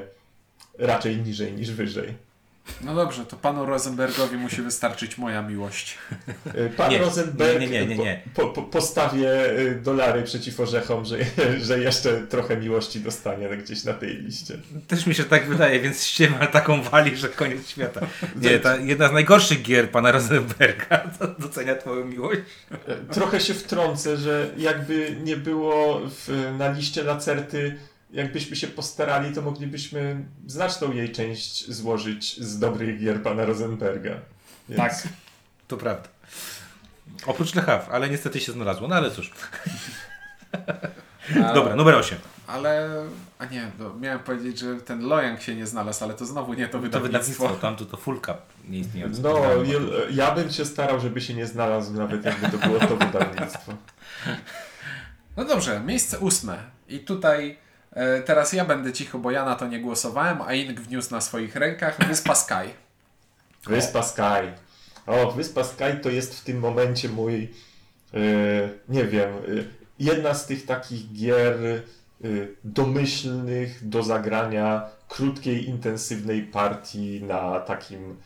raczej 0.77 1.17
niżej 1.17 1.53
niż 1.53 1.71
wyżej. 1.71 2.25
No 2.81 2.95
dobrze, 2.95 3.25
to 3.25 3.37
panu 3.37 3.65
Rosenbergowi 3.65 4.37
musi 4.37 4.61
wystarczyć 4.61 5.17
moja 5.17 5.41
miłość. 5.41 5.97
Y, 6.55 6.69
pan 6.77 6.91
nie, 6.91 6.97
Rosenberg 6.97 7.59
nie, 7.59 7.67
nie, 7.67 7.85
nie, 7.85 7.97
nie. 7.97 8.21
Po, 8.33 8.47
po, 8.47 8.61
postawię 8.61 9.59
y, 9.59 9.81
dolary 9.83 10.23
przeciw 10.23 10.59
orzechom, 10.59 11.05
że, 11.05 11.17
że 11.67 11.79
jeszcze 11.79 12.27
trochę 12.27 12.57
miłości 12.57 12.99
dostanie 12.99 13.49
gdzieś 13.49 13.83
na 13.83 13.93
tej 13.93 14.17
liście. 14.17 14.57
Też 14.87 15.05
mi 15.05 15.15
się 15.15 15.23
tak 15.23 15.47
wydaje, 15.47 15.79
więc 15.79 16.03
ściemal 16.03 16.47
taką 16.47 16.81
wali, 16.81 17.17
że 17.17 17.29
koniec 17.29 17.67
świata. 17.69 18.07
Nie, 18.35 18.59
ta 18.59 18.77
jedna 18.77 19.09
z 19.09 19.11
najgorszych 19.11 19.61
gier 19.61 19.91
pana 19.91 20.11
Rosenberga 20.11 21.09
docenia 21.39 21.75
twoją 21.75 22.05
miłość. 22.05 22.41
Y, 22.71 23.13
trochę 23.13 23.39
się 23.39 23.53
wtrącę, 23.53 24.17
że 24.17 24.49
jakby 24.57 25.15
nie 25.23 25.37
było 25.37 26.01
w, 26.09 26.53
na 26.57 26.71
liście 26.71 27.03
Lacerty 27.03 27.77
jakbyśmy 28.15 28.55
się 28.55 28.67
postarali, 28.67 29.35
to 29.35 29.41
moglibyśmy 29.41 30.25
znaczną 30.47 30.91
jej 30.91 31.11
część 31.11 31.71
złożyć 31.71 32.41
z 32.41 32.59
dobrych 32.59 32.99
gier 32.99 33.23
pana 33.23 33.45
Rosenberga. 33.45 34.15
Więc... 34.69 34.81
Tak, 34.81 35.07
to 35.67 35.77
prawda. 35.77 36.09
Oprócz 37.25 37.55
Le 37.55 37.61
Havre, 37.61 37.93
ale 37.93 38.09
niestety 38.09 38.39
się 38.39 38.51
znalazło, 38.51 38.87
no 38.87 38.95
ale 38.95 39.11
cóż. 39.11 39.31
A, 41.43 41.53
Dobra, 41.53 41.75
numer 41.75 41.95
8. 41.95 42.17
Ale, 42.47 42.89
a 43.39 43.45
nie, 43.45 43.71
miałem 43.99 44.19
powiedzieć, 44.19 44.59
że 44.59 44.75
ten 44.75 45.07
Lojang 45.07 45.41
się 45.41 45.55
nie 45.55 45.67
znalazł, 45.67 46.03
ale 46.03 46.13
to 46.13 46.25
znowu 46.25 46.53
nie 46.53 46.67
to 46.67 46.79
wydawnictwo. 46.79 46.99
To 46.99 47.03
wydawnictwo, 47.03 47.49
tam 47.49 47.75
to, 47.75 47.85
to 47.85 47.97
full 47.97 48.21
cup 48.21 48.37
nie 48.69 48.79
istniejące. 48.79 49.21
No, 49.21 49.41
ja 50.11 50.35
bym 50.35 50.51
się 50.51 50.65
starał, 50.65 50.99
żeby 50.99 51.21
się 51.21 51.33
nie 51.33 51.47
znalazł, 51.47 51.93
nawet 51.93 52.25
jakby 52.25 52.49
to 52.49 52.67
było 52.67 52.79
to 52.79 52.97
wydawnictwo. 52.97 53.73
No 55.37 55.45
dobrze, 55.45 55.79
miejsce 55.79 56.19
ósme. 56.19 56.57
I 56.87 56.99
tutaj 56.99 57.57
teraz 58.25 58.53
ja 58.53 58.65
będę 58.65 58.93
cicho, 58.93 59.19
bo 59.19 59.31
ja 59.31 59.45
na 59.45 59.55
to 59.55 59.67
nie 59.67 59.79
głosowałem, 59.79 60.41
a 60.41 60.53
Ink 60.53 60.79
wniósł 60.79 61.11
na 61.11 61.21
swoich 61.21 61.55
rękach 61.55 62.07
Wyspa 62.07 62.35
Sky. 62.35 62.69
Wyspa 63.67 64.03
Sky. 64.03 64.51
O, 65.07 65.31
Wyspa 65.31 65.63
Sky 65.63 65.99
to 66.01 66.09
jest 66.09 66.39
w 66.39 66.43
tym 66.43 66.59
momencie 66.59 67.09
mój, 67.09 67.53
yy, 68.13 68.79
nie 68.89 69.05
wiem, 69.05 69.29
yy, 69.47 69.67
jedna 69.99 70.33
z 70.33 70.45
tych 70.47 70.65
takich 70.65 71.13
gier 71.13 71.57
domyślnych 72.63 73.89
do 73.89 74.03
zagrania 74.03 74.89
krótkiej, 75.07 75.69
intensywnej 75.69 76.41
partii 76.41 77.23
na 77.23 77.59
takim 77.59 78.17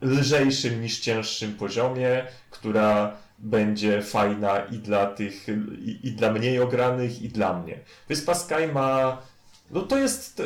lżejszym 0.00 0.82
niż 0.82 0.98
cięższym 0.98 1.54
poziomie, 1.54 2.26
która 2.50 3.16
będzie 3.38 4.02
fajna 4.02 4.58
i 4.58 4.78
dla 4.78 5.06
tych, 5.06 5.46
i, 5.84 6.08
i, 6.08 6.12
dla 6.12 6.32
mniej 6.32 6.60
ogranych, 6.60 7.22
i 7.22 7.28
dla 7.28 7.62
mnie. 7.62 7.80
Wyspa 8.08 8.34
Sky 8.34 8.72
ma, 8.72 9.22
no 9.70 9.82
to 9.82 9.98
jest 9.98 10.42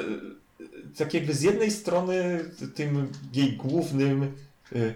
tak 0.98 1.14
jakby 1.14 1.34
z 1.34 1.42
jednej 1.42 1.70
strony 1.70 2.44
tym 2.74 3.12
jej 3.32 3.52
głównym, 3.52 4.36
y, 4.72 4.94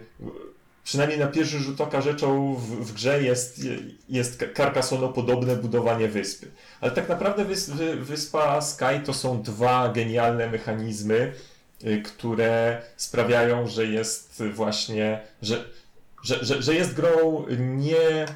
przynajmniej 0.84 1.18
na 1.18 1.26
pierwszy 1.26 1.58
rzut 1.58 1.80
oka 1.80 2.00
rzeczą 2.00 2.54
w, 2.54 2.86
w 2.86 2.92
grze 2.92 3.22
jest, 3.22 3.60
jest 4.08 4.44
Carcassonne-podobne 4.54 5.56
budowanie 5.56 6.08
wyspy. 6.08 6.50
Ale 6.80 6.92
tak 6.92 7.08
naprawdę 7.08 7.44
wyspa 8.00 8.60
Sky 8.60 9.00
to 9.04 9.14
są 9.14 9.42
dwa 9.42 9.88
genialne 9.88 10.50
mechanizmy, 10.50 11.32
y, 11.84 12.02
które 12.02 12.82
sprawiają, 12.96 13.66
że 13.66 13.86
jest 13.86 14.42
właśnie, 14.54 15.20
że 15.42 15.64
że, 16.22 16.44
że, 16.44 16.62
że 16.62 16.74
jest 16.74 16.94
grą 16.94 17.44
nie, 17.58 18.26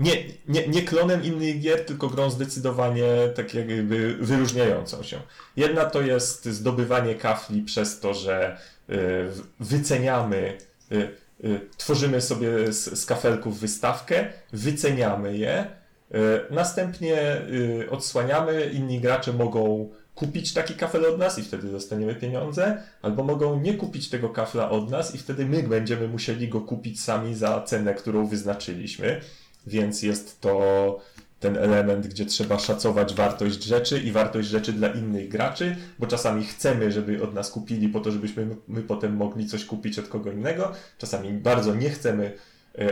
nie, 0.00 0.24
nie, 0.48 0.68
nie 0.68 0.82
klonem 0.82 1.24
innych 1.24 1.60
gier, 1.60 1.84
tylko 1.84 2.08
grą 2.08 2.30
zdecydowanie 2.30 3.06
tak 3.34 3.54
jakby 3.54 4.16
wyróżniającą 4.20 5.02
się. 5.02 5.20
Jedna 5.56 5.84
to 5.84 6.00
jest 6.00 6.44
zdobywanie 6.44 7.14
kafli 7.14 7.62
przez 7.62 8.00
to, 8.00 8.14
że 8.14 8.58
y, 8.90 8.94
wyceniamy, 9.60 10.58
y, 10.92 11.08
y, 11.44 11.60
tworzymy 11.76 12.20
sobie 12.20 12.72
z, 12.72 13.00
z 13.00 13.06
kafelków 13.06 13.60
wystawkę, 13.60 14.32
wyceniamy 14.52 15.36
je, 15.38 15.66
następnie 16.50 17.42
odsłaniamy, 17.90 18.70
inni 18.72 19.00
gracze 19.00 19.32
mogą 19.32 19.90
kupić 20.16 20.52
taki 20.52 20.74
kafel 20.74 21.04
od 21.04 21.18
nas 21.18 21.38
i 21.38 21.42
wtedy 21.42 21.68
dostaniemy 21.68 22.14
pieniądze, 22.14 22.82
albo 23.02 23.22
mogą 23.22 23.60
nie 23.60 23.74
kupić 23.74 24.10
tego 24.10 24.28
kafla 24.28 24.70
od 24.70 24.90
nas 24.90 25.14
i 25.14 25.18
wtedy 25.18 25.46
my 25.46 25.62
będziemy 25.62 26.08
musieli 26.08 26.48
go 26.48 26.60
kupić 26.60 27.00
sami 27.00 27.34
za 27.34 27.62
cenę, 27.62 27.94
którą 27.94 28.26
wyznaczyliśmy. 28.26 29.20
Więc 29.66 30.02
jest 30.02 30.40
to 30.40 30.60
ten 31.40 31.56
element, 31.56 32.06
gdzie 32.06 32.26
trzeba 32.26 32.58
szacować 32.58 33.14
wartość 33.14 33.62
rzeczy 33.62 33.98
i 33.98 34.12
wartość 34.12 34.48
rzeczy 34.48 34.72
dla 34.72 34.88
innych 34.88 35.28
graczy, 35.28 35.76
bo 35.98 36.06
czasami 36.06 36.44
chcemy, 36.44 36.92
żeby 36.92 37.22
od 37.22 37.34
nas 37.34 37.50
kupili 37.50 37.88
po 37.88 38.00
to, 38.00 38.10
żebyśmy 38.12 38.56
my 38.68 38.82
potem 38.82 39.16
mogli 39.16 39.46
coś 39.46 39.64
kupić 39.64 39.98
od 39.98 40.08
kogo 40.08 40.32
innego. 40.32 40.72
Czasami 40.98 41.32
bardzo 41.32 41.74
nie 41.74 41.90
chcemy 41.90 42.32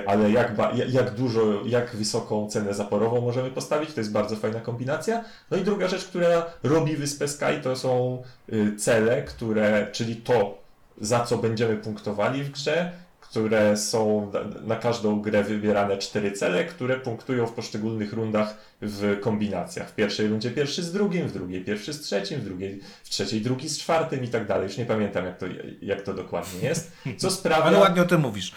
ale 0.06 0.30
jak, 0.30 0.52
jak 0.88 1.10
dużo, 1.10 1.40
jak 1.66 1.96
wysoką 1.96 2.48
cenę 2.48 2.74
zaporową 2.74 3.20
możemy 3.20 3.50
postawić, 3.50 3.92
to 3.92 4.00
jest 4.00 4.12
bardzo 4.12 4.36
fajna 4.36 4.60
kombinacja. 4.60 5.24
No 5.50 5.56
i 5.56 5.62
druga 5.62 5.88
rzecz, 5.88 6.04
która 6.04 6.46
robi 6.62 6.96
Wyspę 6.96 7.28
Sky, 7.28 7.62
to 7.62 7.76
są 7.76 8.22
y, 8.52 8.76
cele, 8.76 9.22
które, 9.22 9.88
czyli 9.92 10.16
to, 10.16 10.58
za 11.00 11.20
co 11.24 11.38
będziemy 11.38 11.76
punktowali 11.76 12.44
w 12.44 12.50
grze, 12.50 12.92
które 13.34 13.76
są 13.76 14.32
na 14.62 14.76
każdą 14.76 15.20
grę 15.20 15.44
wybierane 15.44 15.98
cztery 15.98 16.32
cele, 16.32 16.64
które 16.64 16.96
punktują 16.96 17.46
w 17.46 17.52
poszczególnych 17.52 18.12
rundach 18.12 18.56
w 18.82 19.20
kombinacjach. 19.20 19.90
W 19.90 19.94
pierwszej 19.94 20.28
rundzie 20.28 20.50
pierwszy 20.50 20.82
z 20.82 20.92
drugim, 20.92 21.28
w 21.28 21.32
drugiej 21.32 21.64
pierwszy 21.64 21.92
z 21.92 22.00
trzecim, 22.00 22.40
w, 22.40 22.44
drugiej, 22.44 22.80
w 23.04 23.08
trzeciej 23.08 23.40
drugi 23.40 23.68
z 23.68 23.78
czwartym 23.78 24.24
i 24.24 24.28
tak 24.28 24.46
dalej. 24.46 24.66
Już 24.66 24.76
nie 24.76 24.86
pamiętam, 24.86 25.24
jak 25.24 25.38
to, 25.38 25.46
jak 25.82 26.02
to 26.02 26.14
dokładnie 26.14 26.68
jest. 26.68 26.92
Co 27.18 27.30
sprawia, 27.30 27.64
Ale 27.64 27.78
ładnie 27.78 28.02
o 28.02 28.04
tym 28.04 28.20
mówisz. 28.20 28.52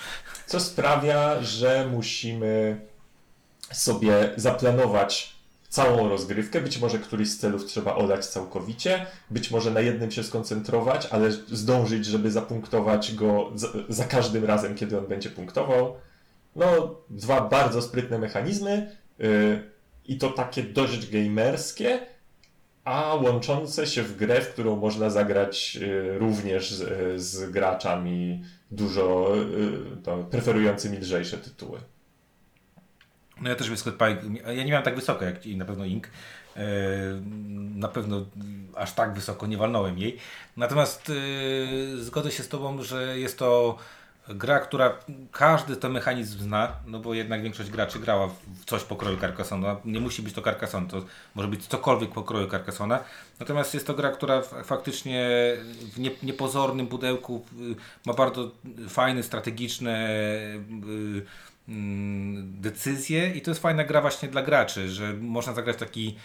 Co 0.46 0.60
sprawia, 0.60 1.42
że 1.42 1.88
musimy 1.92 2.82
sobie 3.72 4.30
zaplanować 4.36 5.37
całą 5.78 6.10
rozgrywkę. 6.10 6.62
Być 6.62 6.80
może 6.80 7.00
któryś 7.00 7.30
z 7.30 7.38
celów 7.38 7.66
trzeba 7.66 7.96
oddać 7.96 8.26
całkowicie, 8.26 9.06
być 9.32 9.52
może 9.52 9.72
na 9.72 9.80
jednym 9.80 10.12
się 10.12 10.24
skoncentrować, 10.24 11.06
ale 11.06 11.32
zdążyć, 11.32 12.06
żeby 12.06 12.32
zapunktować 12.32 13.16
go 13.16 13.52
za, 13.56 13.68
za 13.90 14.06
każdym 14.06 14.46
razem, 14.46 14.76
kiedy 14.76 14.98
on 14.98 15.08
będzie 15.08 15.30
punktował. 15.30 15.96
No, 16.56 16.96
dwa 17.10 17.42
bardzo 17.42 17.82
sprytne 17.82 18.20
mechanizmy 18.20 18.98
yy, 19.20 19.28
i 20.06 20.18
to 20.18 20.30
takie 20.30 20.64
dość 20.64 21.12
gamerskie, 21.12 22.00
a 22.84 23.16
łączące 23.16 23.88
się 23.88 24.04
w 24.04 24.18
grę, 24.18 24.42
w 24.42 24.54
którą 24.54 24.76
można 24.76 25.10
zagrać 25.10 25.76
yy, 25.76 26.18
również 26.18 26.72
z, 26.72 27.22
z, 27.22 27.52
graczami 27.52 28.44
dużo 28.72 29.36
yy, 30.08 30.24
preferującymi 30.32 30.98
lżejsze 30.98 31.38
tytuły. 31.38 31.80
No 33.42 33.50
ja 33.50 33.56
też 33.56 33.68
wiem 33.68 33.78
Scott 33.78 33.98
Pike, 33.98 34.22
ja 34.54 34.64
nie 34.64 34.72
miałem 34.72 34.86
tak 34.86 34.96
wysoko 34.96 35.26
jak 35.26 35.46
na 35.46 35.66
pewno 35.66 35.86
Ink. 35.86 36.08
E, 36.56 36.62
Na 37.76 37.88
pewno 37.88 38.26
aż 38.76 38.94
tak 38.94 39.14
wysoko 39.14 39.48
nie 39.48 39.58
walnąłem 39.58 39.98
jej. 39.98 40.18
Natomiast 40.58 41.10
e, 41.10 41.98
zgodzę 41.98 42.32
się 42.32 42.44
z 42.44 42.48
Tobą, 42.48 42.84
że 42.84 43.20
jest 43.20 43.40
to 43.40 43.78
gra, 44.30 44.60
która 44.60 44.98
każdy 45.32 45.76
ten 45.76 45.92
mechanizm 45.92 46.40
zna, 46.40 46.72
no 46.86 47.00
bo 47.00 47.14
jednak 47.14 47.42
większość 47.42 47.70
graczy 47.70 48.00
grała 48.00 48.28
w 48.28 48.66
coś 48.66 48.84
pokroju 48.84 49.18
Carcassonne. 49.18 49.76
Nie 49.86 50.00
musi 50.00 50.22
być 50.22 50.34
to 50.34 50.42
Carcassonne, 50.42 50.90
to 50.90 51.06
może 51.36 51.48
być 51.48 51.68
cokolwiek 51.68 52.12
pokroju 52.12 52.48
Carcassonne. 52.48 53.00
Natomiast 53.40 53.74
jest 53.74 53.88
to 53.88 53.94
gra, 53.94 54.12
która 54.12 54.42
faktycznie 54.42 55.28
w 55.94 56.00
nie, 56.00 56.12
niepozornym 56.24 56.88
pudełku 56.88 57.46
y, 57.62 57.76
ma 58.06 58.14
bardzo 58.14 58.52
fajne, 58.90 59.24
strategiczne 59.24 60.10
y, 60.88 61.26
decyzje 62.44 63.30
i 63.30 63.42
to 63.42 63.52
jest 63.52 63.62
fajna 63.62 63.84
gra 63.84 64.02
właśnie 64.02 64.30
dla 64.30 64.42
graczy, 64.42 64.90
że 64.90 65.14
można 65.14 65.54
zagrać 65.54 65.78
taki 65.78 66.16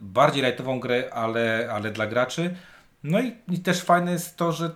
bardziej 0.00 0.42
lightową 0.42 0.80
grę, 0.80 1.10
ale, 1.12 1.68
ale 1.72 1.90
dla 1.90 2.06
graczy. 2.06 2.54
No 3.02 3.20
i, 3.20 3.32
i 3.52 3.58
też 3.58 3.80
fajne 3.80 4.12
jest 4.12 4.36
to, 4.36 4.52
że 4.52 4.66
y, 4.66 4.70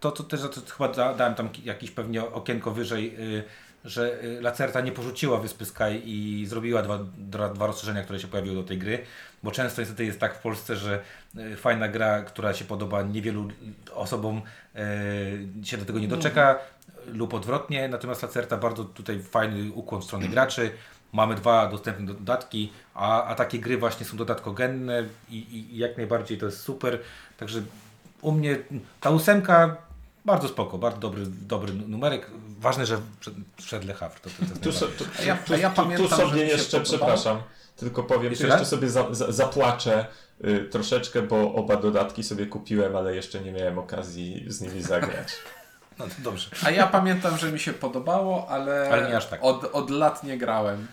to, 0.00 0.12
to 0.12 0.22
też 0.22 0.40
to 0.40 0.76
chyba 0.76 0.88
da, 0.88 1.14
dałem 1.14 1.34
tam 1.34 1.48
jakieś 1.64 1.90
pewnie 1.90 2.22
okienko 2.22 2.70
wyżej, 2.70 3.14
y, 3.36 3.44
że 3.84 4.24
y, 4.24 4.40
Lacerta 4.40 4.80
nie 4.80 4.92
porzuciła 4.92 5.40
Wyspy 5.40 5.64
Sky 5.64 6.00
i 6.04 6.46
zrobiła 6.46 6.82
dwa, 6.82 6.98
dwa, 7.16 7.48
dwa 7.48 7.66
rozszerzenia, 7.66 8.02
które 8.02 8.20
się 8.20 8.28
pojawiły 8.28 8.56
do 8.56 8.62
tej 8.62 8.78
gry, 8.78 8.98
bo 9.42 9.50
często 9.50 9.82
niestety 9.82 10.04
jest 10.04 10.20
tak 10.20 10.34
w 10.34 10.38
Polsce, 10.38 10.76
że 10.76 11.02
y, 11.36 11.56
fajna 11.56 11.88
gra, 11.88 12.22
która 12.22 12.54
się 12.54 12.64
podoba 12.64 13.02
niewielu 13.02 13.48
osobom 13.94 14.42
y, 15.62 15.66
się 15.66 15.76
do 15.76 15.84
tego 15.84 15.98
nie 15.98 16.08
doczeka 16.08 16.58
lub 17.06 17.34
odwrotnie, 17.34 17.88
natomiast 17.88 18.22
Lacerta 18.22 18.56
bardzo 18.56 18.84
tutaj 18.84 19.22
fajny 19.22 19.72
ukłon 19.72 20.00
w 20.00 20.04
stronę 20.04 20.28
graczy, 20.28 20.70
Mamy 21.14 21.34
dwa 21.34 21.68
dostępne 21.68 22.06
dodatki, 22.06 22.72
a, 22.94 23.24
a 23.24 23.34
takie 23.34 23.58
gry 23.58 23.78
właśnie 23.78 24.06
są 24.06 24.16
dodatkogenne 24.16 25.04
i, 25.30 25.36
i 25.36 25.78
jak 25.78 25.96
najbardziej 25.96 26.38
to 26.38 26.46
jest 26.46 26.60
super. 26.60 26.98
Także 27.36 27.62
u 28.22 28.32
mnie 28.32 28.58
ta 29.00 29.10
ósemka 29.10 29.76
bardzo 30.24 30.48
spoko, 30.48 30.78
bardzo 30.78 30.98
dobry, 31.00 31.22
dobry 31.26 31.72
numerek. 31.72 32.30
Ważne, 32.58 32.86
że 32.86 32.98
przed, 33.20 33.34
przed 33.56 33.84
Le 33.84 33.94
Havre. 33.94 34.20
To, 34.20 34.30
to, 34.30 34.54
to 34.54 34.60
Tu, 34.60 34.72
so, 34.72 34.86
tu, 34.86 35.04
A 35.18 35.22
ja- 35.22 35.36
tu, 35.36 35.54
a 35.54 35.56
ja 35.56 35.70
pamiętam, 35.70 36.08
tu 36.08 36.16
sobie 36.16 36.44
jeszcze, 36.44 36.80
przepraszam, 36.80 37.42
tylko 37.76 38.02
powiem, 38.02 38.30
Jeszcze 38.30 38.44
tu 38.44 38.50
jeszcze 38.50 38.66
sobie 38.66 38.90
za, 38.90 39.14
za, 39.14 39.32
zapłaczę 39.32 40.06
y, 40.44 40.68
troszeczkę, 40.70 41.22
bo 41.22 41.54
oba 41.54 41.76
dodatki 41.76 42.22
sobie 42.22 42.46
kupiłem, 42.46 42.96
ale 42.96 43.14
jeszcze 43.16 43.40
nie 43.40 43.52
miałem 43.52 43.78
okazji 43.78 44.44
z 44.48 44.60
nimi 44.60 44.82
zagrać. 44.82 45.28
No 45.98 46.04
to 46.04 46.12
dobrze. 46.18 46.50
A 46.66 46.70
ja 46.70 46.86
pamiętam, 46.86 47.38
że 47.38 47.52
mi 47.52 47.60
się 47.60 47.72
podobało, 47.72 48.48
ale, 48.48 48.88
Ale 48.92 49.08
nie 49.08 49.16
aż 49.16 49.26
tak. 49.26 49.40
od, 49.42 49.64
od 49.72 49.90
lat 49.90 50.24
nie 50.24 50.38
grałem 50.38 50.86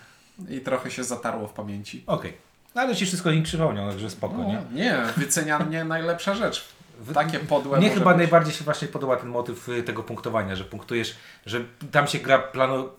i 0.49 0.61
trochę 0.61 0.91
się 0.91 1.03
zatarło 1.03 1.47
w 1.47 1.53
pamięci. 1.53 2.03
Okej. 2.07 2.37
No 2.75 2.81
ale 2.81 2.95
ci 2.95 3.05
wszystko 3.05 3.29
link 3.29 3.45
przypomniał, 3.45 3.89
także 3.89 4.09
spoko, 4.09 4.37
nie? 4.37 4.53
No, 4.53 4.77
nie, 4.77 5.03
wycenianie 5.17 5.83
najlepsza 5.95 6.35
rzecz. 6.35 6.65
Takie 7.13 7.39
podłe 7.39 7.77
Mnie 7.77 7.89
chyba 7.89 8.11
być. 8.11 8.17
najbardziej 8.17 8.53
się 8.53 8.63
właśnie 8.63 8.87
podoba 8.87 9.15
ten 9.17 9.29
motyw 9.29 9.69
y, 9.69 9.83
tego 9.83 10.03
punktowania, 10.03 10.55
że 10.55 10.63
punktujesz, 10.63 11.15
że 11.45 11.61
tam 11.91 12.07
się 12.07 12.19
gra 12.19 12.39
plano... 12.39 12.89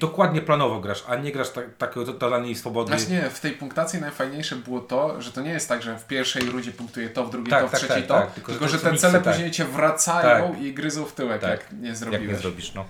Dokładnie 0.00 0.40
planowo 0.42 0.80
grasz, 0.80 1.04
a 1.08 1.16
nie 1.16 1.32
grasz 1.32 1.50
tak, 1.50 1.76
takiego 1.76 2.06
totalnej 2.06 2.54
swobody. 2.54 2.88
Znaczy 2.98 3.12
nie, 3.12 3.30
w 3.30 3.40
tej 3.40 3.52
punktacji 3.52 4.00
najfajniejsze 4.00 4.56
było 4.56 4.80
to, 4.80 5.22
że 5.22 5.32
to 5.32 5.40
nie 5.40 5.50
jest 5.50 5.68
tak, 5.68 5.82
że 5.82 5.98
w 5.98 6.06
pierwszej 6.06 6.42
rundzie 6.42 6.72
punktuje 6.72 7.08
to, 7.10 7.24
w 7.24 7.30
drugiej 7.30 7.50
Tak, 7.50 7.62
to, 7.62 7.68
w 7.68 7.70
tak, 7.70 7.80
trzeciej 7.80 8.02
tak, 8.02 8.06
to, 8.06 8.14
tak, 8.14 8.32
tylko, 8.34 8.52
tylko, 8.52 8.68
że 8.68 8.78
te 8.78 8.96
cele 8.96 9.18
miksy, 9.18 9.30
później 9.30 9.50
cię 9.50 9.64
wracają 9.64 10.52
Tak. 10.52 10.62
i 10.62 10.74
gryzą 10.74 11.04
w 11.04 11.12
tyłek, 11.12 11.40
Tak. 11.40 11.50
jak 11.50 11.72
nie 11.72 11.88
jak 11.88 11.96
zrobiłeś. 11.96 12.28
nie 12.28 12.36
zrobisz, 12.36 12.74
no. 12.74 12.84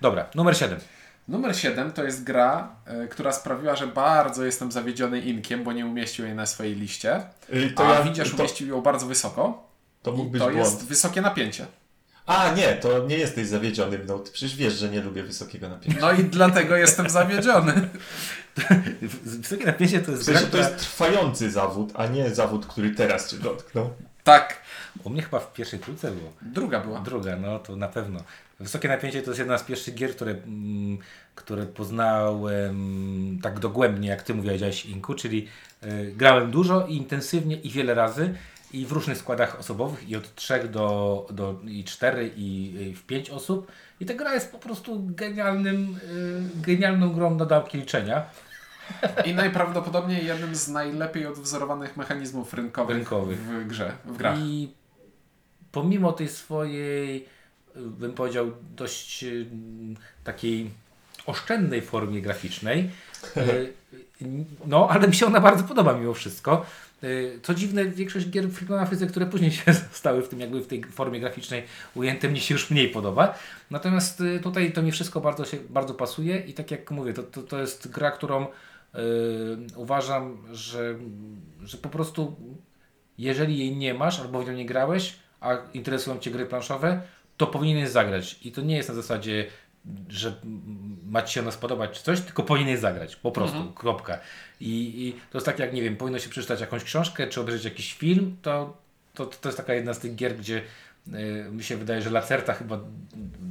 Dobra, 0.00 0.26
numer 0.34 0.56
7. 0.56 0.78
Numer 1.28 1.56
7 1.56 1.92
to 1.92 2.04
jest 2.04 2.24
gra, 2.24 2.76
y, 3.04 3.08
która 3.08 3.32
sprawiła, 3.32 3.76
że 3.76 3.86
bardzo 3.86 4.44
jestem 4.44 4.72
zawiedziony 4.72 5.20
Inkiem, 5.20 5.64
bo 5.64 5.72
nie 5.72 5.86
umieścił 5.86 6.24
jej 6.24 6.34
na 6.34 6.46
swojej 6.46 6.74
liście. 6.74 7.22
Y, 7.52 7.70
To 7.76 7.86
A 7.88 7.92
ja, 7.94 8.02
widzisz, 8.02 8.30
to, 8.30 8.36
umieścił 8.36 8.68
ją 8.68 8.80
bardzo 8.80 9.06
wysoko. 9.06 9.68
to 10.02 10.12
mógł 10.12 10.30
być 10.30 10.42
to 10.42 10.50
błąd. 10.50 10.58
jest 10.58 10.86
wysokie 10.86 11.20
napięcie. 11.20 11.66
A 12.26 12.52
nie, 12.54 12.74
to 12.74 12.98
nie 13.06 13.18
jesteś 13.18 13.46
zawiedziony 13.46 13.98
mną. 13.98 14.18
Ty 14.18 14.30
przecież 14.32 14.56
wiesz, 14.56 14.72
że 14.74 14.88
nie 14.88 15.00
lubię 15.00 15.22
wysokiego 15.22 15.68
napięcia. 15.68 16.00
No 16.00 16.12
i 16.12 16.24
dlatego 16.24 16.76
jestem 16.76 17.10
zawiedziony. 17.10 17.72
Wysokie 19.24 19.66
napięcie 19.66 20.00
to 20.00 20.10
jest 20.10 20.22
W 20.22 20.26
sensie 20.26 20.40
gra, 20.40 20.50
to 20.50 20.56
jest 20.58 20.76
trwający 20.78 21.50
zawód, 21.50 21.92
a 21.94 22.06
nie 22.06 22.34
zawód, 22.34 22.66
który 22.66 22.90
teraz 22.90 23.30
cię 23.30 23.36
dotknął. 23.36 23.90
Tak, 24.24 24.60
U 25.04 25.10
mnie 25.10 25.22
chyba 25.22 25.40
w 25.40 25.52
pierwszej 25.52 25.78
trójce 25.78 26.10
było. 26.10 26.32
druga 26.42 26.80
była. 26.80 27.00
Druga, 27.00 27.36
no 27.36 27.58
to 27.58 27.76
na 27.76 27.88
pewno. 27.88 28.20
Wysokie 28.60 28.88
napięcie 28.88 29.22
to 29.22 29.30
jest 29.30 29.38
jedna 29.38 29.58
z 29.58 29.64
pierwszych 29.64 29.94
gier, 29.94 30.10
które, 30.16 30.32
mm, 30.32 30.98
które 31.34 31.66
poznałem 31.66 33.38
tak 33.42 33.58
dogłębnie, 33.58 34.08
jak 34.08 34.22
ty 34.22 34.34
mówiłeś, 34.34 34.86
Inku, 34.86 35.14
czyli 35.14 35.48
y, 35.82 36.12
grałem 36.16 36.50
dużo 36.50 36.86
i 36.86 36.96
intensywnie 36.96 37.56
i 37.56 37.70
wiele 37.70 37.94
razy 37.94 38.34
i 38.72 38.86
w 38.86 38.92
różnych 38.92 39.18
składach 39.18 39.58
osobowych 39.60 40.08
i 40.08 40.16
od 40.16 40.34
3 40.34 40.68
do, 40.68 41.26
do 41.30 41.60
i 41.66 41.84
4 41.84 42.30
i, 42.36 42.74
i 42.74 42.94
w 42.94 43.06
5 43.06 43.30
osób 43.30 43.72
i 44.00 44.06
ta 44.06 44.14
gra 44.14 44.34
jest 44.34 44.52
po 44.52 44.58
prostu 44.58 45.06
genialnym, 45.06 45.96
y, 45.96 46.60
genialną 46.60 47.12
grą 47.12 47.34
na 47.34 47.44
dałki 47.44 47.78
liczenia. 47.78 48.24
I 49.24 49.34
najprawdopodobniej 49.34 50.26
jednym 50.26 50.54
z 50.54 50.68
najlepiej 50.68 51.26
odwzorowanych 51.26 51.96
mechanizmów 51.96 52.54
rynkowych, 52.54 52.96
Rynkowych. 52.96 53.40
w 53.40 53.66
grze, 53.66 53.92
w 54.04 54.16
grach. 54.16 54.38
I 54.38 54.74
pomimo 55.72 56.12
tej 56.12 56.28
swojej, 56.28 57.28
bym 57.76 58.12
powiedział, 58.12 58.52
dość 58.76 59.24
y, 59.24 59.46
takiej 60.24 60.70
oszczędnej 61.26 61.82
formie 61.82 62.22
graficznej, 62.22 62.90
y, 63.36 63.72
no 64.66 64.88
ale 64.90 65.08
mi 65.08 65.14
się 65.14 65.26
ona 65.26 65.40
bardzo 65.40 65.64
podoba 65.64 65.92
mimo 65.92 66.14
wszystko. 66.14 66.66
Y, 67.04 67.38
Co 67.42 67.54
dziwne, 67.54 67.84
większość 67.84 68.30
gier 68.30 68.50
Freakmana 68.50 69.08
które 69.08 69.26
później 69.26 69.50
się 69.50 69.74
stały 69.92 70.22
w 70.22 70.28
tym 70.28 70.40
jakby 70.40 70.60
w 70.60 70.66
tej 70.66 70.84
formie 70.84 71.20
graficznej 71.20 71.62
ujęte, 71.94 72.28
mnie 72.28 72.40
się 72.40 72.54
już 72.54 72.70
mniej 72.70 72.88
podoba. 72.88 73.38
Natomiast 73.70 74.22
tutaj 74.42 74.72
to 74.72 74.82
mi 74.82 74.92
wszystko 74.92 75.20
bardzo 75.20 75.44
się 75.44 75.56
bardzo 75.70 75.94
pasuje 75.94 76.38
i 76.38 76.54
tak 76.54 76.70
jak 76.70 76.90
mówię, 76.90 77.12
to, 77.12 77.22
to, 77.22 77.42
to 77.42 77.60
jest 77.60 77.90
gra, 77.90 78.10
którą 78.10 78.44
y, 78.44 78.48
uważam, 79.76 80.38
że, 80.52 80.94
że 81.64 81.78
po 81.78 81.88
prostu 81.88 82.36
jeżeli 83.18 83.58
jej 83.58 83.76
nie 83.76 83.94
masz 83.94 84.20
albo 84.20 84.42
w 84.42 84.46
nią 84.46 84.52
nie 84.52 84.66
grałeś, 84.66 85.16
a 85.40 85.56
interesują 85.74 86.18
Cię 86.18 86.30
gry 86.30 86.46
planszowe, 86.46 87.00
to 87.36 87.46
powinieneś 87.46 87.88
zagrać. 87.88 88.38
I 88.42 88.52
to 88.52 88.60
nie 88.60 88.76
jest 88.76 88.88
na 88.88 88.94
zasadzie, 88.94 89.46
że 90.08 90.34
ma 91.06 91.22
Ci 91.22 91.34
się 91.34 91.40
ona 91.40 91.50
spodobać 91.50 91.90
czy 91.90 92.02
coś, 92.02 92.20
tylko 92.20 92.42
powinieneś 92.42 92.80
zagrać. 92.80 93.16
Po 93.16 93.32
prostu, 93.32 93.72
kropka. 93.72 94.18
I, 94.60 95.06
I 95.08 95.12
to 95.30 95.38
jest 95.38 95.46
tak 95.46 95.58
jak, 95.58 95.72
nie 95.72 95.82
wiem, 95.82 95.96
powinno 95.96 96.18
się 96.18 96.28
przeczytać 96.28 96.60
jakąś 96.60 96.84
książkę, 96.84 97.26
czy 97.26 97.40
obejrzeć 97.40 97.64
jakiś 97.64 97.94
film, 97.94 98.36
to, 98.42 98.76
to, 99.14 99.26
to 99.26 99.48
jest 99.48 99.56
taka 99.56 99.74
jedna 99.74 99.94
z 99.94 99.98
tych 99.98 100.14
gier, 100.14 100.36
gdzie 100.36 100.62
mi 101.50 101.64
się 101.64 101.76
wydaje, 101.76 102.02
że 102.02 102.10
Lacerta 102.10 102.54
chyba, 102.54 102.78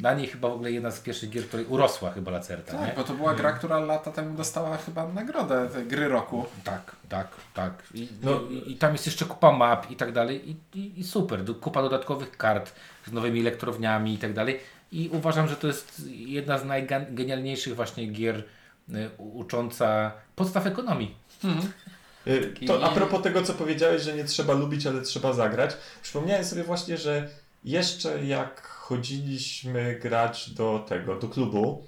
na 0.01 0.13
niej 0.13 0.27
chyba 0.27 0.49
w 0.49 0.53
ogóle 0.53 0.71
jedna 0.71 0.91
z 0.91 0.99
pierwszych 0.99 1.29
gier, 1.29 1.47
której 1.47 1.65
urosła 1.65 2.11
chyba 2.11 2.31
Lacerta, 2.31 2.81
nie? 2.81 2.87
Tak, 2.87 2.95
bo 2.95 3.03
to 3.03 3.13
była 3.13 3.33
gra, 3.33 3.51
która 3.53 3.79
lata 3.79 4.11
temu 4.11 4.37
dostała 4.37 4.77
chyba 4.77 5.07
nagrodę 5.07 5.69
gry 5.87 6.07
roku. 6.07 6.45
Tak, 6.63 6.95
tak, 7.09 7.27
tak. 7.53 7.73
I, 7.93 8.07
No. 8.23 8.41
i, 8.49 8.71
I 8.71 8.77
tam 8.77 8.91
jest 8.93 9.05
jeszcze 9.05 9.25
kupa 9.25 9.51
map 9.51 9.91
i 9.91 9.95
tak 9.95 10.11
dalej. 10.11 10.49
I, 10.49 10.55
i, 10.79 10.99
i 10.99 11.03
super. 11.03 11.45
Kupa 11.61 11.81
dodatkowych 11.81 12.37
kart 12.37 12.71
z 13.07 13.11
nowymi 13.11 13.39
elektrowniami 13.39 14.13
i 14.13 14.17
tak 14.17 14.33
dalej. 14.33 14.59
I 14.91 15.09
uważam, 15.11 15.47
że 15.47 15.55
to 15.55 15.67
jest 15.67 16.01
jedna 16.09 16.57
z 16.57 16.65
najgenialniejszych 16.65 17.75
właśnie 17.75 18.07
gier 18.07 18.35
y, 18.89 19.09
ucząca 19.17 20.11
podstaw 20.35 20.65
ekonomii. 20.67 21.15
Y, 22.27 22.53
I- 22.61 22.65
To 22.67 22.83
a 22.85 22.89
propos 22.89 23.21
tego, 23.21 23.41
co 23.41 23.53
powiedziałeś, 23.53 24.01
że 24.01 24.13
nie 24.15 24.23
trzeba 24.23 24.53
lubić, 24.53 24.87
ale 24.87 25.01
trzeba 25.01 25.33
zagrać. 25.33 25.71
Przypomniałem 26.03 26.45
sobie 26.45 26.63
właśnie, 26.63 26.97
że 26.97 27.29
jeszcze 27.65 28.25
jak 28.25 28.67
chodziliśmy 28.67 29.99
grać 30.01 30.49
do 30.49 30.85
tego, 30.89 31.15
do 31.15 31.27
klubu, 31.29 31.83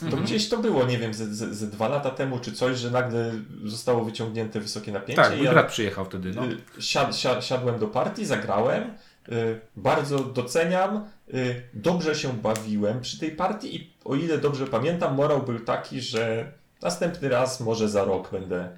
to 0.00 0.06
Mhm. 0.06 0.24
gdzieś 0.24 0.48
to 0.48 0.58
było, 0.58 0.84
nie 0.86 0.98
wiem, 0.98 1.14
ze, 1.14 1.34
ze, 1.34 1.54
ze 1.54 1.66
dwa 1.66 1.88
lata 1.88 2.10
temu 2.10 2.38
czy 2.38 2.52
coś, 2.52 2.78
że 2.78 2.90
nagle 2.90 3.32
zostało 3.64 4.04
wyciągnięte 4.04 4.60
wysokie 4.60 4.92
napięcie. 4.92 5.22
Tak, 5.22 5.32
i 5.32 5.36
mój 5.36 5.44
ja- 5.46 5.52
brat 5.52 5.68
przyjechał 5.68 6.04
wtedy. 6.04 6.32
No. 6.36 6.44
Y, 6.46 6.82
Siad, 6.82 7.16
siad, 7.16 7.44
siadłem 7.44 7.78
do 7.78 7.86
partii, 7.88 8.24
zagrałem. 8.26 8.82
y, 9.28 9.60
Bardzo 9.76 10.18
doceniam. 10.18 11.04
y, 11.34 11.62
Dobrze 11.74 12.14
się 12.14 12.32
bawiłem 12.32 13.00
przy 13.00 13.18
tej 13.18 13.30
partii 13.30 13.76
i 13.76 13.90
o 14.04 14.14
ile 14.14 14.38
dobrze 14.38 14.66
pamiętam, 14.66 15.14
morał 15.14 15.42
był 15.42 15.58
taki, 15.60 16.00
że 16.00 16.52
następny 16.82 17.28
raz, 17.28 17.60
może 17.60 17.88
za 17.88 18.04
rok 18.04 18.30
będę 18.32 18.68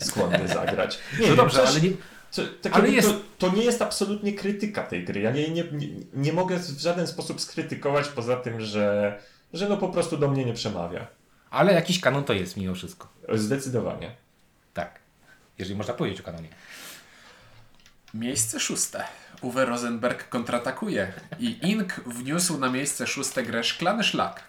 skłonny 0.00 0.48
zagrać. 0.48 0.98
Nie 1.12 1.20
No 1.20 1.26
wiem, 1.26 1.36
dobrze, 1.36 1.58
coś- 1.58 1.68
ale 1.68 1.80
nie, 1.80 1.90
co, 2.34 2.42
tak 2.62 2.76
ale 2.76 2.88
jest- 2.90 3.08
to, 3.08 3.48
to 3.48 3.56
nie 3.56 3.64
jest 3.64 3.82
absolutnie 3.82 4.32
krytyka 4.32 4.82
tej 4.82 5.04
gry. 5.04 5.20
Ja 5.20 5.30
nie, 5.30 5.48
nie, 5.48 5.64
nie, 5.72 5.88
nie 6.14 6.32
mogę 6.32 6.56
w 6.58 6.80
żaden 6.80 7.06
sposób 7.06 7.40
skrytykować 7.40 8.08
poza 8.08 8.36
tym, 8.36 8.60
że, 8.60 9.18
że 9.52 9.68
no 9.68 9.76
po 9.76 9.88
prostu 9.88 10.16
do 10.16 10.28
mnie 10.30 10.44
nie 10.44 10.54
przemawia. 10.54 11.06
ale 11.50 11.72
jakiś 11.72 12.00
kanon 12.00 12.24
to 12.24 12.32
jest 12.32 12.56
mimo 12.56 12.74
wszystko. 12.74 13.08
Zdecydowanie. 13.34 14.10
Tak. 14.74 14.98
Jeżeli 15.58 15.76
można 15.76 15.94
powiedzieć 15.94 16.20
o 16.20 16.24
kanonie. 16.24 16.48
Miejsce 18.14 18.60
szóste. 18.60 19.04
Uwe 19.40 19.64
Rosenberg 19.64 20.28
kontratakuje 20.28 21.12
i 21.38 21.58
Ink 21.62 22.00
wniósł 22.06 22.58
na 22.58 22.70
miejsce 22.70 23.06
szóste 23.06 23.42
grę 23.42 23.64
Szklany 23.64 24.04
Szlak. 24.04 24.42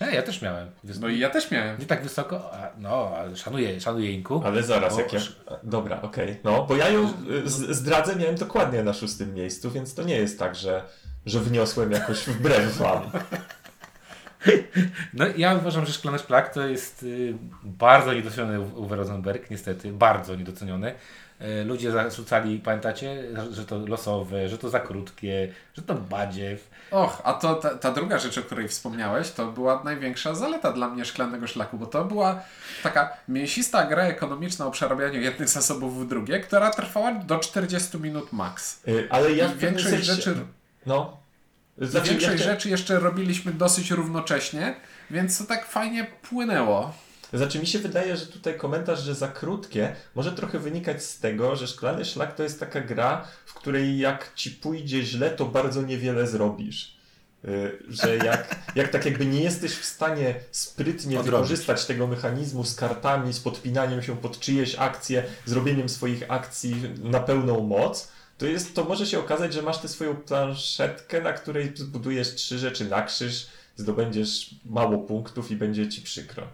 E, 0.00 0.14
ja 0.14 0.22
też 0.22 0.42
miałem. 0.42 0.68
Wys- 0.84 1.00
No 1.00 1.08
i 1.08 1.18
ja 1.18 1.30
też 1.30 1.50
miałem. 1.50 1.78
Nie 1.78 1.86
tak 1.86 2.02
wysoko, 2.02 2.52
a, 2.54 2.70
no, 2.78 3.12
ale 3.18 3.36
szanuję, 3.36 3.80
szanuję 3.80 4.12
Inku. 4.12 4.42
Ale 4.44 4.62
zaraz, 4.62 4.94
Bo- 4.94 5.00
jak 5.00 5.12
ja... 5.12 5.20
Dobra, 5.62 6.02
okej. 6.02 6.36
No, 6.44 6.64
bo 6.66 6.76
ja 6.76 6.88
ją 6.88 7.08
z- 7.44 7.76
zdradzę, 7.76 8.16
miałem 8.16 8.36
dokładnie 8.36 8.82
na 8.82 8.92
szóstym 8.92 9.34
miejscu, 9.34 9.70
więc 9.70 9.94
to 9.94 10.02
nie 10.02 10.16
jest 10.16 10.38
tak, 10.38 10.54
że, 10.54 10.82
że 11.26 11.40
wniosłem 11.40 11.92
jakoś 11.92 12.18
wbrew 12.24 12.76
wam. 12.76 13.02
No 15.14 15.24
ja 15.36 15.54
uważam, 15.54 15.86
że 15.86 15.92
Szklany 15.92 16.18
Szplak 16.18 16.54
to 16.54 16.66
jest 16.66 17.02
y, 17.02 17.34
bardzo 17.64 18.14
niedoceniony 18.14 18.60
U- 18.60 18.82
Uwe 18.82 18.96
Rosenberg, 18.96 19.50
niestety, 19.50 19.92
bardzo 19.92 20.34
niedoceniony. 20.36 20.94
Y, 21.42 21.64
ludzie 21.64 21.90
zarzucali, 21.92 22.58
pamiętacie, 22.58 23.22
że- 23.50 23.64
to 23.64 23.78
losowe, 23.86 24.48
że 24.48 24.58
to 24.58 24.68
za 24.68 24.80
krótkie, 24.80 25.52
że 25.74 25.82
to 25.82 25.94
badziew. 25.94 26.70
Och, 26.90 27.20
a 27.24 27.32
to 27.32 27.54
ta, 27.54 27.74
ta 27.74 27.92
druga 27.92 28.18
rzecz, 28.18 28.38
o 28.38 28.42
której 28.42 28.68
wspomniałeś, 28.68 29.30
to 29.30 29.46
była 29.46 29.82
największa 29.84 30.34
zaleta 30.34 30.72
dla 30.72 30.88
mnie 30.88 31.04
szklanego 31.04 31.46
szlaku, 31.46 31.78
bo 31.78 31.86
to 31.86 32.04
była 32.04 32.40
taka 32.82 33.16
mięsista 33.28 33.86
gra 33.86 34.02
ekonomiczna 34.02 34.66
o 34.66 34.70
przerabianiu 34.70 35.20
jednych 35.20 35.48
zasobów 35.48 36.04
w 36.04 36.08
drugie, 36.08 36.40
która 36.40 36.70
trwała 36.70 37.12
do 37.14 37.38
40 37.38 37.98
minut 37.98 38.32
max. 38.32 38.80
Y, 38.88 39.08
Ale 39.10 39.32
ja 39.32 39.46
I 39.46 39.48
w 39.48 39.58
większość 39.58 39.90
sensie... 39.90 40.12
rzeczy, 40.14 40.36
No. 40.86 41.16
Znaczy, 41.78 42.08
większość 42.10 42.40
ja 42.40 42.52
rzeczy 42.52 42.68
jeszcze 42.68 42.98
robiliśmy 43.00 43.52
dosyć 43.52 43.90
równocześnie, 43.90 44.74
więc 45.10 45.38
to 45.38 45.44
tak 45.44 45.66
fajnie 45.66 46.06
płynęło. 46.30 46.92
Znaczy 47.32 47.58
mi 47.58 47.66
się 47.66 47.78
wydaje, 47.78 48.16
że 48.16 48.26
tutaj 48.26 48.56
komentarz, 48.56 49.00
że 49.02 49.14
za 49.14 49.28
krótkie, 49.28 49.96
może 50.14 50.32
trochę 50.32 50.58
wynikać 50.58 51.04
z 51.04 51.18
tego, 51.20 51.56
że 51.56 51.66
Szklany 51.66 52.04
Szlak 52.04 52.34
to 52.34 52.42
jest 52.42 52.60
taka 52.60 52.80
gra, 52.80 53.24
w 53.46 53.54
której 53.54 53.98
jak 53.98 54.32
ci 54.34 54.50
pójdzie 54.50 55.02
źle, 55.02 55.30
to 55.30 55.44
bardzo 55.44 55.82
niewiele 55.82 56.26
zrobisz. 56.26 56.98
Y, 57.44 57.78
Że 57.88 58.16
jak, 58.16 58.56
jak 58.74 58.88
tak 58.88 59.04
jakby 59.04 59.26
nie 59.26 59.42
jesteś 59.42 59.72
w 59.72 59.84
stanie 59.84 60.34
sprytnie 60.50 61.20
Odrobić. 61.20 61.30
wykorzystać 61.32 61.86
tego 61.86 62.06
mechanizmu 62.06 62.64
z 62.64 62.74
kartami, 62.74 63.32
z 63.32 63.40
podpinaniem 63.40 64.02
się 64.02 64.16
pod 64.16 64.40
czyjeś 64.40 64.74
akcje, 64.74 65.24
zrobieniem 65.46 65.88
swoich 65.88 66.30
akcji 66.30 66.82
na 67.02 67.20
pełną 67.20 67.60
moc, 67.60 68.12
to, 68.38 68.46
jest, 68.46 68.74
to 68.74 68.84
może 68.84 69.06
się 69.06 69.18
okazać, 69.18 69.52
że 69.52 69.62
masz 69.62 69.78
tę 69.78 69.88
swoją 69.88 70.16
planszetkę, 70.16 71.22
na 71.22 71.32
której 71.32 71.72
zbudujesz 71.74 72.34
trzy 72.34 72.58
rzeczy 72.58 72.84
na 72.84 73.02
krzyż, 73.02 73.46
zdobędziesz 73.76 74.54
mało 74.64 74.98
punktów 74.98 75.50
i 75.50 75.56
będzie 75.56 75.88
ci 75.88 76.02
przykro. 76.02 76.46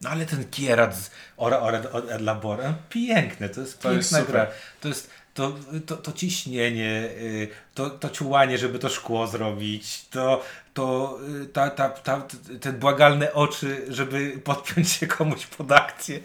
No 0.00 0.10
ale 0.10 0.26
ten 0.26 0.44
Kierat 0.50 0.96
z 0.96 1.10
Ora 1.36 1.60
Ora 1.60 1.82
od 1.92 2.20
Labora, 2.20 2.74
piękne, 2.90 3.48
to 3.48 3.60
jest 3.60 3.80
To 3.80 3.92
jest 3.92 4.14
piękna 4.14 4.32
gra. 4.32 4.46
To 4.80 4.88
jest 4.88 5.10
to, 5.38 5.54
to, 5.86 5.96
to 5.96 6.12
ciśnienie, 6.12 7.10
y, 7.18 7.48
to, 7.74 7.90
to 7.90 8.10
ciułanie, 8.10 8.58
żeby 8.58 8.78
to 8.78 8.88
szkło 8.88 9.26
zrobić, 9.26 10.08
to, 10.10 10.42
to 10.74 11.18
y, 11.42 11.46
ta, 11.46 11.70
ta, 11.70 11.88
ta, 11.90 12.26
ten 12.60 12.78
błagalne 12.78 13.32
oczy, 13.32 13.86
żeby 13.88 14.40
podpiąć 14.44 14.88
się 14.88 15.06
komuś 15.06 15.46
pod 15.46 15.72
akcję, 15.72 16.20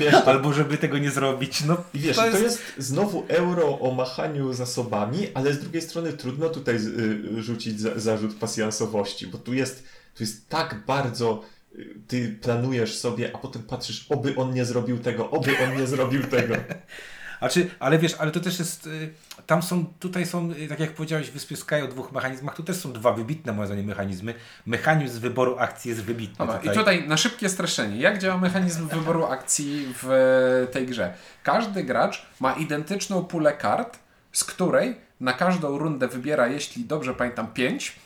wiesz, 0.00 0.12
to- 0.12 0.26
albo 0.26 0.52
żeby 0.52 0.78
tego 0.78 0.98
nie 0.98 1.10
zrobić. 1.10 1.64
No, 1.64 1.76
I 1.94 1.98
wiesz, 1.98 2.16
to 2.16 2.26
jest... 2.38 2.62
znowu 2.78 3.24
euro 3.28 3.78
o 3.80 3.94
machaniu 3.94 4.52
zasobami, 4.52 5.28
ale 5.34 5.52
z 5.52 5.58
drugiej 5.60 5.82
strony 5.82 6.12
trudno 6.12 6.48
tutaj 6.48 6.76
y, 6.76 7.42
rzucić 7.42 7.80
za, 7.80 8.00
zarzut 8.00 8.38
pasjansowości, 8.38 9.26
bo 9.26 9.38
tu 9.38 9.54
jest, 9.54 9.82
tu 10.14 10.22
jest 10.22 10.48
tak 10.48 10.84
bardzo 10.86 11.42
ty 12.08 12.36
planujesz 12.42 12.98
sobie, 12.98 13.30
a 13.34 13.38
potem 13.38 13.62
patrzysz, 13.62 14.06
oby 14.10 14.36
on 14.36 14.54
nie 14.54 14.64
zrobił 14.64 14.98
tego, 14.98 15.30
oby 15.30 15.50
on 15.64 15.76
nie 15.76 15.86
zrobił 15.86 16.22
tego. 16.24 16.54
A 17.40 17.48
czy, 17.48 17.70
ale 17.78 17.98
wiesz, 17.98 18.14
ale 18.18 18.30
to 18.30 18.40
też 18.40 18.58
jest. 18.58 18.86
y, 18.86 19.12
Tam 19.46 19.62
są, 19.62 19.84
tutaj 20.00 20.26
są, 20.26 20.50
y, 20.50 20.68
tak 20.68 20.80
jak 20.80 20.92
powiedziałeś, 20.92 21.30
w 21.30 21.32
Wyspie 21.32 21.56
Sky 21.56 21.74
o 21.84 21.88
dwóch 21.88 22.12
mechanizmach, 22.12 22.56
tu 22.56 22.62
też 22.62 22.76
są 22.76 22.92
dwa 22.92 23.12
wybitne 23.12 23.52
moim 23.52 23.66
zdaniem 23.66 23.86
mechanizmy. 23.86 24.34
Mechanizm 24.66 25.20
wyboru 25.20 25.58
akcji 25.58 25.88
jest 25.88 26.02
wybitny. 26.02 26.36
Dobra, 26.46 26.60
i 26.72 26.76
tutaj 26.76 27.08
na 27.08 27.16
szybkie 27.16 27.48
streszczenie. 27.48 27.96
Jak 27.96 28.18
działa 28.18 28.38
mechanizm 28.38 28.88
wyboru 28.88 29.24
akcji 29.24 29.86
w 30.02 30.68
tej 30.72 30.86
grze? 30.86 31.14
Każdy 31.42 31.84
gracz 31.84 32.26
ma 32.40 32.52
identyczną 32.52 33.24
pulę 33.24 33.52
kart, 33.52 33.98
z 34.32 34.44
której 34.44 34.96
na 35.20 35.32
każdą 35.32 35.78
rundę 35.78 36.08
wybiera, 36.08 36.46
jeśli 36.46 36.84
dobrze 36.84 37.14
pamiętam, 37.14 37.46
5. 37.46 37.96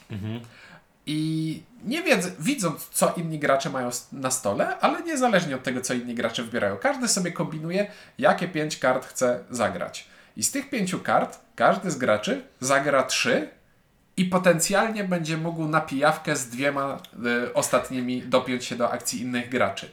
I 1.06 1.62
nie 1.84 2.02
wiedz, 2.02 2.28
widząc, 2.38 2.88
co 2.88 3.14
inni 3.16 3.38
gracze 3.38 3.70
mają 3.70 3.90
na 4.12 4.30
stole, 4.30 4.78
ale 4.78 5.02
niezależnie 5.02 5.56
od 5.56 5.62
tego, 5.62 5.80
co 5.80 5.94
inni 5.94 6.14
gracze 6.14 6.42
wybierają, 6.42 6.76
każdy 6.76 7.08
sobie 7.08 7.32
kombinuje, 7.32 7.90
jakie 8.18 8.48
5 8.48 8.76
kart 8.76 9.06
chce 9.06 9.44
zagrać. 9.50 10.08
I 10.36 10.42
z 10.42 10.50
tych 10.50 10.70
pięciu 10.70 11.00
kart 11.00 11.38
każdy 11.56 11.90
z 11.90 11.98
graczy 11.98 12.42
zagra 12.60 13.02
3 13.02 13.48
i 14.16 14.24
potencjalnie 14.24 15.04
będzie 15.04 15.36
mógł 15.36 15.68
na 15.68 15.80
pijawkę 15.80 16.36
z 16.36 16.48
dwiema 16.48 16.98
y, 17.46 17.54
ostatnimi 17.54 18.22
dopiąć 18.22 18.64
się 18.64 18.76
do 18.76 18.92
akcji 18.92 19.20
innych 19.20 19.48
graczy. 19.48 19.90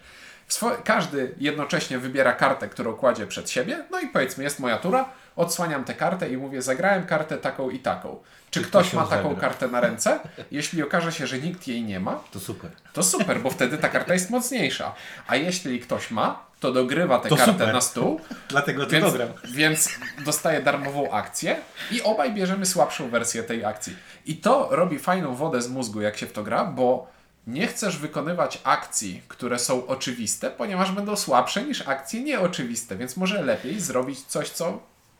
Każdy 0.84 1.36
jednocześnie 1.38 2.00
wybiera 2.00 2.34
kartę, 2.34 2.70
którą 2.70 2.94
kładzie 2.94 3.28
przed 3.28 3.50
siebie, 3.50 3.86
no 3.92 4.00
i 4.00 4.08
powiedzmy, 4.08 4.44
jest 4.44 4.60
moja 4.60 4.78
tura, 4.78 5.10
odsłaniam 5.38 5.84
tę 5.84 5.94
kartę 5.94 6.30
i 6.30 6.38
mówię, 6.38 6.62
zagrałem 6.62 7.06
kartę 7.06 7.38
taką 7.38 7.70
i 7.70 7.80
taką. 7.80 8.18
Czy 8.52 8.60
Czy 8.62 8.68
ktoś 8.68 8.94
ma 8.94 9.06
taką 9.06 9.30
zagra? 9.30 9.42
kartę 9.42 9.68
na 9.68 9.82
ręce? 9.82 10.20
Jeśli 10.52 10.84
okaże 10.84 11.12
się, 11.12 11.28
że 11.28 11.40
nikt 11.40 11.68
jej 11.68 11.84
nie 11.84 12.00
ma, 12.00 12.20
To 12.32 12.40
super. 12.40 12.72
to 12.94 13.04
super, 13.04 13.40
bo 13.42 13.50
wtedy 13.50 13.78
ta 13.78 13.90
karta 13.90 14.14
jest 14.14 14.30
mocniejsza. 14.30 14.96
A 15.28 15.36
jeśli 15.36 15.80
ktoś 15.80 16.12
ma, 16.12 16.46
to 16.60 16.72
dogrywa 16.72 17.20
tę 17.20 17.30
To 17.30 17.36
kartę 17.38 17.52
super. 17.54 17.74
na 17.74 17.82
stół, 17.82 18.22
Dlatego 18.50 18.86
to 18.86 18.92
więc, 18.92 19.06
dogram. 19.06 19.28
więc 19.54 19.90
dostaje 20.26 20.62
darmową 20.62 21.12
akcję 21.12 21.56
i 21.92 22.02
obaj 22.02 22.34
bierzemy 22.34 22.66
słabszą 22.66 23.10
wersję 23.10 23.44
tej 23.44 23.66
akcji. 23.66 23.96
I 24.26 24.36
to 24.38 24.68
robi 24.72 25.00
fajną 25.00 25.36
wodę 25.36 25.62
z 25.62 25.70
mózgu, 25.70 26.02
jak 26.02 26.18
się 26.18 26.26
w 26.28 26.34
to 26.34 26.44
gra, 26.44 26.66
bo 26.66 27.08
nie 27.48 27.68
chcesz 27.68 27.98
wykonywać 27.98 28.62
akcji, 28.64 29.22
które 29.28 29.60
są 29.60 29.88
oczywiste, 29.88 30.52
ponieważ 30.52 30.92
będą 30.92 31.16
słabsze 31.16 31.64
niż 31.64 31.88
akcje 31.88 32.22
nieoczywiste, 32.24 32.96
więc 32.96 33.18
może 33.18 33.42
lepiej 33.42 33.80
zrobić 33.80 34.22
coś, 34.26 34.50
co 34.50 34.80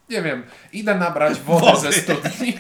nie 0.10 0.22
wiem, 0.22 0.44
idę 0.74 0.96
nabrać 0.96 1.40
wody, 1.40 1.66
Wody. 1.66 1.82
ze 1.92 2.02
studni, 2.02 2.58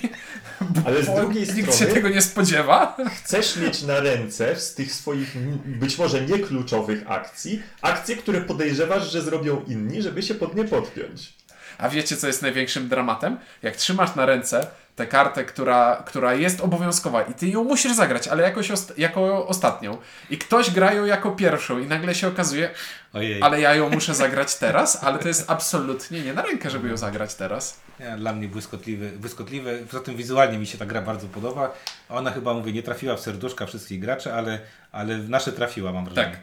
Ale 0.86 1.04
z 1.04 1.06
bo 1.08 1.16
drugiej 1.20 1.48
nikt 1.56 1.66
się 1.68 1.72
strony 1.74 1.94
tego 1.94 2.10
nie 2.10 2.22
spodziewa. 2.22 2.98
chcesz 3.24 3.58
mieć 3.58 3.82
na 3.84 4.00
ręce 4.00 4.56
z 4.56 4.74
tych 4.76 4.94
swoich 4.94 5.38
być 5.66 5.98
może 5.98 6.22
niekluczowych 6.22 7.04
akcji, 7.12 7.62
akcje, 7.82 8.18
które 8.18 8.42
podejrzewasz, 8.42 9.12
że 9.12 9.22
zrobią 9.22 9.64
inni, 9.68 10.02
żeby 10.02 10.24
się 10.24 10.36
pod 10.36 10.56
nie 10.56 10.64
podpiąć. 10.64 11.34
A 11.78 11.90
wiecie, 11.90 12.18
co 12.18 12.28
jest 12.28 12.42
największym 12.42 12.90
dramatem? 12.90 13.38
Jak 13.64 13.76
trzymasz 13.76 14.16
na 14.16 14.26
ręce 14.26 14.68
tę 14.96 15.08
kartę, 15.08 15.46
która, 15.46 16.04
która 16.06 16.34
jest 16.34 16.62
obowiązkowa 16.62 17.22
i 17.22 17.34
ty 17.34 17.48
ją 17.48 17.64
musisz 17.64 17.94
zagrać, 17.94 18.28
ale 18.28 18.44
jakoś 18.44 18.72
ost- 18.72 18.94
jako 18.98 19.48
ostatnią. 19.48 19.98
I 20.30 20.38
ktoś 20.38 20.72
gra 20.72 20.94
ją 20.94 21.06
jako 21.06 21.32
pierwszą 21.32 21.80
i 21.80 21.86
nagle 21.86 22.16
się 22.16 22.28
okazuje, 22.28 22.70
Ojej. 23.14 23.42
ale 23.42 23.62
ja 23.62 23.76
ją 23.76 23.90
muszę 23.90 24.16
zagrać 24.16 24.56
teraz, 24.56 25.04
ale 25.04 25.20
to 25.20 25.28
jest 25.28 25.52
absolutnie 25.52 26.22
nie 26.22 26.34
na 26.34 26.42
rękę, 26.42 26.70
żeby 26.70 26.90
ją 26.90 26.98
zagrać 26.98 27.36
teraz. 27.36 27.80
Ja, 28.00 28.18
dla 28.18 28.34
mnie 28.34 28.48
błyskotliwy, 28.48 29.10
błyskotliwy. 29.12 29.86
Poza 29.92 30.04
tym 30.04 30.16
wizualnie 30.16 30.58
mi 30.58 30.68
się 30.68 30.78
ta 30.78 30.86
gra 30.86 31.02
bardzo 31.02 31.28
podoba. 31.28 31.74
Ona 32.10 32.32
chyba, 32.32 32.54
mówię, 32.54 32.74
nie 32.74 32.84
trafiła 32.84 33.16
w 33.16 33.20
serduszka 33.20 33.66
wszystkich 33.66 34.00
graczy, 34.00 34.34
ale, 34.34 34.60
ale 34.92 35.18
w 35.18 35.30
nasze 35.30 35.52
trafiła, 35.52 35.92
mam 35.92 36.06
wrażenie. 36.06 36.38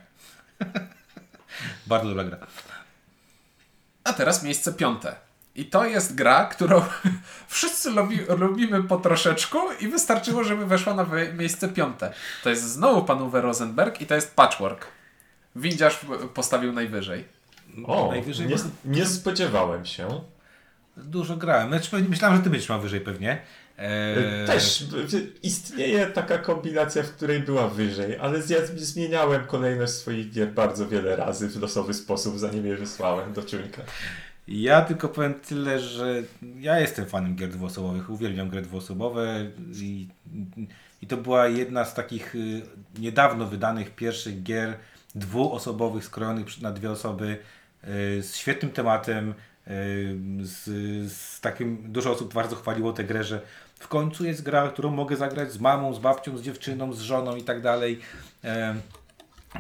bardzo 1.86 2.08
dobra 2.08 2.24
gra. 2.24 2.38
Teraz 4.16 4.42
miejsce 4.42 4.72
piąte. 4.72 5.16
I 5.54 5.64
to 5.64 5.84
jest 5.86 6.14
gra, 6.14 6.44
którą 6.44 6.82
wszyscy 7.48 7.90
lubi, 7.90 8.18
lubimy 8.38 8.82
po 8.82 8.96
troszeczku 8.96 9.58
i 9.80 9.88
wystarczyło, 9.88 10.44
żeby 10.44 10.66
weszła 10.66 10.94
na 10.94 11.06
miejsce 11.36 11.68
piąte. 11.68 12.12
To 12.42 12.50
jest 12.50 12.62
znowu 12.62 13.04
pan 13.04 13.22
Uwe 13.22 13.40
Rosenberg 13.40 14.00
i 14.00 14.06
to 14.06 14.14
jest 14.14 14.36
Patchwork. 14.36 14.86
Windziarz 15.56 16.00
postawił 16.34 16.72
najwyżej. 16.72 17.24
O, 17.86 18.08
Najwyżej 18.10 18.46
nie, 18.46 18.56
nie 18.84 19.06
spodziewałem 19.06 19.86
się. 19.86 20.20
Dużo 20.96 21.36
grałem. 21.36 21.68
Znaczy, 21.68 22.06
myślałem, 22.08 22.36
że 22.36 22.42
ty 22.42 22.50
będziesz 22.50 22.68
miał 22.68 22.80
wyżej 22.80 23.00
pewnie. 23.00 23.42
Eee, 23.78 24.46
Też 24.46 24.84
istnieje 25.42 26.06
taka 26.06 26.38
kombinacja, 26.38 27.02
w 27.02 27.10
której 27.10 27.40
była 27.40 27.68
wyżej, 27.68 28.18
ale 28.18 28.38
ja 28.38 28.66
zmieniałem 28.76 29.46
kolejność 29.46 29.92
swoich 29.92 30.30
gier 30.30 30.52
bardzo 30.52 30.88
wiele 30.88 31.16
razy 31.16 31.48
w 31.48 31.56
losowy 31.56 31.94
sposób, 31.94 32.38
zanim 32.38 32.66
je 32.66 32.76
wysłałem 32.76 33.32
do 33.32 33.42
ciuńka. 33.42 33.82
Ja 34.48 34.82
tylko 34.82 35.08
powiem 35.08 35.34
tyle, 35.34 35.80
że 35.80 36.22
ja 36.60 36.80
jestem 36.80 37.06
fanem 37.06 37.36
gier 37.36 37.48
dwuosobowych, 37.50 38.10
uwielbiam 38.10 38.48
gry 38.50 38.62
dwuosobowe 38.62 39.46
i, 39.74 40.08
i 41.02 41.06
to 41.06 41.16
była 41.16 41.48
jedna 41.48 41.84
z 41.84 41.94
takich 41.94 42.34
y, 42.34 42.62
niedawno 42.98 43.46
wydanych 43.46 43.94
pierwszych 43.94 44.42
gier 44.42 44.76
dwuosobowych, 45.14 46.04
skrojonych 46.04 46.62
na 46.62 46.72
dwie 46.72 46.90
osoby, 46.90 47.38
y, 47.84 48.22
z 48.22 48.36
świetnym 48.36 48.72
tematem, 48.72 49.30
y, 49.30 50.16
z, 50.42 50.64
z 51.12 51.40
takim, 51.40 51.92
dużo 51.92 52.10
osób 52.12 52.34
bardzo 52.34 52.56
chwaliło 52.56 52.92
tę 52.92 53.04
grę, 53.04 53.24
że 53.24 53.40
w 53.84 53.88
końcu 53.88 54.24
jest 54.24 54.42
gra, 54.42 54.68
którą 54.68 54.90
mogę 54.90 55.16
zagrać 55.16 55.52
z 55.52 55.58
mamą, 55.58 55.94
z 55.94 55.98
babcią, 55.98 56.38
z 56.38 56.42
dziewczyną, 56.42 56.92
z 56.92 57.00
żoną 57.00 57.36
i 57.36 57.42
tak 57.42 57.60
dalej. 57.60 58.00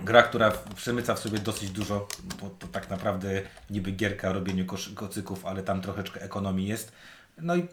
Gra, 0.04 0.22
która 0.22 0.52
przemyca 0.76 1.14
w 1.14 1.18
sobie 1.18 1.38
dosyć 1.38 1.70
dużo, 1.70 2.08
bo 2.40 2.50
to 2.58 2.66
tak 2.66 2.90
naprawdę 2.90 3.42
niby 3.70 3.90
gierka 3.90 4.28
o 4.28 4.32
robieniu 4.32 4.64
kocyków, 4.94 5.46
ale 5.46 5.62
tam 5.62 5.80
troszeczkę 5.80 6.22
ekonomii 6.22 6.66
jest. 6.66 6.92
No 7.38 7.56
i 7.56 7.66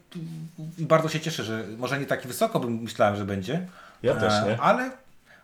i 0.77 0.85
bardzo 0.85 1.09
się 1.09 1.19
cieszę, 1.19 1.43
że 1.43 1.63
może 1.77 1.99
nie 1.99 2.05
tak 2.05 2.27
wysoko 2.27 2.59
bym 2.59 2.73
myślałem, 2.73 3.15
że 3.15 3.25
będzie. 3.25 3.67
Ja 4.03 4.15
też 4.15 4.33
E, 4.33 4.45
nie. 4.45 4.61
Ale, 4.61 4.91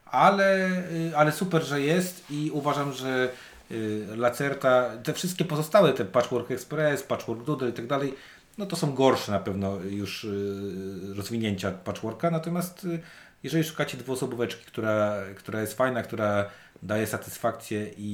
ale, 0.06 0.68
y, 0.92 1.18
ale 1.18 1.32
super, 1.32 1.64
że 1.64 1.82
jest 1.82 2.24
i 2.30 2.52
uważam, 2.54 2.94
że 2.94 3.30
y, 3.72 4.08
Lacerta, 4.16 4.90
te 5.04 5.14
wszystkie 5.14 5.46
pozostałe, 5.46 5.94
te 5.94 6.06
Patchwork 6.06 6.52
Express, 6.52 7.04
Patchwork 7.04 7.44
Doodle 7.44 7.70
i 7.70 7.74
tak 7.74 7.88
dalej, 7.88 8.14
no 8.58 8.66
to 8.66 8.76
są 8.76 8.94
gorsze 8.96 9.32
na 9.32 9.40
pewno 9.40 9.76
już 9.76 10.24
y, 10.24 11.14
rozwinięcia 11.16 11.72
Patchworka, 11.72 12.32
natomiast 12.32 12.84
y, 12.86 13.00
jeżeli 13.44 13.64
szukacie 13.64 13.98
dwuosobóweczki, 13.98 14.66
która, 14.66 15.16
która 15.36 15.62
jest 15.62 15.74
fajna, 15.74 16.04
która 16.04 16.50
daje 16.84 17.08
satysfakcję 17.08 17.92
i, 17.98 18.12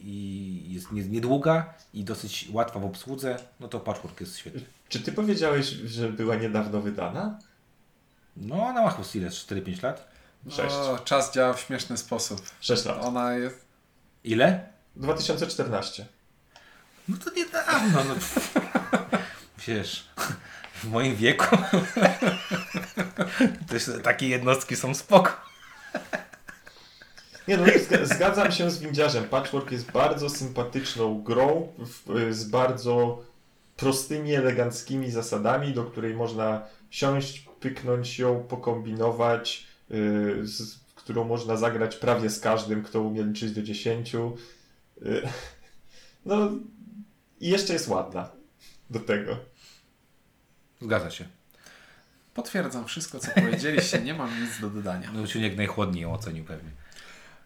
i 0.00 0.74
jest 0.74 0.92
nie- 0.92 1.04
niedługa 1.08 1.74
i 1.94 2.04
dosyć 2.04 2.48
łatwa 2.52 2.80
w 2.80 2.84
obsłudze, 2.84 3.36
no 3.60 3.68
to 3.68 3.80
Patchwork 3.80 4.20
jest 4.20 4.38
świetny. 4.38 4.60
Czy 4.88 5.00
ty 5.00 5.12
powiedziałeś, 5.12 5.66
że 5.66 6.08
była 6.08 6.36
niedawno 6.36 6.80
wydana? 6.80 7.38
No, 8.36 8.66
ona 8.66 8.82
ma 8.82 8.90
chyba 8.90 9.08
ile? 9.14 9.28
4-5 9.28 9.82
lat? 9.82 10.08
Sześć. 10.50 10.74
O, 10.74 10.98
czas 10.98 11.32
działa 11.34 11.52
w 11.52 11.60
śmieszny 11.60 11.96
sposób. 11.96 12.40
6 12.60 12.84
lat. 12.84 12.98
Ona 13.04 13.34
jest... 13.34 13.64
Ile? 14.24 14.68
2014. 14.96 16.06
No 17.08 17.16
to 17.24 17.30
niedawno. 17.30 18.04
No. 18.04 18.14
Wiesz, 19.66 20.08
w 20.82 20.84
moim 20.84 21.16
wieku 21.16 21.56
też 23.68 23.90
takie 24.02 24.28
jednostki 24.28 24.76
są 24.76 24.94
spoko. 24.94 25.46
Nie 27.48 27.56
no, 27.56 27.64
zga- 27.64 28.06
zgadzam 28.06 28.52
się 28.52 28.70
z 28.70 28.78
windziarzem. 28.78 29.24
Patchwork 29.24 29.70
jest 29.70 29.90
bardzo 29.90 30.30
sympatyczną 30.30 31.22
grą 31.22 31.72
z 32.30 32.44
bardzo 32.44 33.22
prostymi, 33.76 34.34
eleganckimi 34.34 35.10
zasadami, 35.10 35.72
do 35.72 35.84
której 35.84 36.14
można 36.14 36.62
siąść, 36.90 37.48
pyknąć 37.60 38.18
ją, 38.18 38.42
pokombinować, 38.42 39.66
yy, 39.90 40.46
z, 40.46 40.78
którą 40.94 41.24
można 41.24 41.56
zagrać 41.56 41.96
prawie 41.96 42.30
z 42.30 42.40
każdym, 42.40 42.82
kto 42.82 43.02
umie 43.02 43.22
liczyć 43.22 43.52
do 43.52 43.62
10. 43.62 44.12
Yy, 44.12 44.32
no 46.26 46.50
i 47.40 47.48
jeszcze 47.48 47.72
jest 47.72 47.88
ładna 47.88 48.28
do 48.90 49.00
tego. 49.00 49.36
Zgadza 50.82 51.10
się. 51.10 51.24
Potwierdzam 52.34 52.84
wszystko, 52.86 53.18
co 53.18 53.30
powiedzieliście, 53.34 53.98
nie 54.00 54.14
mam 54.14 54.42
nic 54.42 54.60
do 54.60 54.70
dodania. 54.70 55.10
No 55.14 55.26
Ciuniek 55.26 55.56
najchłodniej 55.56 56.02
ją 56.02 56.12
ocenił 56.14 56.44
pewnie. 56.44 56.70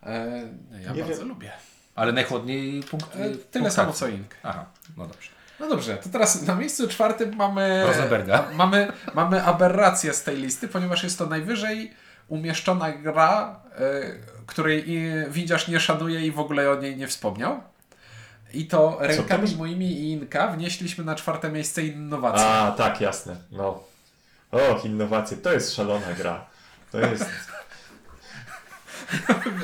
E, 0.03 0.43
ja 0.83 0.93
Nie 0.93 1.03
bardzo 1.05 1.19
wiem. 1.21 1.29
lubię. 1.29 1.53
Ale 1.95 2.13
najchłodniej 2.13 2.83
punkt. 2.83 3.17
E, 3.17 3.31
tyle 3.51 3.71
samo 3.71 3.93
co 3.93 4.09
Ink. 4.09 4.35
Aha, 4.43 4.65
no 4.97 5.07
dobrze. 5.07 5.29
No 5.61 5.69
dobrze, 5.69 5.97
to 5.97 6.09
teraz 6.09 6.43
na 6.43 6.55
miejscu 6.55 6.89
czwartym 6.89 7.37
mamy, 7.37 7.85
Rosenberga. 7.87 8.49
mamy, 8.55 8.93
mamy 9.15 9.45
aberrację 9.45 10.15
z 10.15 10.23
tej 10.23 10.37
listy, 10.37 10.69
ponieważ 10.69 11.03
jest 11.03 11.19
to 11.19 11.27
najwyżej 11.27 11.95
umieszczona 12.29 12.93
gra, 12.93 13.61
e, 13.77 14.03
której 14.47 14.91
i- 14.91 15.13
widziarz 15.31 15.69
nie 15.69 15.81
szanuje 15.81 16.27
i 16.27 16.33
w 16.33 16.39
ogóle 16.39 16.71
o 16.71 16.75
niej 16.75 16.97
nie 16.97 17.09
wspomniał. 17.09 17.61
I 18.53 18.67
to 18.67 18.99
rękami 19.01 19.43
masz? 19.43 19.57
moimi 19.57 19.93
i 19.93 20.11
Inka 20.11 20.49
wnieśliśmy 20.49 21.05
na 21.05 21.15
czwarte 21.15 21.51
miejsce 21.51 21.83
innowacje. 21.83 22.47
A, 22.47 22.73
tak, 22.73 23.01
jasne. 23.01 23.37
No. 23.53 23.83
Och, 24.53 24.85
innowacje. 24.85 25.37
To 25.37 25.53
jest 25.53 25.75
szalona 25.75 26.13
gra. 26.19 26.47
To 26.93 27.01
jest... 27.01 27.25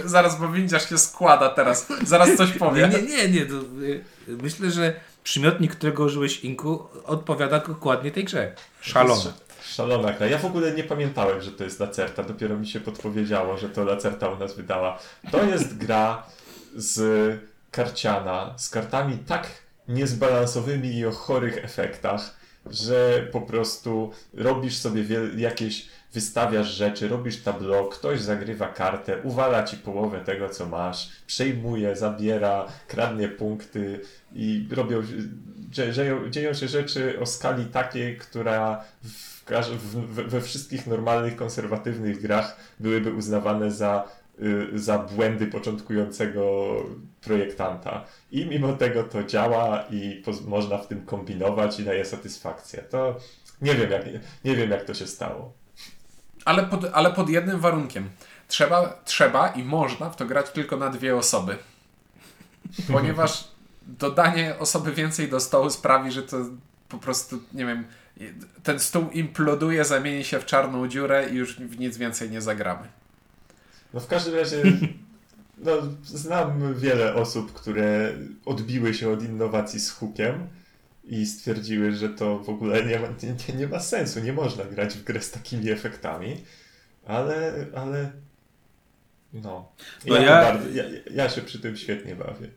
Zaraz, 0.05 0.40
bo 0.40 0.49
windziarz 0.49 0.88
się 0.88 0.99
składa 0.99 1.49
teraz. 1.49 1.87
Zaraz 2.05 2.37
coś 2.37 2.53
powie. 2.53 2.88
Nie, 2.88 3.03
nie, 3.03 3.16
nie. 3.16 3.29
nie 3.29 3.46
to, 3.46 3.55
y, 3.83 4.05
myślę, 4.29 4.70
że 4.70 4.94
przymiotnik, 5.25 5.77
którego 5.77 6.05
użyłeś 6.05 6.44
Inku, 6.44 6.87
odpowiada 7.05 7.59
dokładnie 7.59 8.11
tej 8.11 8.25
grze. 8.25 8.55
Szalona. 8.81 9.33
Szalona 9.64 10.12
gra. 10.12 10.27
Ja 10.27 10.38
w 10.38 10.44
ogóle 10.44 10.72
nie 10.72 10.85
pamiętałem, 10.85 11.42
że 11.42 11.53
to 11.53 11.64
jest 11.64 11.81
Lacerta. 11.81 12.22
Dopiero 12.22 12.57
mi 12.57 12.66
się 12.66 12.81
podpowiedziało, 12.81 13.57
że 13.57 13.68
to 13.68 13.85
Lacerta 13.85 14.29
u 14.29 14.38
nas 14.38 14.55
wydała. 14.55 14.99
To 15.31 15.44
jest 15.44 15.77
gra 15.77 16.22
z 16.77 17.01
karciana, 17.76 18.54
z 18.56 18.68
kartami 18.68 19.18
tak 19.18 19.48
niezbalansowymi 19.88 20.94
i 20.94 21.06
o 21.06 21.10
chorych 21.12 21.64
efektach, 21.64 22.36
że 22.70 23.28
po 23.32 23.40
prostu 23.40 24.10
robisz 24.34 24.76
sobie 24.76 25.04
jakieś, 25.36 25.86
wystawiasz 26.12 26.68
rzeczy, 26.68 27.08
robisz 27.08 27.42
tableau, 27.42 27.88
ktoś 27.88 28.20
zagrywa 28.20 28.68
kartę, 28.68 29.22
uwala 29.22 29.62
ci 29.62 29.76
połowę 29.76 30.20
tego, 30.20 30.48
co 30.48 30.66
masz, 30.66 31.10
przejmuje, 31.26 31.96
zabiera, 31.96 32.66
kradnie 32.88 33.28
punkty 33.28 34.00
i 34.34 34.68
robią, 34.70 35.02
dzie- 35.70 35.92
dzieją, 35.92 36.30
dzieją 36.30 36.54
się 36.54 36.68
rzeczy 36.68 37.20
o 37.20 37.26
skali 37.26 37.64
takiej, 37.64 38.16
która 38.16 38.84
w, 39.46 39.94
we 40.30 40.40
wszystkich 40.40 40.86
normalnych, 40.86 41.36
konserwatywnych 41.36 42.22
grach 42.22 42.56
byłyby 42.80 43.12
uznawane 43.12 43.70
za, 43.70 44.08
y, 44.42 44.78
za 44.78 44.98
błędy 44.98 45.46
początkującego 45.46 46.74
projektanta. 47.26 48.04
I 48.30 48.46
mimo 48.46 48.72
tego 48.72 49.02
to 49.02 49.24
działa 49.24 49.84
i 49.90 50.22
można 50.46 50.78
w 50.78 50.86
tym 50.86 51.06
kombinować 51.06 51.80
i 51.80 51.84
daje 51.84 52.04
satysfakcję. 52.04 52.82
To 52.82 53.16
nie 53.62 53.74
wiem, 53.74 53.90
jak, 53.90 54.04
nie 54.44 54.56
wiem, 54.56 54.70
jak 54.70 54.84
to 54.84 54.94
się 54.94 55.06
stało. 55.06 55.52
Ale 56.44 56.62
pod, 56.62 56.84
ale 56.92 57.12
pod 57.12 57.28
jednym 57.28 57.60
warunkiem. 57.60 58.10
Trzeba, 58.48 59.00
trzeba 59.04 59.48
i 59.48 59.64
można 59.64 60.10
w 60.10 60.16
to 60.16 60.26
grać 60.26 60.50
tylko 60.50 60.76
na 60.76 60.90
dwie 60.90 61.16
osoby. 61.16 61.56
Ponieważ 62.92 63.48
dodanie 63.86 64.54
osoby 64.58 64.92
więcej 64.92 65.28
do 65.28 65.40
stołu 65.40 65.70
sprawi, 65.70 66.12
że 66.12 66.22
to 66.22 66.36
po 66.88 66.98
prostu, 66.98 67.38
nie 67.52 67.66
wiem, 67.66 67.84
ten 68.62 68.80
stół 68.80 69.10
imploduje, 69.10 69.84
zamieni 69.84 70.24
się 70.24 70.40
w 70.40 70.46
czarną 70.46 70.88
dziurę 70.88 71.28
i 71.30 71.34
już 71.34 71.56
w 71.56 71.78
nic 71.78 71.96
więcej 71.96 72.30
nie 72.30 72.40
zagramy. 72.40 72.88
No 73.94 74.00
w 74.00 74.06
każdym 74.06 74.34
razie 74.34 74.62
no, 75.58 75.72
znam 76.04 76.74
wiele 76.74 77.14
osób, 77.14 77.52
które 77.52 78.12
odbiły 78.44 78.94
się 78.94 79.10
od 79.10 79.22
innowacji 79.22 79.80
z 79.80 79.90
hukiem 79.90 80.48
i 81.04 81.26
stwierdziły, 81.26 81.92
że 81.92 82.08
to 82.08 82.38
w 82.38 82.48
ogóle 82.48 82.84
nie 82.84 82.98
ma, 82.98 83.08
nie, 83.22 83.54
nie 83.58 83.68
ma 83.68 83.80
sensu, 83.80 84.20
nie 84.20 84.32
można 84.32 84.64
grać 84.64 84.94
w 84.94 85.04
grę 85.04 85.20
z 85.20 85.30
takimi 85.30 85.70
efektami, 85.70 86.36
ale, 87.06 87.66
ale 87.74 88.12
no. 89.32 89.72
No 90.06 90.16
Ja, 90.16 90.22
ja- 90.22 90.42
bardzo, 90.42 90.68
ja, 90.68 90.84
ja 91.10 91.28
się 91.28 91.42
przy 91.42 91.58
tym 91.58 91.76
świetnie 91.76 92.16
bawię. 92.16 92.48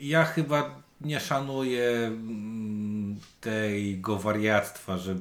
Ja 0.00 0.24
chyba 0.24 0.82
nie 1.00 1.20
szanuję 1.20 1.90
mm, 2.06 3.20
tego 3.40 4.18
wariactwa, 4.18 4.98
że 4.98 5.16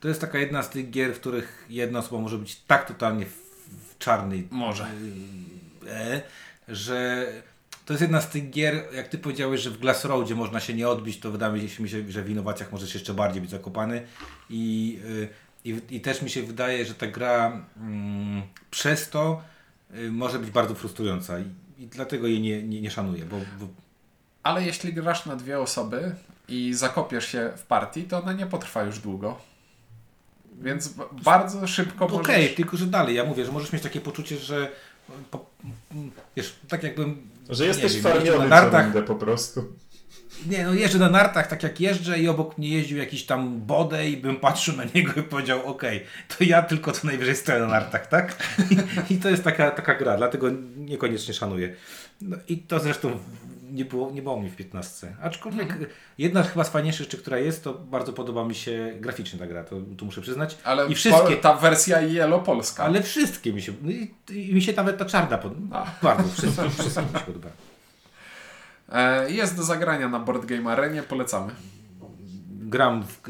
to 0.00 0.08
jest 0.08 0.20
taka 0.20 0.38
jedna 0.38 0.62
z 0.62 0.70
tych 0.70 0.90
gier, 0.90 1.14
w 1.14 1.20
których 1.20 1.66
jedna 1.68 1.98
osoba 1.98 2.22
może 2.22 2.38
być 2.38 2.56
tak 2.56 2.88
totalnie 2.88 3.26
w, 3.26 3.36
w 3.90 3.98
czarnej 3.98 4.48
Może. 4.50 4.86
E, 5.88 6.22
że 6.68 7.26
to 7.86 7.92
jest 7.92 8.02
jedna 8.02 8.20
z 8.20 8.28
tych 8.28 8.50
gier, 8.50 8.84
jak 8.94 9.08
ty 9.08 9.18
powiedziałeś, 9.18 9.60
że 9.60 9.70
w 9.70 9.78
Glass 9.78 10.04
Roadzie 10.04 10.34
można 10.34 10.60
się 10.60 10.74
nie 10.74 10.88
odbić, 10.88 11.20
to 11.20 11.30
wydaje 11.30 11.62
mi 11.80 11.88
się, 11.88 12.10
że 12.12 12.22
w 12.22 12.30
innowacjach 12.30 12.72
możesz 12.72 12.94
jeszcze 12.94 13.14
bardziej 13.14 13.42
być 13.42 13.50
zakopany 13.50 14.06
i, 14.50 14.98
y, 15.04 15.28
i, 15.64 15.80
i 15.90 16.00
też 16.00 16.22
mi 16.22 16.30
się 16.30 16.42
wydaje, 16.42 16.84
że 16.84 16.94
ta 16.94 17.06
gra 17.06 17.66
mm, 17.76 18.42
przez 18.70 19.10
to 19.10 19.42
y, 19.96 20.12
może 20.12 20.38
być 20.38 20.50
bardzo 20.50 20.74
frustrująca 20.74 21.38
i, 21.38 21.44
i 21.78 21.86
dlatego 21.86 22.26
jej 22.26 22.40
nie, 22.40 22.62
nie, 22.62 22.80
nie 22.80 22.90
szanuję, 22.90 23.24
bo, 23.24 23.36
bo 23.60 23.68
Ale 24.42 24.64
jeśli 24.64 24.92
grasz 24.92 25.26
na 25.26 25.36
dwie 25.36 25.60
osoby 25.60 26.14
i 26.48 26.74
zakopiesz 26.74 27.28
się 27.28 27.52
w 27.56 27.62
partii, 27.62 28.04
to 28.04 28.22
ona 28.22 28.32
nie 28.32 28.46
potrwa 28.46 28.82
już 28.82 28.98
długo. 28.98 29.38
Więc 30.60 30.94
bardzo 31.12 31.66
szybko 31.66 32.04
Okej, 32.06 32.42
możesz... 32.42 32.54
tylko 32.54 32.76
że 32.76 32.86
dalej, 32.86 33.16
ja 33.16 33.24
mówię, 33.24 33.44
że 33.44 33.52
możesz 33.52 33.72
mieć 33.72 33.82
takie 33.82 34.00
poczucie, 34.00 34.36
że 34.36 34.70
po, 35.30 35.46
wiesz, 36.36 36.56
tak 36.68 36.82
jakbym 36.82 37.28
Że 37.50 37.66
jesteś 37.66 38.00
farmiony 38.00 38.48
nartach, 38.48 39.04
po 39.06 39.14
prostu. 39.14 39.72
nie 40.46 40.64
no 40.64 40.74
jeżdżę 40.74 40.98
na 40.98 41.10
nartach 41.10 41.46
tak 41.46 41.62
jak 41.62 41.80
jeżdżę 41.80 42.18
i 42.18 42.28
obok 42.28 42.58
mnie 42.58 42.68
jeździł 42.68 42.98
jakiś 42.98 43.26
tam 43.26 43.60
bodej 43.60 44.12
i 44.12 44.16
bym 44.16 44.36
patrzył 44.36 44.76
na 44.76 44.84
niego 44.94 45.12
i 45.20 45.22
powiedział 45.22 45.66
okej, 45.66 46.04
to 46.28 46.44
ja 46.44 46.62
tylko 46.62 46.92
co 46.92 47.06
najwyżej 47.06 47.36
stoję 47.36 47.60
na 47.60 47.66
nartach, 47.66 48.06
tak? 48.06 48.36
I, 49.10 49.14
i 49.14 49.16
to 49.16 49.30
jest 49.30 49.44
taka, 49.44 49.70
taka 49.70 49.94
gra, 49.94 50.16
dlatego 50.16 50.50
niekoniecznie 50.76 51.34
szanuję. 51.34 51.74
No 52.20 52.36
i 52.48 52.58
to 52.58 52.80
zresztą 52.80 53.18
nie 53.74 53.84
było, 53.84 54.10
nie 54.10 54.22
było 54.22 54.40
mi 54.40 54.50
w 54.50 54.56
15. 54.56 55.16
Aczkolwiek 55.22 55.78
jedna 56.18 56.42
chyba 56.42 56.64
z 56.64 56.68
fajniejszych 56.68 57.04
rzeczy, 57.04 57.18
która 57.18 57.38
jest, 57.38 57.64
to 57.64 57.74
bardzo 57.74 58.12
podoba 58.12 58.44
mi 58.44 58.54
się 58.54 58.92
graficznie 59.00 59.38
ta 59.38 59.46
gra, 59.46 59.64
to, 59.64 59.76
to 59.98 60.04
muszę 60.04 60.20
przyznać. 60.20 60.58
Ale 60.64 60.86
I 60.88 60.94
wszystkie, 60.94 61.36
po, 61.36 61.42
ta 61.42 61.54
wersja 61.54 62.00
Yellow-Polska. 62.00 62.84
Ale 62.84 63.02
wszystkie 63.02 63.52
mi 63.52 63.62
się. 63.62 63.72
no 63.82 63.90
I, 63.90 64.14
i 64.30 64.54
mi 64.54 64.62
się 64.62 64.72
nawet 64.72 64.98
ta 64.98 65.04
czarna 65.04 65.38
podoba. 65.38 65.94
Bardzo, 66.02 66.28
wszystkie, 66.28 66.70
wszystkie 66.70 67.02
mi 67.02 67.08
się 67.08 67.24
podoba. 67.26 67.48
E, 68.92 69.30
jest 69.30 69.56
do 69.56 69.62
zagrania 69.62 70.08
na 70.08 70.20
Board 70.20 70.44
Game 70.46 70.72
Arenie, 70.72 71.02
polecamy. 71.02 71.52
Gram 72.50 73.02
w, 73.02 73.20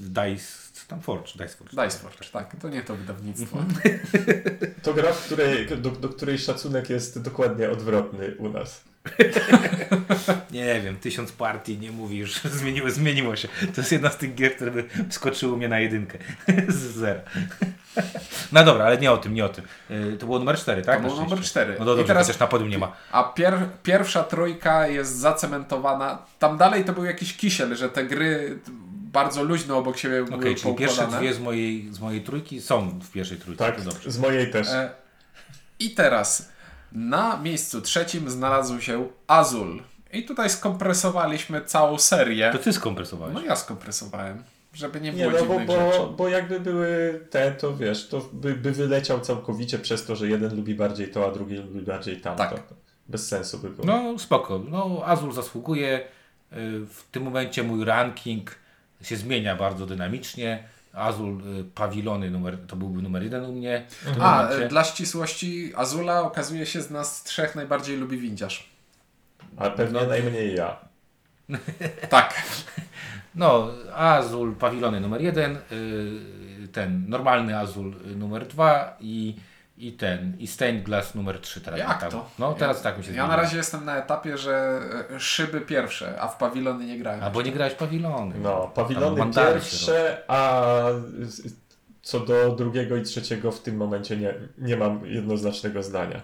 w 0.00 0.08
Dice. 0.08 0.64
Tam 0.88 1.00
Forge? 1.00 1.32
Dice 1.32 1.48
Forge. 1.48 1.84
Dice 1.84 1.98
Forge, 1.98 2.30
tak. 2.32 2.56
To 2.60 2.68
nie 2.68 2.82
to 2.82 2.96
wydawnictwo. 2.96 3.58
To 4.82 4.94
gra, 4.94 5.12
w 5.12 5.24
której, 5.26 5.66
do, 5.66 5.90
do 5.90 6.08
której 6.08 6.38
szacunek 6.38 6.90
jest 6.90 7.22
dokładnie 7.22 7.70
odwrotny 7.70 8.34
u 8.38 8.48
nas. 8.48 8.84
nie 10.50 10.80
wiem, 10.80 10.96
tysiąc 10.96 11.32
partii 11.32 11.78
nie 11.78 11.90
mówisz, 11.92 12.40
zmieniło, 12.60 12.90
zmieniło 12.90 13.36
się. 13.36 13.48
To 13.74 13.80
jest 13.80 13.92
jedna 13.92 14.10
z 14.10 14.16
tych 14.16 14.34
gier, 14.34 14.56
które 14.56 14.70
by 14.70 14.84
wskoczyły 15.10 15.56
mnie 15.56 15.68
na 15.68 15.78
jedynkę 15.80 16.18
z 16.68 16.74
zera. 16.74 17.20
No 18.52 18.64
dobra, 18.64 18.84
ale 18.84 18.98
nie 18.98 19.12
o 19.12 19.16
tym, 19.16 19.34
nie 19.34 19.44
o 19.44 19.48
tym. 19.48 19.64
Yy, 19.90 20.16
To 20.18 20.26
było 20.26 20.38
numer 20.38 20.56
4, 20.58 20.82
tak? 20.82 20.96
To 20.96 21.02
Na 21.02 21.08
był 21.08 21.16
numer 21.16 21.28
szczęście. 21.30 21.50
cztery. 21.50 21.76
No 21.78 21.84
to 21.84 21.92
I 21.92 21.96
dobrze, 21.96 22.04
teraz- 22.08 22.26
chociaż 22.26 22.40
na 22.40 22.46
podium 22.46 22.68
nie 22.68 22.78
ma. 22.78 22.92
A 23.12 23.22
pier, 23.24 23.58
pierwsza 23.82 24.24
trójka 24.24 24.86
jest 24.86 25.16
zacementowana. 25.16 26.18
Tam 26.38 26.56
dalej 26.58 26.84
to 26.84 26.92
był 26.92 27.04
jakiś 27.04 27.36
kisiel, 27.36 27.76
że 27.76 27.88
te 27.88 28.04
gry 28.04 28.58
bardzo 29.12 29.42
luźno 29.44 29.76
obok 29.78 29.98
siebie 29.98 30.22
Okej, 30.24 30.38
były 30.38 30.54
czyli 30.54 30.74
pierwsze 30.74 31.06
dwie 31.06 31.34
z 31.34 31.40
mojej, 31.40 31.88
z 31.92 32.00
mojej 32.00 32.20
trójki 32.22 32.60
są 32.60 33.00
w 33.00 33.10
pierwszej 33.10 33.38
trójce. 33.38 33.64
Tak, 33.64 33.76
To 33.76 33.82
dobrze. 33.90 34.10
z 34.10 34.18
mojej 34.18 34.50
też. 34.50 34.68
E, 34.68 34.90
I 35.78 35.90
teraz 35.90 36.48
na 36.94 37.36
miejscu 37.36 37.80
trzecim 37.80 38.30
znalazł 38.30 38.80
się 38.80 39.08
Azul. 39.26 39.82
I 40.12 40.24
tutaj 40.24 40.50
skompresowaliśmy 40.50 41.64
całą 41.64 41.98
serię. 41.98 42.50
To 42.52 42.58
ty 42.58 42.72
skompresowałeś. 42.72 43.34
No 43.34 43.42
ja 43.42 43.56
skompresowałem, 43.56 44.42
żeby 44.74 45.00
nie 45.00 45.12
Nie, 45.12 45.28
było 45.28 45.58
no 45.58 45.66
bo, 45.66 45.74
bo, 45.74 46.14
bo 46.16 46.28
jakby 46.28 46.60
były 46.60 47.20
te, 47.30 47.52
to 47.52 47.76
wiesz, 47.76 48.08
to 48.08 48.28
by, 48.32 48.54
by 48.54 48.72
wyleciał 48.72 49.20
całkowicie 49.20 49.78
przez 49.78 50.06
to, 50.06 50.16
że 50.16 50.28
jeden 50.28 50.56
lubi 50.56 50.74
bardziej 50.74 51.08
to, 51.08 51.26
a 51.26 51.30
drugi 51.30 51.54
lubi 51.56 51.80
bardziej 51.80 52.20
tamto. 52.20 52.44
Tak. 52.44 52.62
Bez 53.08 53.28
sensu 53.28 53.58
by 53.58 53.70
było. 53.70 53.86
No 53.86 54.18
spoko. 54.18 54.60
No 54.70 55.02
Azul 55.04 55.32
zasługuje. 55.32 56.00
Yy, 56.52 56.86
W 56.86 57.04
tym 57.12 57.22
momencie 57.22 57.62
mój 57.62 57.84
ranking 57.84 58.54
się 59.02 59.16
zmienia 59.16 59.56
bardzo 59.56 59.86
dynamicznie. 59.86 60.64
Azul, 60.94 61.42
y, 61.60 61.64
pawilony 61.64 62.30
numer, 62.30 62.58
to 62.66 62.76
byłby 62.76 63.02
numer 63.02 63.22
jeden 63.22 63.44
u 63.44 63.52
mnie. 63.52 63.86
A, 64.20 64.42
momencie. 64.42 64.66
e, 64.66 64.68
dla 64.68 64.84
ścisłości 64.84 65.72
Azula 65.76 66.22
okazuje 66.22 66.66
się 66.66 66.82
z 66.82 66.90
nas 66.90 67.22
trzech 67.22 67.54
najbardziej 67.54 67.96
lubi 67.96 68.18
windziarz. 68.18 68.70
A 69.56 69.70
pewnie 69.70 70.00
no- 70.00 70.06
najmniej 70.06 70.54
ja. 70.54 70.76
Tak. 72.08 72.42
No, 73.34 73.68
Azul, 73.94 74.54
pawilony 74.54 75.00
numer 75.00 75.20
jeden, 75.22 75.58
y, 75.72 76.68
ten 76.72 77.04
normalny 77.08 77.58
Azul 77.58 77.94
y, 78.06 78.16
numer 78.16 78.46
dwa 78.46 78.96
i, 79.00 79.36
i 79.76 79.92
ten, 79.92 80.36
i 80.38 80.46
Stained 80.46 80.82
Glass 80.84 81.14
numer 81.14 81.40
trzy 81.40 81.60
teraz. 81.60 81.80
Jak 81.80 82.00
tam. 82.00 82.10
to? 82.10 82.30
No 82.38 82.54
teraz 82.54 82.82
tak 82.82 82.98
mi 82.98 83.04
się 83.04 83.10
Ja 83.10 83.14
zmieniło. 83.14 83.36
na 83.36 83.42
razie 83.42 83.56
jestem 83.56 83.84
na 83.84 83.96
etapie, 83.96 84.38
że 84.38 84.80
e, 85.10 85.20
szyby 85.20 85.60
pierwsze, 85.60 86.20
a 86.20 86.28
w 86.28 86.36
pawilony 86.38 86.84
nie 86.84 86.98
grałem. 86.98 87.22
A 87.24 87.30
bo 87.30 87.42
nie 87.42 87.52
grałeś 87.52 87.74
pawilony. 87.74 88.34
No, 88.38 88.70
pawilony 88.74 89.32
pierwsze, 89.34 90.22
a 90.28 90.72
co 92.02 92.20
do 92.20 92.50
drugiego 92.56 92.96
i 92.96 93.02
trzeciego 93.02 93.52
w 93.52 93.60
tym 93.60 93.76
momencie 93.76 94.16
nie, 94.16 94.34
nie 94.58 94.76
mam 94.76 95.06
jednoznacznego 95.06 95.82
zdania. 95.82 96.20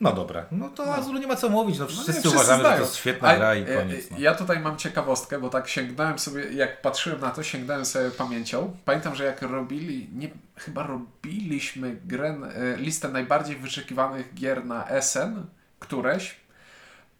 No 0.00 0.12
dobra, 0.12 0.46
no 0.50 0.68
to 0.68 0.94
Azulu 0.94 1.18
nie 1.18 1.26
ma 1.26 1.36
co 1.36 1.48
mówić, 1.48 1.78
no 1.78 1.84
No 1.84 1.90
nie, 1.90 2.02
wszyscy 2.02 2.28
uważamy, 2.28 2.58
że 2.58 2.62
to 2.62 2.68
znają. 2.68 2.80
jest 2.82 2.96
świetna 2.96 3.28
A, 3.28 3.36
gra 3.36 3.54
i 3.54 3.62
e, 3.62 3.76
koniec. 3.76 4.10
No. 4.10 4.18
Ja 4.18 4.34
tutaj 4.34 4.60
mam 4.60 4.76
ciekawostkę, 4.76 5.40
bo 5.40 5.48
tak 5.48 5.68
sięgnąłem 5.68 6.18
sobie, 6.18 6.52
jak 6.52 6.82
patrzyłem 6.82 7.20
na 7.20 7.30
to, 7.30 7.42
sięgnąłem 7.42 7.84
sobie 7.84 8.10
pamięcią. 8.10 8.76
Pamiętam, 8.84 9.14
że 9.14 9.24
jak 9.24 9.42
robili, 9.42 10.08
nie, 10.12 10.28
chyba 10.56 10.82
robiliśmy 10.82 11.96
grę, 12.04 12.36
e, 12.54 12.76
listę 12.76 13.08
najbardziej 13.08 13.56
wyczekiwanych 13.56 14.34
gier 14.34 14.64
na 14.64 14.86
SN, 15.00 15.46
któreś, 15.78 16.36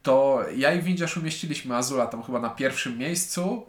to 0.03 0.45
ja 0.57 0.73
i 0.73 0.83
Windziarz 0.83 1.17
umieściliśmy 1.17 1.77
Azula 1.77 2.07
tam 2.07 2.23
chyba 2.23 2.41
na 2.41 2.51
pierwszym 2.51 2.99
miejscu. 2.99 3.67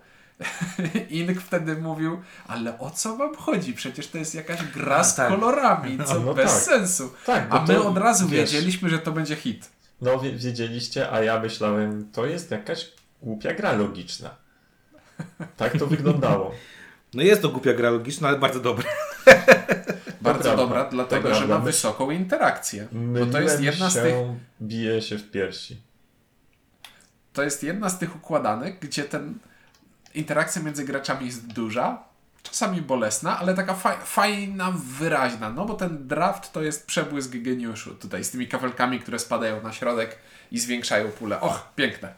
Ink 1.09 1.41
wtedy 1.41 1.75
mówił, 1.75 2.21
ale 2.47 2.79
o 2.79 2.89
co 2.91 3.17
wam 3.17 3.35
chodzi? 3.35 3.73
Przecież 3.73 4.07
to 4.07 4.17
jest 4.17 4.35
jakaś 4.35 4.63
gra 4.63 4.95
A, 4.95 5.03
z 5.03 5.15
tak. 5.15 5.29
kolorami, 5.29 5.97
co 6.05 6.19
No 6.19 6.33
bez 6.33 6.51
tak. 6.51 6.61
sensu. 6.61 7.13
Tak, 7.25 7.47
A 7.49 7.61
my 7.61 7.67
to, 7.75 7.87
od 7.89 7.97
razu 7.97 8.27
wiesz, 8.27 8.51
wiedzieliśmy, 8.51 8.89
że 8.89 8.99
to 8.99 9.11
będzie 9.11 9.35
hit. 9.35 9.69
No 10.01 10.19
wie- 10.19 10.31
wiedzieliście, 10.35 11.11
a 11.11 11.23
ja 11.23 11.39
myślałem, 11.39 12.09
to 12.11 12.25
jest 12.25 12.51
jakaś 12.51 12.91
głupia 13.21 13.53
gra 13.53 13.73
logiczna. 13.73 14.29
Tak 15.57 15.77
to 15.79 15.87
wyglądało. 15.87 16.51
no 17.13 17.23
jest 17.23 17.41
to 17.41 17.49
głupia 17.49 17.73
gra 17.73 17.89
logiczna, 17.89 18.27
ale 18.27 18.39
bardzo 18.39 18.59
dobra. 18.59 18.89
Bardzo 20.21 20.43
prawda, 20.43 20.63
dobra, 20.63 20.83
to 20.85 20.91
dlatego 20.91 21.35
że 21.35 21.47
ma 21.47 21.59
wysoką 21.59 22.11
interakcję. 22.11 22.87
Bo 22.91 22.99
Myliłem 22.99 23.31
to 23.31 23.41
jest 23.41 23.61
jedna 23.61 23.89
z 23.89 23.93
tych, 23.93 24.15
bije 24.61 25.01
się 25.01 25.17
w 25.17 25.31
piersi. 25.31 25.81
to 27.33 27.43
jest 27.43 27.63
jedna 27.63 27.89
z 27.89 27.99
tych 27.99 28.15
układanek, 28.15 28.79
gdzie 28.79 29.03
ten 29.03 29.33
interakcja 30.15 30.61
między 30.61 30.85
graczami 30.85 31.25
jest 31.25 31.47
duża, 31.53 32.03
czasami 32.43 32.81
bolesna, 32.81 33.39
ale 33.39 33.53
taka 33.53 33.73
fa 33.73 33.97
fajna, 33.97 34.73
wyraźna. 34.99 35.49
No 35.49 35.65
bo 35.65 35.73
ten 35.73 36.07
draft 36.07 36.51
to 36.51 36.61
jest 36.63 36.85
przebłysk 36.87 37.31
geniuszu 37.35 37.95
tutaj 37.95 38.23
z 38.23 38.31
tymi 38.31 38.47
kafelkami, 38.47 38.99
które 38.99 39.19
spadają 39.19 39.61
na 39.63 39.73
środek 39.73 40.17
i 40.51 40.59
zwiększają 40.59 41.11
pulę. 41.11 41.39
Och, 41.41 41.73
piękne. 41.75 42.13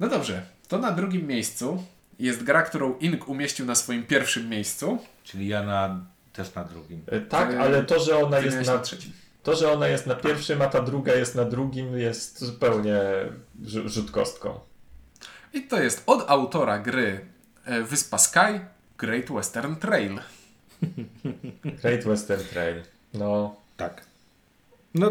No 0.00 0.08
dobrze, 0.08 0.42
to 0.68 0.78
na 0.78 0.90
drugim 0.92 1.26
miejscu 1.26 1.84
jest 2.18 2.42
gra, 2.42 2.62
którą 2.62 2.98
Ink 2.98 3.28
umieścił 3.28 3.66
na 3.66 3.74
swoim 3.74 4.06
pierwszym 4.06 4.48
miejscu. 4.48 4.98
Czyli 5.24 5.48
ja 5.48 5.62
na, 5.62 6.00
też 6.32 6.54
na 6.54 6.64
drugim. 6.64 7.02
E, 7.06 7.20
Tak, 7.20 7.48
Ty- 7.50 7.60
ale 7.60 7.84
to, 7.84 8.00
że 8.00 8.16
ona 8.18 8.38
jest 8.38 8.66
na, 8.66 8.78
trzecim. 8.78 9.12
to, 9.42 9.56
że 9.56 9.72
ona 9.72 9.88
jest 9.88 10.06
na 10.06 10.14
pierwszym, 10.14 10.62
a 10.62 10.66
ta 10.66 10.82
druga 10.82 11.14
jest 11.14 11.34
na 11.34 11.44
drugim, 11.44 11.98
jest 11.98 12.38
zupełnie 12.44 12.98
rzu- 13.64 13.88
rzut 13.88 14.10
kostką. 14.10 14.60
I 15.56 15.62
to 15.62 15.82
jest 15.82 16.02
od 16.06 16.30
autora 16.30 16.78
gry 16.78 17.20
e, 17.64 17.82
Wyspa 17.82 18.18
Sky, 18.18 18.60
Great 18.98 19.30
Western 19.32 19.76
Trail. 19.76 20.20
Great 21.82 22.04
Western 22.04 22.42
Trail. 22.44 22.82
No, 23.14 23.56
Tak. 23.76 24.04
No, 24.94 25.10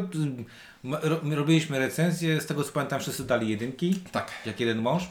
robiliśmy 1.36 1.80
recenzję, 1.80 2.42
z 2.42 2.46
tego 2.46 2.64
co 2.64 2.72
pamiętam 2.72 3.00
wszyscy 3.00 3.24
dali 3.26 3.50
jedynki, 3.50 3.96
Tak. 4.12 4.32
jak 4.46 4.60
jeden 4.60 4.78
mąż. 4.82 5.04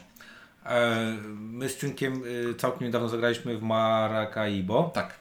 E, 0.67 0.97
my 1.37 1.69
z 1.69 1.77
Ciunkiem 1.79 2.23
y, 2.25 2.55
całkiem 2.55 2.85
niedawno 2.87 3.09
zagraliśmy 3.09 3.59
w 3.59 3.63
Maracaibo. 3.63 4.91
Tak. 4.95 5.15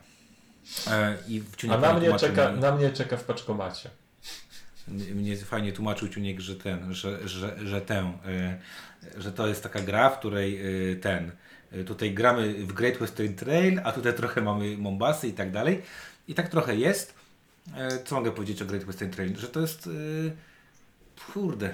E, 0.91 1.18
I 1.28 1.43
a 1.72 1.78
na 1.78 1.93
mnie, 1.93 2.14
czeka, 2.20 2.51
mi- 2.51 2.59
na 2.59 2.72
mnie 2.76 2.89
czeka 2.89 3.18
w 3.18 3.24
paczkomacie. 3.24 3.89
Mnie 4.88 5.38
fajnie 5.38 5.74
tłumaczył 5.74 6.07
Ciuniek, 6.09 6.39
że 6.39 6.55
ten, 6.55 6.93
że, 6.93 7.28
że, 7.28 7.68
że 7.68 7.82
tę, 7.82 8.11
że 9.18 9.32
to 9.32 9.47
jest 9.47 9.64
taka 9.64 9.80
gra, 9.80 10.10
w 10.10 10.20
której 10.20 10.60
y, 10.91 10.95
ten, 10.95 11.32
y, 11.74 11.84
tutaj 11.84 12.14
gramy 12.14 12.54
w 12.54 12.74
Great 12.74 12.97
Western 12.97 13.34
Trail, 13.34 13.82
a 13.84 13.91
tutaj 13.91 14.14
trochę 14.14 14.41
mamy 14.41 14.78
Mombasy 14.78 15.28
i 15.28 15.34
tak 15.34 15.51
dalej. 15.51 15.82
I 16.28 16.36
tak 16.36 16.49
trochę 16.49 16.76
jest. 16.76 17.14
E, 17.78 18.04
Co 18.04 18.16
mogę 18.16 18.32
powiedzieć 18.32 18.62
o 18.62 18.66
Great 18.66 18.84
Western 18.84 19.12
Trail? 19.12 19.38
Że 19.38 19.47
to 19.47 19.60
jest, 19.60 19.88
y, 19.88 20.32
kurde. 21.34 21.74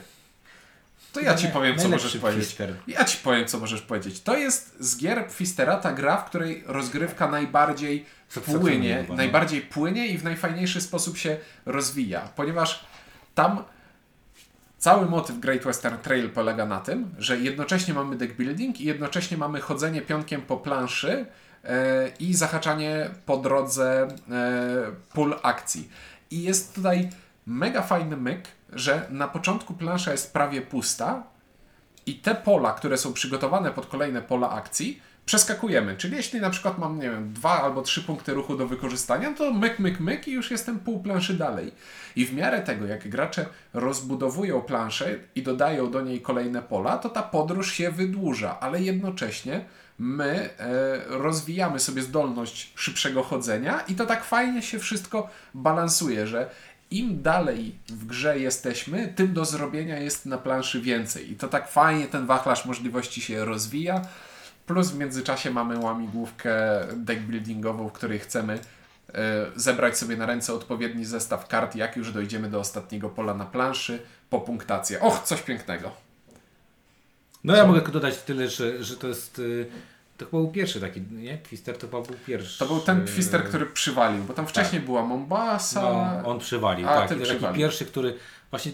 To 1.14 1.20
ja 1.20 1.36
ci 1.36 1.48
powiem, 1.48 1.78
co 1.78 1.90
możesz 1.90 2.18
powiedzieć. 2.18 2.58
Ja 2.88 3.06
ci 3.06 3.18
powiem, 3.18 3.48
co 3.48 3.60
możesz 3.60 3.82
powiedzieć. 3.82 4.22
To 4.22 4.38
jest 4.38 4.76
z 4.80 4.98
gier 4.98 5.28
Pfistera 5.28 5.78
ta 5.78 5.94
gra, 5.94 6.18
w 6.18 6.30
której 6.30 6.64
rozgrywka 6.66 7.32
najbardziej 7.32 8.06
płynie, 8.46 9.06
no. 9.10 9.16
najbardziej 9.16 9.62
płynie 9.62 10.08
i 10.08 10.18
w 10.18 10.24
najfajniejszy 10.24 10.82
sposób 10.82 11.18
się 11.18 11.38
rozwija, 11.66 12.30
ponieważ 12.36 12.86
tam 13.36 13.64
cały 14.80 15.06
motyw 15.06 15.40
Great 15.40 15.64
Western 15.64 15.98
Trail 15.98 16.30
polega 16.30 16.66
na 16.66 16.80
tym, 16.80 17.10
że 17.18 17.40
jednocześnie 17.40 17.94
mamy 17.94 18.16
deck 18.16 18.34
building 18.34 18.82
i 18.82 18.86
jednocześnie 18.86 19.38
mamy 19.38 19.62
chodzenie 19.62 20.02
pionkiem 20.02 20.42
po 20.42 20.58
planszy 20.58 21.26
e, 21.64 22.10
i 22.20 22.34
zahaczanie 22.34 23.10
po 23.26 23.38
drodze 23.38 24.08
e, 24.08 24.08
pól 25.14 25.36
akcji. 25.44 25.90
I 26.32 26.44
jest 26.44 26.76
tutaj 26.76 27.10
mega 27.46 27.82
fajny 27.82 28.18
myk, 28.18 28.48
że 28.74 29.08
na 29.10 29.28
początku 29.28 29.74
plansza 29.74 30.12
jest 30.12 30.34
prawie 30.34 30.62
pusta, 30.62 31.24
i 32.06 32.16
te 32.16 32.36
pola, 32.36 32.74
które 32.74 32.98
są 32.98 33.14
przygotowane 33.14 33.72
pod 33.72 33.86
kolejne 33.86 34.22
pola 34.22 34.50
akcji, 34.50 35.02
przeskakujemy. 35.30 35.98
Czyli 35.98 36.16
jeśli 36.16 36.42
na 36.42 36.50
przykład 36.50 36.78
mam, 36.78 37.00
nie 37.00 37.10
wiem, 37.10 37.34
dwa 37.34 37.62
albo 37.62 37.82
trzy 37.82 38.04
punkty 38.04 38.34
ruchu 38.34 38.56
do 38.58 38.68
wykorzystania, 38.68 39.34
to 39.34 39.54
myk, 39.54 39.80
myk, 39.80 40.00
myk 40.00 40.28
i 40.28 40.32
już 40.32 40.52
jestem 40.52 40.80
pół 40.80 41.04
planszy 41.04 41.34
dalej. 41.34 41.72
I 42.16 42.26
w 42.26 42.34
miarę 42.34 42.62
tego, 42.62 42.86
jak 42.86 43.10
gracze 43.10 43.46
rozbudowują 43.74 44.62
planszę 44.62 45.16
i 45.36 45.44
dodają 45.44 45.92
do 45.92 46.02
niej 46.02 46.22
kolejne 46.22 46.62
pola, 46.62 46.98
to 46.98 47.10
ta 47.10 47.24
podróż 47.24 47.74
się 47.74 47.92
wydłuża, 47.92 48.60
ale 48.60 48.82
jednocześnie 48.82 49.66
my 50.00 50.50
e, 50.60 51.00
rozwijamy 51.08 51.80
sobie 51.80 52.02
zdolność 52.02 52.74
szybszego 52.76 53.24
chodzenia 53.24 53.80
i 53.88 53.96
to 53.96 54.06
tak 54.06 54.24
fajnie 54.24 54.62
się 54.62 54.80
wszystko 54.80 55.30
balansuje, 55.54 56.28
że 56.28 56.50
im 56.92 57.22
dalej 57.22 57.76
w 57.88 58.06
grze 58.06 58.40
jesteśmy, 58.40 59.14
tym 59.16 59.34
do 59.34 59.46
zrobienia 59.46 60.00
jest 60.00 60.26
na 60.26 60.38
planszy 60.38 60.82
więcej. 60.82 61.32
I 61.32 61.36
to 61.36 61.48
tak 61.48 61.72
fajnie 61.72 62.08
ten 62.08 62.26
wachlarz 62.26 62.66
możliwości 62.66 63.22
się 63.22 63.46
rozwija. 63.46 64.02
Plus 64.70 64.92
w 64.92 64.98
międzyczasie 64.98 65.52
mamy 65.52 65.80
łamigłówkę 65.80 66.54
deckbuildingową, 66.96 67.90
w 67.90 67.92
której 67.92 68.20
chcemy 68.20 68.60
e, 69.14 69.46
zebrać 69.56 69.98
sobie 69.98 70.18
na 70.18 70.26
ręce 70.26 70.54
odpowiedni 70.54 71.06
zestaw 71.06 71.48
kart, 71.48 71.76
jak 71.76 71.98
już 71.98 72.12
dojdziemy 72.12 72.50
do 72.50 72.60
ostatniego 72.60 73.10
pola 73.10 73.34
na 73.34 73.46
planszy, 73.46 74.00
po 74.30 74.40
punktację. 74.40 75.00
Och, 75.00 75.24
coś 75.24 75.42
pięknego. 75.42 75.92
No 77.44 77.56
ja 77.56 77.68
mogę 77.68 77.82
dodać 77.82 78.18
tyle, 78.18 78.50
że, 78.50 78.84
że 78.84 78.98
to 78.98 79.08
jest 79.08 79.40
y, 79.40 79.70
To 80.20 80.26
chyba 80.26 80.38
był 80.38 80.52
pierwszy 80.52 80.82
taki, 80.82 81.02
nie? 81.02 81.38
Twister 81.38 81.78
to 81.78 81.88
chyba 81.88 82.02
był 82.02 82.16
pierwszy. 82.28 82.60
To 82.60 82.66
był 82.66 82.80
ten 82.80 83.06
Twister, 83.06 83.44
który 83.44 83.66
przywalił, 83.66 84.24
bo 84.24 84.34
tam 84.34 84.48
wcześniej 84.48 84.82
była 84.82 85.06
Mombasa. 85.06 85.82
No, 86.24 86.30
on 86.30 86.40
przywalił, 86.40 86.88
A, 86.90 86.96
tak. 86.96 87.10
ten 87.10 87.20
Taki 87.20 87.30
przywalił. 87.30 87.58
pierwszy, 87.58 87.86
który... 87.86 88.14
Właśnie 88.50 88.72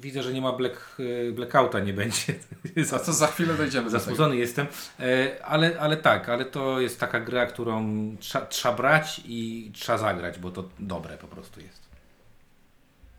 widzę, 0.00 0.22
że 0.22 0.32
nie 0.32 0.40
ma 0.40 0.52
black, 0.52 0.96
e, 1.28 1.32
blackouta, 1.32 1.80
nie 1.80 1.92
będzie. 1.92 2.34
A 2.96 2.98
to 2.98 3.12
za 3.12 3.26
chwilę 3.26 3.54
dojdziemy 3.54 3.84
do. 3.84 3.90
Zasmucony 3.90 4.36
jestem, 4.36 4.66
E, 5.00 5.44
ale, 5.44 5.80
ale 5.80 5.96
tak, 5.96 6.28
ale 6.28 6.44
to 6.44 6.80
jest 6.80 7.00
taka 7.00 7.20
gra, 7.20 7.46
którą 7.46 7.86
trza, 8.20 8.46
trzeba 8.46 8.74
brać 8.74 9.20
i 9.24 9.70
trzeba 9.74 9.98
zagrać, 9.98 10.38
bo 10.38 10.50
to 10.50 10.64
dobre 10.78 11.18
po 11.18 11.26
prostu 11.26 11.60
jest. 11.60 11.88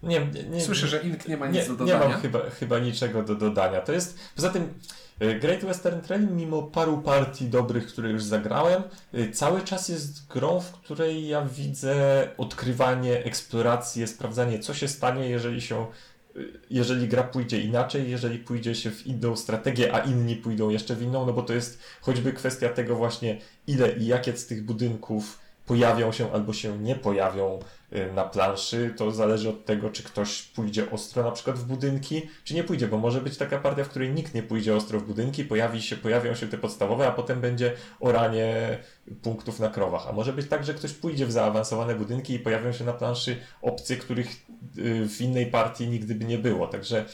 Nie, 0.04 0.20
nie, 0.20 0.44
nie, 0.44 0.62
Słyszę, 0.62 0.88
że 0.88 1.02
Ink 1.02 1.28
nie 1.28 1.38
ma 1.38 1.48
nic 1.48 1.70
nie, 1.70 1.76
do 1.76 1.86
nie 1.86 1.92
dodania. 1.92 2.10
mam 2.10 2.22
chyba, 2.22 2.40
chyba 2.60 2.80
niczego 2.80 3.24
do 3.24 3.36
dodania. 3.36 3.82
To 3.82 3.92
jest, 3.92 4.20
poza 4.36 4.50
tym 4.50 4.74
Great 5.20 5.66
Western 5.66 6.02
Trail, 6.02 6.28
mimo 6.28 6.64
paru 6.64 6.98
partii 6.98 7.46
dobrych, 7.46 7.88
które 7.88 8.10
już 8.10 8.24
zagrałem, 8.24 8.84
y, 9.14 9.32
cały 9.32 9.62
czas 9.62 9.90
jest 9.90 10.28
grą, 10.28 10.60
w 10.60 10.72
której 10.72 11.28
ja 11.28 11.46
widzę 11.46 12.28
odkrywanie, 12.38 13.24
eksplorację, 13.24 14.08
sprawdzanie, 14.08 14.60
co 14.60 14.74
się 14.74 14.88
stanie, 14.88 15.30
jeżeli 15.30 15.62
się 15.62 15.86
y, 16.36 16.60
jeżeli 16.70 17.08
gra 17.08 17.24
pójdzie 17.24 17.62
inaczej, 17.62 18.10
jeżeli 18.10 18.40
pójdzie 18.40 18.76
się 18.76 18.92
w 18.92 19.08
inną 19.08 19.36
strategię, 19.36 19.94
a 19.94 20.00
inni 20.00 20.36
pójdą 20.36 20.70
jeszcze 20.70 20.96
w 20.96 21.02
inną, 21.02 21.26
no 21.26 21.34
bo 21.34 21.44
to 21.44 21.54
jest 21.54 21.80
choćby 22.02 22.34
kwestia 22.34 22.70
tego 22.70 22.96
właśnie, 22.96 23.42
ile 23.68 23.92
i 23.92 24.06
jakie 24.08 24.38
z 24.38 24.48
tych 24.48 24.66
budynków 24.66 25.40
pojawią 25.66 26.12
się 26.12 26.32
albo 26.32 26.54
się 26.54 26.78
nie 26.78 26.96
pojawią 26.96 27.60
na 28.16 28.24
planszy, 28.24 28.94
to 28.98 29.12
zależy 29.12 29.50
od 29.50 29.66
tego, 29.66 29.90
czy 29.90 30.04
ktoś 30.04 30.42
pójdzie 30.42 30.92
ostro 30.92 31.24
na 31.24 31.32
przykład 31.32 31.58
w 31.58 31.66
budynki, 31.66 32.22
czy 32.44 32.54
nie 32.54 32.64
pójdzie, 32.64 32.88
bo 32.88 32.98
może 32.98 33.22
być 33.22 33.38
taka 33.38 33.58
partia, 33.58 33.84
w 33.84 33.90
której 33.90 34.10
nikt 34.10 34.34
nie 34.34 34.44
pójdzie 34.44 34.76
ostro 34.76 35.00
w 35.00 35.04
budynki, 35.04 35.46
pojawi 35.46 35.82
się, 35.82 35.96
pojawią 35.96 36.36
się 36.36 36.48
te 36.48 36.58
podstawowe, 36.58 37.08
a 37.08 37.12
potem 37.12 37.42
będzie 37.42 37.74
oranie 38.00 38.78
punktów 39.22 39.60
na 39.60 39.70
krowach. 39.70 40.08
A 40.08 40.12
może 40.12 40.34
być 40.34 40.48
tak, 40.48 40.64
że 40.64 40.74
ktoś 40.74 40.94
pójdzie 40.94 41.26
w 41.26 41.32
zaawansowane 41.32 41.96
budynki 41.96 42.34
i 42.34 42.40
pojawią 42.40 42.72
się 42.72 42.86
na 42.86 42.94
planszy 42.94 43.38
opcje, 43.62 43.98
których 43.98 44.28
y, 44.78 45.08
w 45.08 45.22
innej 45.22 45.46
partii 45.46 45.88
nigdy 45.88 46.16
by 46.16 46.26
nie 46.26 46.38
było. 46.38 46.68
Także 46.68 47.06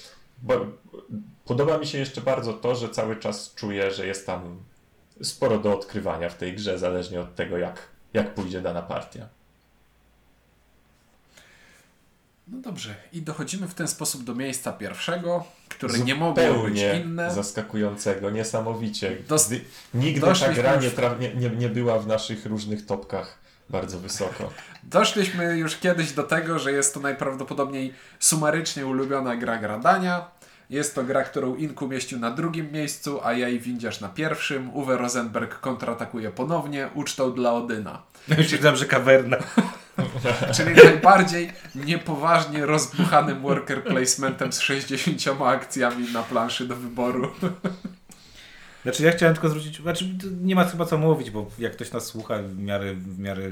podoba 1.46 1.78
mi 1.78 1.88
się 1.88 1.98
jeszcze 1.98 2.22
bardzo 2.22 2.54
to, 2.54 2.76
że 2.76 2.90
cały 2.90 3.16
czas 3.16 3.54
czuję, 3.56 3.92
że 3.92 4.08
jest 4.08 4.26
tam 4.26 4.64
sporo 5.24 5.58
do 5.58 5.74
odkrywania 5.74 6.30
w 6.30 6.38
tej 6.38 6.56
grze, 6.56 6.80
zależnie 6.80 7.22
od 7.22 7.36
tego, 7.36 7.58
jak, 7.58 7.88
jak 8.14 8.34
pójdzie 8.34 8.62
dana 8.62 8.82
partia. 8.82 9.30
No 12.48 12.58
dobrze, 12.58 12.96
i 13.14 13.22
dochodzimy 13.22 13.68
w 13.68 13.74
ten 13.74 13.88
sposób 13.88 14.24
do 14.24 14.36
miejsca 14.36 14.74
pierwszego, 14.74 15.44
które 15.70 16.00
nie 16.00 16.16
mogło 16.16 16.64
być 16.64 16.82
inne. 17.06 17.32
zaskakujące, 17.34 18.16
niesamowicie. 18.34 19.18
Dos- 19.28 19.48
Gdy, 19.48 19.62
nigdy 19.94 20.22
ta 20.40 20.54
gra 20.54 20.76
nie, 20.76 20.90
tra- 20.90 21.20
nie, 21.20 21.36
nie, 21.36 21.50
nie 21.50 21.70
była 21.70 22.00
w 22.00 22.08
naszych 22.08 22.46
różnych 22.46 22.86
topkach 22.86 23.40
bardzo 23.70 24.00
wysoko. 24.00 24.50
Doszliśmy 24.84 25.58
już 25.58 25.78
kiedyś 25.78 26.12
do 26.12 26.24
tego, 26.24 26.60
że 26.60 26.72
jest 26.72 26.94
to 26.94 27.00
najprawdopodobniej 27.00 27.94
sumarycznie 28.20 28.86
ulubiona 28.86 29.36
gra 29.36 29.58
gradania. 29.58 30.32
Jest 30.70 30.96
to 30.96 31.04
gra, 31.04 31.24
którą 31.24 31.56
Ink 31.56 31.82
umieścił 31.82 32.20
na 32.20 32.32
drugim 32.32 32.72
miejscu, 32.72 33.20
a 33.24 33.34
ja 33.34 33.50
i 33.50 33.60
Windziarz 33.60 34.02
na 34.02 34.10
pierwszym. 34.10 34.76
Uwe 34.76 34.98
Rosenberg 34.98 35.60
kontratakuje 35.60 36.32
ponownie 36.32 36.90
ucztą 36.94 37.34
dla 37.34 37.54
Odyna. 37.54 38.02
Myślałem, 38.28 38.76
że 38.76 38.86
kawerna. 38.86 39.38
Czyli 40.56 40.76
najbardziej 40.84 41.52
niepoważnie 41.76 42.66
rozbuchanym 42.66 43.42
worker 43.42 43.84
placementem 43.84 44.54
z 44.54 44.60
60 44.60 45.42
akcjami 45.42 46.14
na 46.14 46.24
planszy 46.24 46.68
do 46.68 46.76
wyboru. 46.76 47.32
Znaczy 48.86 49.04
ja 49.04 49.12
chciałem 49.12 49.36
tylko 49.36 49.50
zwrócić, 49.50 49.82
znaczy 49.82 50.06
nie 50.42 50.56
ma 50.56 50.64
chyba 50.64 50.86
co 50.86 50.98
mówić, 50.98 51.32
bo 51.32 51.52
jak 51.60 51.72
ktoś 51.72 51.92
nas 51.92 52.06
słucha 52.06 52.38
w 52.38 52.58
miarę, 52.58 52.94
w 52.94 53.20
miarę 53.20 53.52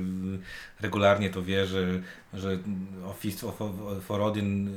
regularnie, 0.81 1.29
to 1.29 1.43
wie, 1.43 1.65
że, 1.65 1.87
że 2.33 2.57
Office 3.05 3.47
of, 3.47 3.55
for 4.01 4.21
Odin 4.21 4.67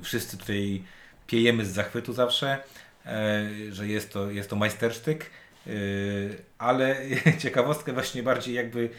y, 0.00 0.04
wszyscy 0.04 0.38
tutaj 0.38 0.82
piejemy 1.26 1.64
z 1.64 1.68
zachwytu 1.72 2.12
zawsze, 2.12 2.58
e, 3.06 3.48
że 3.70 3.88
jest 3.88 4.12
to, 4.12 4.30
jest 4.30 4.50
to 4.50 4.56
majstersztyk, 4.56 5.30
y, 5.66 6.36
ale 6.58 6.96
ciekawostkę 7.42 7.92
właśnie 7.92 8.22
bardziej 8.22 8.54
jakby 8.54 8.90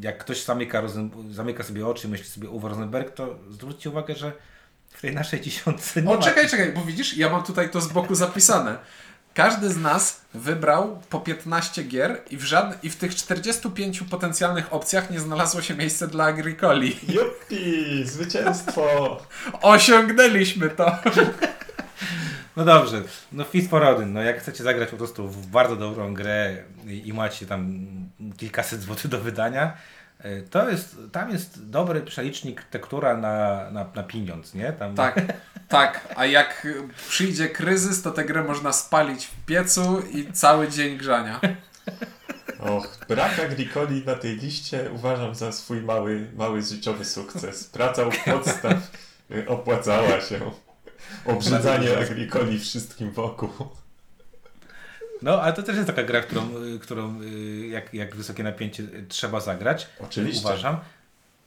jak 0.00 0.18
ktoś 0.18 0.44
zamyka, 0.44 0.82
zamyka 1.30 1.64
sobie 1.64 1.86
oczy, 1.86 2.08
myśli 2.08 2.26
sobie 2.26 2.48
Uwe 2.50 2.68
Rosenberg, 2.68 3.14
to 3.14 3.38
zwróćcie 3.50 3.90
uwagę, 3.90 4.14
że 4.14 4.32
w 4.90 5.00
tej 5.00 5.14
naszej 5.14 5.40
dziesiątce 5.40 6.02
nie 6.02 6.10
O, 6.10 6.16
ma 6.16 6.22
czekaj, 6.22 6.48
czekaj, 6.48 6.72
bo 6.72 6.84
widzisz, 6.84 7.16
ja 7.16 7.30
mam 7.30 7.42
tutaj 7.42 7.70
to 7.70 7.80
z 7.80 7.88
boku 7.88 8.14
zapisane. 8.14 8.78
Każdy 9.34 9.70
z 9.70 9.76
nas 9.76 10.20
wybrał 10.34 11.02
po 11.10 11.20
15 11.20 11.82
gier 11.82 12.20
i 12.30 12.36
w, 12.36 12.44
żadne, 12.44 12.78
i 12.82 12.90
w 12.90 12.96
tych 12.96 13.14
45 13.14 14.02
potencjalnych 14.02 14.72
opcjach 14.72 15.10
nie 15.10 15.20
znalazło 15.20 15.62
się 15.62 15.74
miejsce 15.74 16.08
dla 16.08 16.24
Agricoli. 16.24 16.96
Jupi! 17.08 18.04
Zwycięstwo! 18.04 19.16
Osiągnęliśmy 19.62 20.68
to! 20.68 20.98
No 22.56 22.64
dobrze, 22.64 23.02
no 23.32 23.44
Fist 23.44 23.70
for 23.70 23.84
Odin, 23.84 24.12
no 24.12 24.22
jak 24.22 24.40
chcecie 24.40 24.64
zagrać 24.64 24.88
po 24.88 24.96
prostu 24.96 25.28
w 25.28 25.46
bardzo 25.46 25.76
dobrą 25.76 26.14
grę 26.14 26.56
i, 26.86 27.08
i 27.08 27.12
macie 27.12 27.46
tam 27.46 27.88
kilkaset 28.36 28.80
złotych 28.80 29.10
do 29.10 29.20
wydania, 29.20 29.76
y, 30.24 30.48
to 30.50 30.70
jest, 30.70 30.96
tam 31.12 31.30
jest 31.30 31.70
dobry 31.70 32.00
przelicznik 32.00 32.62
tektura 32.62 33.16
na, 33.16 33.70
na, 33.70 33.86
na 33.94 34.02
pieniądz, 34.02 34.54
nie? 34.54 34.72
Tam, 34.72 34.94
Tak, 34.94 35.20
tak. 35.68 36.14
A 36.16 36.26
jak 36.26 36.66
przyjdzie 37.08 37.48
kryzys, 37.48 38.02
to 38.02 38.10
tę 38.10 38.24
grę 38.24 38.44
można 38.44 38.72
spalić 38.72 39.26
w 39.26 39.44
piecu 39.46 40.00
i 40.12 40.32
cały 40.32 40.68
dzień 40.68 40.98
grzania. 40.98 41.40
Och, 42.58 42.98
brak 43.08 43.38
agricoli 43.38 44.04
na 44.04 44.14
tej 44.14 44.36
liście 44.36 44.90
uważam 44.94 45.34
za 45.34 45.52
swój 45.52 45.80
mały, 45.80 46.30
mały 46.36 46.62
życiowy 46.62 47.04
sukces. 47.04 47.64
Praca 47.64 48.06
u 48.06 48.10
podstaw 48.24 48.90
y, 49.30 49.48
opłacała 49.48 50.20
się. 50.20 50.40
Obrzydzanie 51.24 51.98
agricoli 51.98 52.58
wszystkim 52.58 53.10
wokół. 53.10 53.50
No, 55.22 55.42
ale 55.42 55.52
to 55.52 55.62
też 55.62 55.74
jest 55.76 55.86
taka 55.86 56.02
gra, 56.02 56.20
którą, 56.20 56.42
y, 56.76 56.78
którą 56.78 57.22
y, 57.22 57.66
jak, 57.66 57.94
jak 57.94 58.16
wysokie 58.16 58.42
napięcie 58.42 58.82
y, 58.82 59.04
trzeba 59.08 59.40
zagrać, 59.40 59.86
Oczywiście. 60.00 60.40
uważam. 60.48 60.76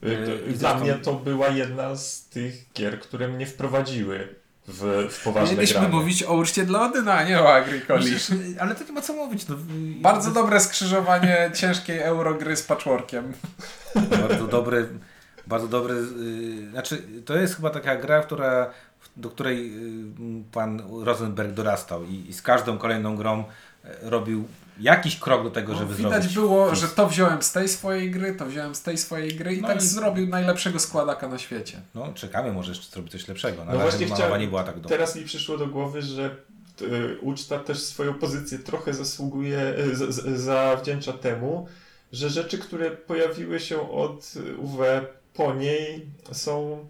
Dla 0.01 0.15
zresztą- 0.55 0.79
mnie 0.79 0.93
to 0.93 1.13
była 1.13 1.47
jedna 1.47 1.95
z 1.95 2.25
tych 2.25 2.73
gier, 2.73 2.99
które 2.99 3.27
mnie 3.27 3.45
wprowadziły 3.45 4.35
w, 4.67 5.07
w 5.11 5.23
poważne 5.23 5.55
Mieliśmy 5.55 5.79
granie. 5.79 5.95
mówić 5.95 6.23
o 6.23 6.33
uczcie 6.33 6.65
dla 6.65 6.81
Odyna, 6.89 7.13
a 7.13 7.23
nie 7.23 7.41
o 7.41 7.53
Agricoli. 7.53 8.15
Ale 8.59 8.75
to 8.75 8.83
nie 8.83 8.91
ma 8.91 9.01
co 9.01 9.13
mówić. 9.13 9.47
No, 9.47 9.55
Bardzo 10.01 10.31
dobre 10.31 10.59
skrzyżowanie 10.59 11.37
ciężkiej 11.59 11.99
eurogry 11.99 12.55
z 12.55 12.63
patchworkiem. 12.63 13.33
Bardzo 14.21 14.47
dobre, 14.47 14.85
bardzo 15.47 15.67
dobre. 15.67 15.95
Yy, 15.95 16.69
znaczy, 16.71 17.03
to 17.25 17.35
jest 17.37 17.55
chyba 17.55 17.69
taka 17.69 17.95
gra, 17.95 18.21
która, 18.21 18.71
do 19.21 19.29
której 19.29 19.71
yy, 19.73 20.43
pan 20.51 20.81
Rosenberg 21.03 21.51
dorastał 21.53 22.03
i, 22.05 22.25
i 22.29 22.33
z 22.33 22.41
każdą 22.41 22.77
kolejną 22.77 23.15
grą 23.15 23.43
e, 23.85 24.09
robił 24.09 24.47
jakiś 24.79 25.19
krok 25.19 25.43
do 25.43 25.51
tego, 25.51 25.75
żeby 25.75 25.89
No, 25.91 25.97
Widać 25.97 26.11
zrobić. 26.23 26.33
było, 26.35 26.69
fist. 26.69 26.81
że 26.81 26.87
to 26.87 27.07
wziąłem 27.09 27.41
z 27.43 27.51
tej 27.51 27.67
swojej 27.69 28.11
gry, 28.11 28.35
to 28.35 28.45
wziąłem 28.45 28.75
z 28.75 28.81
tej 28.81 28.97
swojej 28.97 29.35
gry 29.35 29.53
i 29.55 29.61
No 29.61 29.67
tak 29.67 29.77
i- 29.77 29.85
zrobił 29.85 30.27
najlepszego 30.27 30.79
składaka 30.79 31.27
na 31.27 31.37
świecie. 31.37 31.81
No, 31.95 32.13
czekamy, 32.13 32.53
może 32.53 32.71
jeszcze 32.71 32.91
zrobić 32.91 33.11
coś 33.11 33.27
lepszego. 33.27 33.65
Na 33.65 33.73
No 33.73 33.79
razie 33.79 34.05
chciałem- 34.05 34.41
nie 34.41 34.47
była 34.47 34.63
tak 34.63 34.75
dobra. 34.75 34.89
Teraz 34.89 35.15
mi 35.15 35.23
przyszło 35.25 35.57
do 35.57 35.67
głowy, 35.67 36.01
że 36.01 36.35
y, 36.81 37.17
uczta 37.21 37.59
też 37.59 37.79
swoją 37.83 38.13
pozycję 38.13 38.59
trochę 38.59 38.93
zasługuje, 38.93 39.73
y, 39.79 39.95
z, 39.95 40.15
z, 40.15 40.39
zawdzięcza 40.41 41.13
temu, 41.13 41.67
że 42.11 42.29
rzeczy, 42.29 42.57
które 42.57 42.91
pojawiły 42.91 43.59
się 43.59 43.91
od 43.91 44.33
UW 44.57 44.79
po 45.33 45.53
niej 45.53 46.05
są 46.31 46.85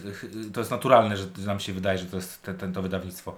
to 0.53 0.59
jest 0.61 0.71
naturalne, 0.71 1.17
że 1.17 1.25
nam 1.45 1.59
się 1.59 1.73
wydaje, 1.73 1.97
że 1.97 2.05
to 2.05 2.15
jest 2.15 2.41
te, 2.41 2.53
ten, 2.53 2.73
to 2.73 2.81
wydawnictwo. 2.81 3.37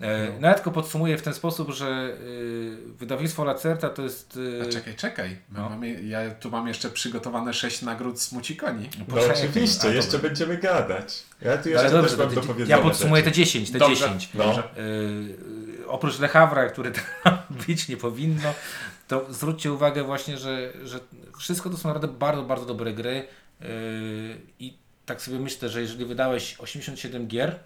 E, 0.00 0.32
no. 0.40 0.48
ja 0.48 0.54
tylko 0.54 0.70
podsumuję 0.70 1.18
w 1.18 1.22
ten 1.22 1.34
sposób, 1.34 1.70
że 1.70 2.16
y, 2.20 2.76
wydawnictwo 2.98 3.44
Lacerta 3.44 3.88
to 3.88 4.02
jest... 4.02 4.36
Y, 4.36 4.62
A 4.68 4.72
czekaj, 4.72 4.96
czekaj. 4.96 5.36
No. 5.52 5.70
mamy, 5.70 6.02
ja 6.02 6.30
tu 6.30 6.50
mam 6.50 6.68
jeszcze 6.68 6.90
przygotowane 6.90 7.54
sześć 7.54 7.82
nagród 7.82 8.20
Smucikoni. 8.20 8.88
No 9.08 9.14
oczywiście, 9.32 9.88
a, 9.88 9.92
jeszcze 9.92 10.18
będziemy 10.18 10.56
gadać. 10.56 11.22
Ja 11.42 11.58
tu 11.58 11.68
jeszcze 11.68 11.90
dobrze, 11.90 12.16
też 12.16 12.18
mam 12.18 12.34
to 12.34 12.54
do 12.54 12.64
ja 12.66 12.78
podsumuję 12.78 13.22
te 13.22 13.28
rzeczy. 13.28 13.40
10, 13.40 13.70
te 13.70 13.78
Dobrze. 13.78 14.04
10. 14.04 14.28
No. 14.34 14.62
Yy, 14.76 15.86
oprócz 15.86 16.18
Le 16.18 16.28
Havre, 16.28 16.70
który 16.70 16.92
tam 17.24 17.38
być 17.66 17.88
nie 17.88 17.96
powinno, 17.96 18.54
to 19.08 19.26
zwróćcie 19.30 19.72
uwagę 19.72 20.04
właśnie, 20.04 20.38
że, 20.38 20.72
że 20.84 21.00
wszystko 21.38 21.70
to 21.70 21.76
są 21.76 21.88
naprawdę 21.88 22.08
bardzo, 22.08 22.42
bardzo 22.42 22.66
dobre 22.66 22.92
gry 22.92 23.24
yy, 23.60 23.68
i 24.58 24.78
tak 25.06 25.22
sobie 25.22 25.38
myślę, 25.38 25.68
że 25.68 25.80
jeżeli 25.80 26.04
wydałeś 26.04 26.56
87 26.58 27.26
gier 27.26 27.48
yy, 27.50 27.56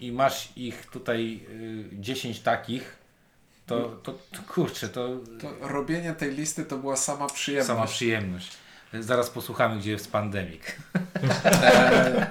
i 0.00 0.12
masz 0.12 0.48
ich 0.56 0.86
tutaj 0.86 1.40
yy, 1.92 2.00
10 2.00 2.40
takich, 2.40 2.96
to, 3.66 3.80
to, 4.02 4.12
to 4.12 4.38
kurczę, 4.54 4.88
to 4.88 5.08
To 5.40 5.68
robienie 5.68 6.12
tej 6.12 6.30
listy 6.34 6.64
to 6.64 6.76
była 6.78 6.96
sama 6.96 7.26
przyjemność. 7.26 7.66
sama 7.66 7.86
przyjemność. 7.86 8.52
Zaraz 9.00 9.30
posłuchamy, 9.30 9.76
gdzie 9.80 9.90
jest 9.90 10.12
pandemik. 10.12 10.76
E, 11.44 12.26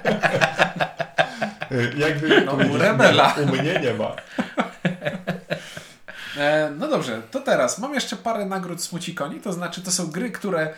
Y, 1.72 1.92
Jakby 1.96 2.40
No, 2.44 2.78
rebela. 2.78 3.34
U 3.42 3.46
mnie 3.46 3.80
nie 3.80 3.94
ma. 3.94 4.16
e, 6.36 6.70
no 6.78 6.88
dobrze, 6.88 7.22
to 7.30 7.40
teraz 7.40 7.78
mam 7.78 7.94
jeszcze 7.94 8.16
parę 8.16 8.46
nagród 8.46 8.82
Smucikoni, 8.82 9.40
to 9.40 9.52
znaczy 9.52 9.82
to 9.82 9.90
są 9.92 10.06
gry, 10.10 10.30
które 10.30 10.74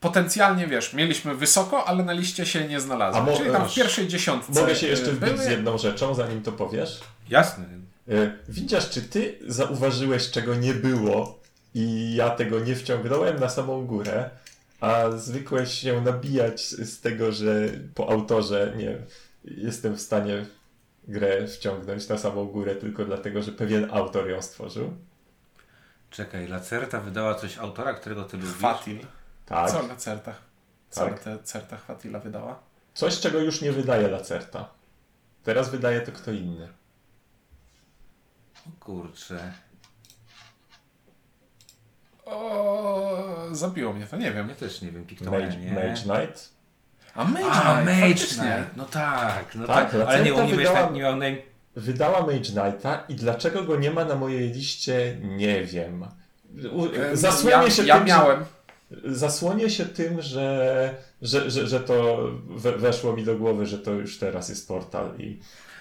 potencjalnie, 0.00 0.66
wiesz, 0.66 0.92
mieliśmy 0.92 1.34
wysoko, 1.34 1.84
ale 1.84 2.04
na 2.04 2.12
liście 2.12 2.46
się 2.46 2.68
nie 2.68 2.80
znalazły. 2.80 3.20
A 3.20 3.24
mo- 3.24 3.36
Czyli 3.36 3.50
tam 3.50 3.68
w 3.68 3.72
e, 3.72 3.74
pierwszej 3.74 4.08
dziesiątce 4.08 4.60
Mogę 4.60 4.74
się 4.76 4.86
jeszcze 4.86 5.10
e, 5.10 5.12
wbić 5.12 5.30
były. 5.32 5.42
z 5.44 5.46
jedną 5.50 5.78
rzeczą, 5.78 6.14
zanim 6.14 6.42
to 6.42 6.52
powiesz? 6.52 7.00
Jasne. 7.28 7.64
Y, 8.08 8.32
Widzisz, 8.48 8.90
czy 8.90 9.02
ty 9.02 9.38
zauważyłeś, 9.46 10.30
czego 10.30 10.54
nie 10.54 10.74
było 10.74 11.40
i 11.74 12.14
ja 12.14 12.30
tego 12.30 12.60
nie 12.60 12.74
wciągnąłem 12.76 13.40
na 13.40 13.48
samą 13.48 13.86
górę, 13.86 14.30
a 14.80 15.10
zwykłeś 15.10 15.74
się 15.74 16.00
nabijać 16.00 16.62
z 16.66 17.00
tego, 17.00 17.32
że 17.32 17.68
po 17.94 18.08
autorze 18.10 18.72
nie 18.76 18.96
jestem 19.44 19.94
w 19.96 20.00
stanie 20.00 20.46
grę 21.08 21.46
wciągnąć 21.48 22.08
na 22.08 22.18
samą 22.18 22.44
górę 22.44 22.74
tylko 22.74 23.04
dlatego, 23.04 23.42
że 23.42 23.52
pewien 23.52 23.88
autor 23.92 24.28
ją 24.30 24.42
stworzył? 24.42 24.92
Czekaj, 26.10 26.48
Lacerta 26.48 27.00
wydała 27.00 27.34
coś 27.34 27.58
autora, 27.58 27.94
którego 27.94 28.24
ty 28.24 28.36
lubisz? 28.36 28.52
Fatil. 28.56 28.98
Tak. 29.46 29.70
Co 29.70 29.82
na 29.82 29.96
certach? 29.96 30.40
Co 30.90 31.00
Tak. 31.00 31.10
na 31.12 31.18
te 31.18 31.38
certach 31.44 31.84
Fatila 31.84 32.18
wydała? 32.18 32.58
Coś, 32.94 33.20
czego 33.20 33.38
już 33.38 33.60
nie 33.62 33.72
wydaje 33.72 34.08
Lacerta. 34.08 34.68
Teraz 35.44 35.70
wydaje 35.70 36.00
to 36.00 36.12
kto 36.12 36.32
inny. 36.32 36.68
O 38.66 38.84
kurczę. 38.84 39.52
O, 42.24 43.34
zabiło 43.52 43.92
mnie 43.92 44.06
to, 44.06 44.16
nie 44.16 44.32
wiem. 44.32 44.48
Ja 44.48 44.54
też 44.54 44.82
nie 44.82 44.92
wiem, 44.92 45.04
Pictomania, 45.06 45.46
Mage, 45.46 45.58
nie? 45.58 45.72
Mage 45.72 45.96
Knight? 46.02 46.50
A 47.14 47.24
Mage 47.24 47.46
A, 47.50 47.82
Knight, 47.82 48.00
Mage. 48.00 48.14
Knight. 48.14 48.76
No 48.76 48.84
tak, 48.84 49.54
no 49.54 49.66
Tak, 49.66 49.90
tak. 49.90 50.08
Ale 50.08 50.22
nie, 50.24 50.30
Lacerta 50.30 50.42
u 50.42 50.46
mnie 50.46 50.56
wydała- 50.56 50.74
wydała... 50.74 50.90
nie 50.92 51.00
miał 51.00 51.12
name... 51.16 51.36
Wydała 51.76 52.20
Mage 52.20 52.38
Knighta 52.40 53.04
i 53.08 53.14
dlaczego 53.14 53.62
go 53.62 53.76
nie 53.76 53.90
ma 53.90 54.04
na 54.04 54.14
mojej 54.14 54.52
liście, 54.52 55.16
nie 55.22 55.64
wiem. 55.64 56.04
U- 56.72 56.88
Zasłonię 57.16 57.56
ja, 57.64 57.70
się 57.70 57.84
ja 57.84 57.96
tym, 57.96 58.04
miałem. 58.06 58.40
Że, 58.40 58.46
zasłonię 59.04 59.70
się 59.70 59.84
tym, 59.86 60.22
że, 60.22 60.94
że, 61.22 61.50
że, 61.50 61.66
że 61.66 61.80
to 61.80 62.28
we, 62.48 62.72
weszło 62.72 63.12
mi 63.16 63.24
do 63.24 63.36
głowy, 63.36 63.66
że 63.66 63.78
to 63.78 63.92
już 63.92 64.18
teraz 64.18 64.48
jest 64.48 64.68
portal 64.68 65.10
i 65.18 65.38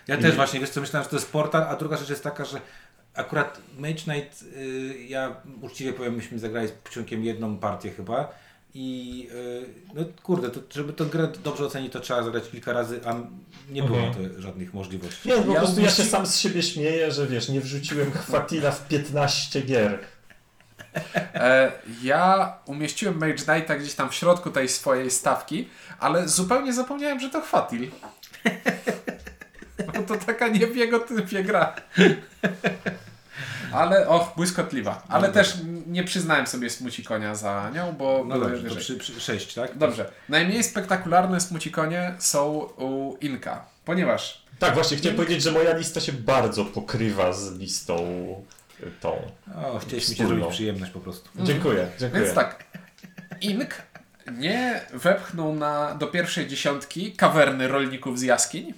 Ja 0.08 0.16
I- 0.16 0.22
też 0.22 0.36
właśnie, 0.36 0.60
wiesz 0.60 0.70
co, 0.70 0.82
myślałem, 0.82 1.03
że 1.03 1.10
to 1.10 1.16
jest 1.16 1.32
portal, 1.32 1.64
a 1.64 1.76
druga 1.76 1.97
rzecz 1.97 2.10
jest 2.10 2.24
taka, 2.24 2.45
że 2.45 2.62
akurat 3.14 3.62
Mage 3.78 3.93
Knight, 3.93 4.41
y, 4.58 4.95
ja 5.08 5.36
uczciwie 5.62 5.93
powiem, 5.93 6.16
myśmy 6.16 6.39
zagrali 6.39 6.68
z 6.68 6.72
Pciunkiem 6.72 7.24
jedną 7.24 7.58
partię 7.58 7.91
chyba 7.91 8.32
i 8.74 9.28
y, 9.34 9.66
no 9.95 10.01
kurde, 10.24 10.49
to, 10.49 10.60
żeby 10.74 10.93
tę 10.93 11.06
grę 11.06 11.28
dobrze 11.43 11.66
ocenić, 11.66 11.93
to 11.93 11.99
trzeba 11.99 12.24
zagrać 12.24 12.49
kilka 12.51 12.74
razy, 12.74 12.99
a 13.06 13.16
nie 13.70 13.84
było 13.84 13.99
Mhm. 13.99 14.30
to 14.36 14.41
żadnych 14.41 14.74
możliwości. 14.74 15.30
nie, 15.30 15.36
po 15.36 15.51
Ja 15.53 15.60
prostu 15.60 15.82
ja 15.82 15.89
się 15.89 16.03
sam 16.03 16.26
z 16.26 16.38
siebie 16.38 16.64
śmieję, 16.64 17.12
że 17.12 17.28
wiesz, 17.28 17.49
nie 17.49 17.62
wrzuciłem 17.62 18.12
Chwatila 18.12 18.72
w 18.72 18.88
15 18.88 19.62
gier. 19.62 19.99
E, 21.33 21.71
ja 22.03 22.53
umieściłem 22.65 23.17
Mage 23.17 23.33
Knighta 23.33 23.75
gdzieś 23.75 23.93
tam 23.93 24.09
w 24.09 24.13
środku 24.15 24.49
tej 24.51 24.69
swojej 24.69 25.11
stawki, 25.11 25.69
ale 25.99 26.27
zupełnie 26.27 26.73
zapomniałem, 26.73 27.19
że 27.19 27.29
to 27.29 27.41
Fatil. 27.41 27.91
Bo 29.95 30.03
to 30.03 30.15
taka 30.25 30.47
nie 30.47 30.67
w 30.67 30.75
jego 30.75 30.99
typie 30.99 31.43
gra. 31.43 31.75
Ale 33.73 34.07
och, 34.07 34.33
błyskotliwa. 34.37 35.03
Ale 35.09 35.27
No 35.27 35.33
też 35.33 35.57
nie 35.87 36.03
przyznałem 36.03 36.47
sobie 36.47 36.69
smucikonia 36.69 37.35
za 37.35 37.69
nią, 37.73 37.93
bo 37.93 38.23
No 38.27 38.39
dobrze, 38.39 38.69
to 38.69 38.75
przy, 38.75 38.95
przy 38.97 39.21
6, 39.21 39.53
tak? 39.53 39.77
Dobrze. 39.77 40.11
Najmniej 40.29 40.63
spektakularne 40.63 41.41
smucikonie 41.41 42.15
są 42.19 42.49
u 42.77 43.17
Inka, 43.21 43.65
ponieważ 43.85 44.45
Tak, 44.59 44.73
właśnie 44.73 44.97
chciałem 44.97 45.17
Link- 45.17 45.23
powiedzieć, 45.23 45.43
że 45.43 45.51
moja 45.51 45.77
lista 45.77 45.99
się 46.01 46.13
bardzo 46.13 46.65
pokrywa 46.65 47.33
z 47.33 47.53
listą 47.57 47.97
tą. 49.01 49.32
O, 49.55 49.80
chcieliśmy 49.80 50.15
ci 50.15 50.26
zrobić 50.28 50.47
przyjemność 50.47 50.91
po 50.91 50.99
prostu. 50.99 51.30
Dziękuję, 51.36 51.88
dziękuję. 51.99 52.23
Więc 52.23 52.36
tak, 52.36 52.63
Ink 53.41 53.82
nie 54.32 54.82
wepchnął 54.93 55.55
na, 55.55 55.95
do 55.95 56.07
pierwszej 56.07 56.47
dziesiątki 56.47 57.11
kawerny 57.13 57.67
rolników 57.67 58.19
z 58.19 58.21
jaskiń. 58.21 58.73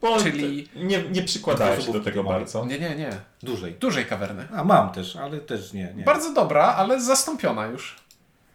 Bo 0.00 0.22
czyli- 0.22 0.68
nie, 0.76 1.02
nie 1.02 1.22
przykładałem 1.22 1.82
się 1.82 1.92
do 1.92 2.00
tego 2.00 2.24
bardzo. 2.24 2.64
Nie, 2.64 2.78
nie, 2.78 2.96
nie. 2.96 3.10
Dłużej. 3.42 3.72
Dużej 3.72 4.06
kawerny. 4.06 4.48
A 4.56 4.64
mam 4.64 4.92
też, 4.92 5.16
ale 5.16 5.38
też 5.38 5.72
nie. 5.72 5.92
nie. 5.96 6.04
Bardzo 6.04 6.32
dobra, 6.34 6.62
ale 6.64 7.00
zastąpiona 7.00 7.66
już. 7.66 7.96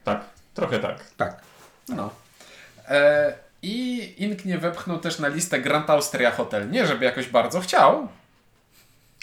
Tak, 0.04 0.26
trochę 0.54 0.80
tak. 0.80 1.12
Tak. 1.18 1.42
No. 1.88 2.10
E, 2.88 3.34
I 3.62 4.14
Ink 4.18 4.46
nie 4.46 4.58
wepchnął 4.58 5.00
też 5.00 5.20
na 5.20 5.28
listę 5.28 5.60
Grand 5.62 5.90
Austria 5.90 6.32
Hotel. 6.32 6.72
Nie, 6.72 6.88
żeby 6.88 7.06
jakoś 7.06 7.28
bardzo 7.28 7.60
chciał. 7.60 8.08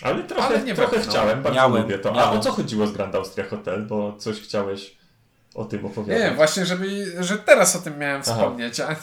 Ale 0.03 0.23
trochę, 0.25 0.47
Ale 0.49 0.63
nie 0.63 0.75
trochę 0.75 0.97
wepchnął. 0.97 1.15
chciałem, 1.15 1.43
bardzo 1.43 1.57
Miałem, 1.57 1.83
lubię 1.83 1.99
to. 1.99 2.11
A 2.11 2.15
miałem. 2.15 2.39
o 2.39 2.43
co 2.43 2.53
chodziło 2.53 2.87
z 2.87 2.93
Grand 2.93 3.15
Austria 3.15 3.47
Hotel? 3.49 3.87
Bo 3.87 4.17
coś 4.19 4.41
chciałeś 4.41 4.97
o 5.55 5.65
tym 5.65 5.87
opowiadać. 5.87 6.23
Nie, 6.23 6.31
właśnie, 6.37 6.67
żeby, 6.67 7.15
że 7.25 7.39
teraz 7.39 7.77
o 7.77 7.79
tym 7.79 7.99
miałem 7.99 8.23
Aha. 8.27 8.35
wspomnieć. 8.35 8.81
A, 8.81 8.97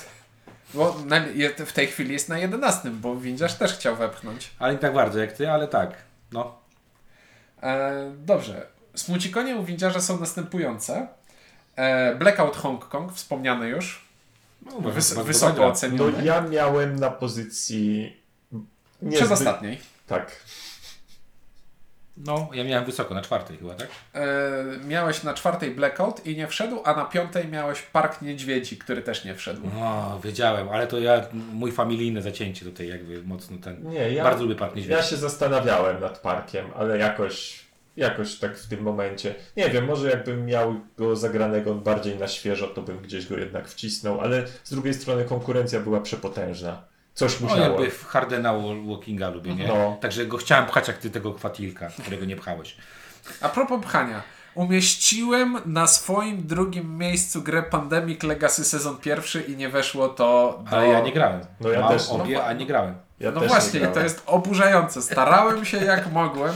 bo 0.73 0.95
na, 1.05 1.21
w 1.65 1.71
tej 1.73 1.87
chwili 1.87 2.13
jest 2.13 2.29
na 2.29 2.37
11, 2.39 2.89
bo 2.89 3.15
Windziarz 3.15 3.53
też 3.55 3.73
chciał 3.73 3.95
wepchnąć. 3.95 4.51
Ale 4.59 4.73
nie 4.73 4.79
tak 4.79 4.93
bardzo 4.93 5.19
jak 5.19 5.31
ty, 5.31 5.49
ale 5.51 5.67
tak. 5.67 5.93
No. 6.31 6.59
E, 7.63 8.11
dobrze. 8.17 8.67
Smucikonie 8.95 9.55
u 9.55 9.63
Windziarza 9.63 10.01
są 10.01 10.19
następujące. 10.19 11.07
E, 11.75 12.15
Blackout 12.15 12.55
Hong 12.57 12.87
Kong, 12.89 13.13
wspomniany 13.13 13.69
już. 13.69 14.05
no 14.61 14.71
Wys- 14.71 15.23
wysoko 15.23 15.53
gra. 15.53 15.65
No 15.65 15.71
oceniony. 15.71 16.25
ja 16.25 16.41
miałem 16.41 16.95
na 16.99 17.09
pozycji... 17.09 18.17
niezbyt- 19.03 19.15
Przedostatniej. 19.17 19.79
Tak. 20.07 20.31
No, 22.17 22.49
ja 22.53 22.63
miałem 22.63 22.85
wysoko, 22.85 23.13
na 23.13 23.21
czwartej 23.21 23.57
chyba, 23.57 23.73
tak? 23.73 23.87
E, 24.13 24.25
miałeś 24.87 25.23
na 25.23 25.33
czwartej 25.33 25.71
Blackout 25.71 26.25
i 26.25 26.37
nie 26.37 26.47
wszedł, 26.47 26.81
a 26.85 26.93
na 26.95 27.05
piątej 27.05 27.47
miałeś 27.47 27.81
Park 27.81 28.21
Niedźwiedzi, 28.21 28.77
który 28.77 29.01
też 29.01 29.25
nie 29.25 29.35
wszedł. 29.35 29.61
No, 29.79 30.19
wiedziałem, 30.23 30.69
ale 30.69 30.87
to 30.87 30.99
ja, 30.99 31.25
mój 31.53 31.71
familijne 31.71 32.21
zacięcie 32.21 32.65
tutaj 32.65 32.87
jakby 32.87 33.23
mocno 33.23 33.57
ten... 33.57 33.89
Nie, 33.89 34.11
ja, 34.11 34.23
Bardzo 34.23 34.43
lubię 34.43 34.55
Park 34.55 34.75
Niedźwiedzi. 34.75 34.97
ja 34.97 35.03
się 35.03 35.17
zastanawiałem 35.17 36.01
nad 36.01 36.19
parkiem, 36.19 36.65
ale 36.75 36.97
jakoś, 36.97 37.65
jakoś 37.97 38.35
tak 38.39 38.57
w 38.57 38.67
tym 38.67 38.81
momencie. 38.81 39.35
Nie 39.57 39.69
wiem, 39.69 39.85
może 39.85 40.09
jakbym 40.09 40.45
miał 40.45 40.75
go 40.97 41.15
zagranego 41.15 41.75
bardziej 41.75 42.17
na 42.17 42.27
świeżo, 42.27 42.67
to 42.67 42.81
bym 42.81 42.97
gdzieś 42.97 43.27
go 43.27 43.37
jednak 43.37 43.67
wcisnął, 43.69 44.21
ale 44.21 44.43
z 44.63 44.69
drugiej 44.69 44.93
strony 44.93 45.25
konkurencja 45.25 45.79
była 45.79 46.01
przepotężna. 46.01 46.92
Coś 47.13 47.39
No 47.39 47.47
musiało. 47.47 47.63
jakby 47.81 47.91
w 47.91 48.05
Hardena 48.05 48.53
Wal- 48.53 48.87
Walkinga 48.87 49.29
lubię, 49.29 49.55
nie? 49.55 49.67
No. 49.67 49.97
Także 50.01 50.25
go 50.25 50.37
chciałem 50.37 50.65
pchać 50.65 50.87
jak 50.87 50.97
ty 50.97 51.09
tego 51.09 51.33
kwatilka, 51.33 51.87
którego 52.01 52.25
nie 52.25 52.35
pchałeś. 52.35 52.77
A 53.41 53.49
propos 53.49 53.81
pchania. 53.85 54.21
Umieściłem 54.55 55.57
na 55.65 55.87
swoim 55.87 56.47
drugim 56.47 56.97
miejscu 56.97 57.41
grę 57.41 57.63
Pandemic 57.63 58.23
Legacy 58.23 58.65
sezon 58.65 58.97
pierwszy 58.97 59.41
i 59.41 59.55
nie 59.57 59.69
weszło 59.69 60.09
to 60.09 60.59
do... 60.69 60.77
Ale 60.77 60.87
ja 60.87 60.99
nie 60.99 61.11
grałem. 61.13 61.41
No 61.59 61.69
ja 61.69 61.79
Mam 61.81 61.89
też 61.91 62.09
nie. 62.11 62.15
obie, 62.23 62.43
a 62.45 62.53
nie 62.53 62.65
grałem. 62.65 62.95
Ja 63.19 63.31
No 63.31 63.41
właśnie, 63.41 63.87
to 63.87 63.99
jest 63.99 64.23
oburzające. 64.25 65.01
Starałem 65.01 65.65
się 65.65 65.77
jak 65.77 66.11
mogłem 66.11 66.53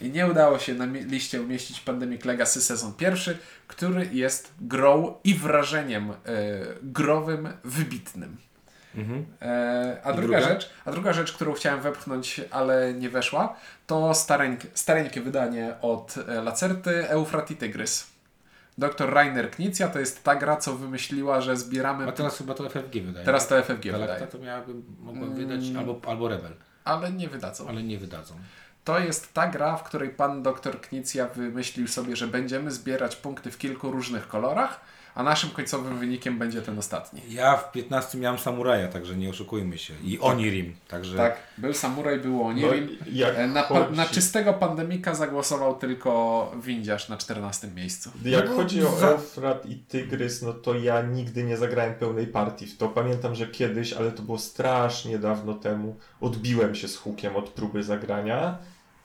i 0.00 0.10
nie 0.10 0.26
udało 0.26 0.58
się 0.58 0.74
na 0.74 0.84
liście 0.84 1.42
umieścić 1.42 1.80
Pandemic 1.80 2.24
Legacy 2.24 2.62
sezon 2.62 2.94
pierwszy, 2.94 3.38
który 3.66 4.08
jest 4.12 4.52
grą 4.60 5.14
i 5.24 5.34
wrażeniem 5.34 6.10
e, 6.10 6.14
growym 6.82 7.48
wybitnym. 7.64 8.36
E, 9.42 10.00
a, 10.04 10.12
druga 10.12 10.38
druga? 10.38 10.40
rzecz, 10.54 10.70
a 10.84 10.90
druga 10.92 11.12
rzecz, 11.12 11.32
którą 11.32 11.52
chciałem 11.52 11.80
wepchnąć, 11.80 12.40
ale 12.50 12.94
nie 12.94 13.10
weszła, 13.10 13.56
to 13.86 14.14
stareńkie, 14.14 14.68
stareńkie 14.74 15.20
wydanie 15.20 15.74
od 15.82 16.14
e, 16.28 16.42
Lacerty 16.42 17.08
Eufrat 17.08 17.50
i 17.50 17.56
Tygrys. 17.56 18.06
Doktor 18.78 19.12
Rainer 19.14 19.50
Knizia 19.50 19.88
to 19.88 19.98
jest 19.98 20.24
ta 20.24 20.36
gra, 20.36 20.56
co 20.56 20.76
wymyśliła, 20.76 21.40
że 21.40 21.56
zbieramy... 21.56 22.08
A 22.08 22.12
teraz 22.12 22.38
chyba 22.38 22.54
to 22.54 22.68
FFG 22.70 22.92
wydaje. 23.02 23.26
Teraz 23.26 23.48
to 23.48 23.62
FFG 23.62 23.84
Galacta 23.84 24.14
wydaje. 24.14 24.32
to 24.32 24.38
miałabym, 24.38 24.84
mogła 25.00 25.26
wydać 25.28 25.60
albo, 25.78 26.00
albo 26.06 26.28
Rebel, 26.28 26.52
Ale 26.84 27.12
nie 27.12 27.28
wydadzą. 27.28 27.68
ale 27.68 27.82
nie 27.82 27.98
wydadzą. 27.98 28.34
To 28.84 28.98
jest 28.98 29.32
ta 29.34 29.48
gra, 29.48 29.76
w 29.76 29.82
której 29.82 30.10
pan 30.10 30.42
doktor 30.42 30.80
Knizia 30.80 31.26
wymyślił 31.28 31.88
sobie, 31.88 32.16
że 32.16 32.26
będziemy 32.26 32.70
zbierać 32.70 33.16
punkty 33.16 33.50
w 33.50 33.58
kilku 33.58 33.90
różnych 33.90 34.28
kolorach, 34.28 34.80
a 35.16 35.22
naszym 35.22 35.50
końcowym 35.50 35.98
wynikiem 35.98 36.38
będzie 36.38 36.62
ten 36.62 36.78
ostatni. 36.78 37.20
Ja 37.30 37.56
w 37.56 37.72
15 37.72 38.18
miałem 38.18 38.38
Samuraja, 38.38 38.88
także 38.88 39.16
nie 39.16 39.30
oszukujmy 39.30 39.78
się. 39.78 39.94
I 40.04 40.18
Onirim, 40.18 40.74
także... 40.88 41.16
Tak, 41.16 41.36
był 41.58 41.74
Samuraj, 41.74 42.20
było 42.20 42.42
No, 42.44 42.48
Onirim. 42.68 42.88
jak, 43.12 43.34
E, 43.38 43.46
Na, 43.46 43.62
chodzi, 43.62 43.96
na 43.96 44.06
czystego 44.06 44.52
pandemika 44.54 45.14
zagłosował 45.14 45.74
tylko 45.76 46.52
Windziarz 46.62 47.08
na 47.08 47.16
14 47.16 47.68
miejscu. 47.68 48.10
jak 48.24 48.48
No, 48.48 48.54
chodzi 48.56 48.82
o 48.86 48.96
za- 48.96 49.08
Eufrat 49.08 49.66
i 49.66 49.76
Tygrys, 49.76 50.42
no 50.42 50.52
to 50.52 50.74
ja 50.74 51.02
nigdy 51.02 51.42
nie 51.44 51.56
zagrałem 51.56 51.94
pełnej 51.94 52.26
partii 52.26 52.66
w 52.66 52.76
to. 52.76 52.88
Pamiętam, 52.88 53.34
że 53.34 53.46
kiedyś, 53.46 53.92
ale 53.92 54.12
to 54.12 54.22
było 54.22 54.38
strasznie 54.38 55.18
dawno 55.18 55.54
temu, 55.54 55.96
odbiłem 56.20 56.74
się 56.74 56.88
z 56.88 56.96
hukiem 56.96 57.36
od 57.36 57.48
próby 57.50 57.82
zagrania 57.82 58.58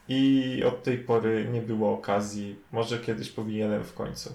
i 0.07 0.63
od 0.67 0.83
tej 0.83 0.97
pory 0.97 1.47
nie 1.51 1.61
było 1.61 1.93
okazji. 1.93 2.55
Może 2.71 2.99
kiedyś 2.99 3.29
powinienem 3.29 3.83
w 3.83 3.93
końcu. 3.93 4.33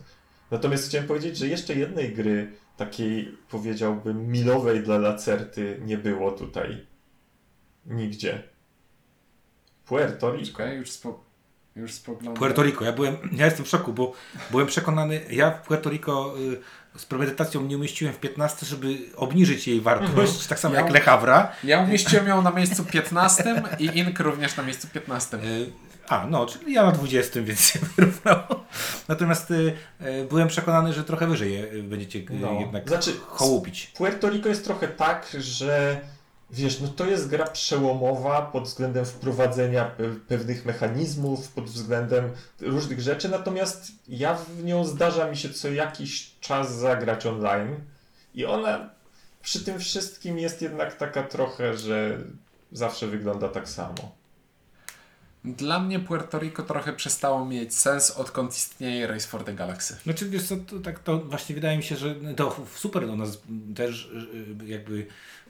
Natomiast 0.51 0.89
chciałem 0.89 1.09
powiedzieć, 1.09 1.37
że 1.37 1.49
jeszcze 1.49 1.75
jednej 1.75 2.13
gry, 2.13 2.53
takiej 2.77 3.39
powiedziałbym 3.51 4.29
milowej 4.29 4.83
dla 4.83 4.99
Lacerty, 4.99 5.81
nie 5.85 5.99
było 5.99 6.33
tutaj. 6.33 6.87
Nigdzie. 7.87 8.43
Puerto 9.85 10.37
Rico. 10.37 10.67
Już, 10.67 10.91
już 11.77 11.93
spoglądam. 11.93 12.35
Puerto 12.35 12.63
Rico. 12.63 12.85
Ja 12.85 12.93
byłem, 12.93 13.17
ja 13.33 13.45
jestem 13.45 13.65
w 13.65 13.69
szoku, 13.69 13.93
bo 13.93 14.13
byłem 14.51 14.67
przekonany, 14.67 15.21
ja 15.31 15.51
w 15.51 15.63
Puerto 15.67 15.91
Rico 15.91 16.35
y, 16.95 16.99
z 16.99 17.05
premedytacją 17.07 17.61
nie 17.63 17.77
umieściłem 17.77 18.15
w 18.15 18.19
15, 18.19 18.67
żeby 18.67 18.99
obniżyć 19.17 19.69
jej 19.69 19.81
wartość, 19.81 20.47
tak 20.47 20.59
samo 20.59 20.75
Ja- 20.75 20.81
jak 20.81 20.91
Le 20.91 21.01
Havre. 21.01 21.49
Ja 21.65 21.81
umieściłem 21.81 22.27
ją 22.29 22.43
na 22.43 22.51
miejscu 22.51 22.85
15 22.85 23.63
i 23.79 23.99
Ink 23.99 24.21
również 24.21 24.57
na 24.57 24.63
miejscu 24.63 24.89
15. 24.89 25.37
Y, 25.37 25.71
A, 26.09 26.27
no, 26.31 26.47
czyli 26.47 26.73
ja 26.75 26.83
na 26.87 26.93
20, 26.93 27.43
więc 27.43 27.61
się 27.61 27.79
wyrównało. 27.97 28.65
Natomiast 29.09 29.51
y, 29.51 29.73
y, 30.07 30.25
byłem 30.29 30.49
przekonany, 30.49 30.93
że 30.93 31.05
trochę 31.05 31.27
wyżej 31.27 31.79
y, 31.79 31.83
będziecie 31.83 32.19
y, 32.19 32.27
No. 32.31 32.53
jednak 32.61 32.89
Znaczy, 32.89 33.13
hołubić. 33.27 33.87
Puerto 33.97 34.29
Rico 34.31 34.49
jest 34.49 34.65
trochę 34.65 34.89
tak, 34.89 35.27
że 35.39 36.01
wiesz, 36.51 36.81
no 36.81 36.89
to 36.89 37.07
jest 37.07 37.29
gra 37.29 37.47
przełomowa 37.47 38.43
pod 38.43 38.65
względem 38.65 39.05
wprowadzenia 39.05 39.91
pe- 39.99 40.21
pewnych 40.29 40.65
mechanizmów, 40.65 41.49
pod 41.49 41.65
względem 41.65 42.31
różnych 42.61 43.01
rzeczy, 43.01 43.29
natomiast 43.29 43.93
ja 44.09 44.35
w 44.35 44.65
nią 44.65 44.85
zdarza 44.85 45.31
mi 45.31 45.37
się 45.37 45.51
co 45.51 45.69
jakiś 45.71 46.31
czas 46.41 46.75
zagrać 46.75 47.27
online 47.27 47.77
i 48.35 48.45
ona 48.45 48.91
przy 49.43 49.65
tym 49.65 49.79
wszystkim 49.79 50.39
jest 50.39 50.63
jednak 50.63 50.97
taka 50.97 51.23
trochę, 51.23 51.77
że 51.77 52.19
zawsze 52.73 53.07
wygląda 53.07 53.49
tak 53.49 53.69
samo. 53.69 53.95
Dla 55.45 55.81
mnie 55.81 56.01
Puerto 56.01 56.39
Rico 56.39 56.63
trochę 56.63 56.93
przestało 56.93 57.45
mieć 57.45 57.75
sens, 57.75 58.11
odkąd 58.11 58.57
istnieje 58.57 59.07
Race 59.07 59.27
for 59.27 59.45
the 59.45 59.55
Galaxy. 59.55 59.97
Znaczy, 60.05 60.29
wiesz 60.29 60.43
co, 60.49 60.57
to, 60.57 60.79
tak 60.79 60.99
to 60.99 61.19
właśnie 61.19 61.55
wydaje 61.55 61.77
mi 61.77 61.83
się, 61.83 61.97
że 61.97 62.15
to 62.37 62.57
super 62.75 63.07
do 63.07 63.17
nas 63.17 63.39
też 63.77 64.11
y, 64.63 64.67
jakby 64.67 65.07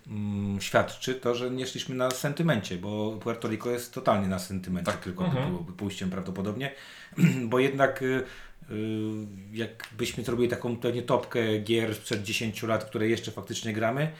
mm, 0.09 0.61
świadczy 0.61 1.15
to, 1.15 1.35
że 1.35 1.51
nie 1.51 1.67
szliśmy 1.67 1.95
na 1.95 2.11
sentymencie, 2.11 2.77
bo 2.77 3.13
Puerto 3.21 3.49
Rico 3.49 3.71
jest 3.71 3.95
totalnie 3.95 4.29
na 4.29 4.39
sentymencie, 4.39 4.93
Tak. 4.93 5.01
tylko 5.01 5.25
Mhm. 5.25 5.45
to 5.45 5.51
byłoby 5.51 5.73
pójściem 5.73 6.11
prawdopodobnie, 6.11 6.73
bo 7.51 7.59
jednak 7.59 8.03
y, 8.03 8.23
y, 8.71 8.75
jakbyśmy 9.53 10.25
zrobili 10.25 10.49
taką 10.49 10.77
pewnie 10.77 11.03
topkę 11.03 11.59
gier 11.59 11.95
sprzed 11.95 12.23
10 12.23 12.63
lat, 12.63 12.85
które 12.85 13.09
jeszcze 13.09 13.31
faktycznie 13.31 13.73
gramy, 13.73 14.13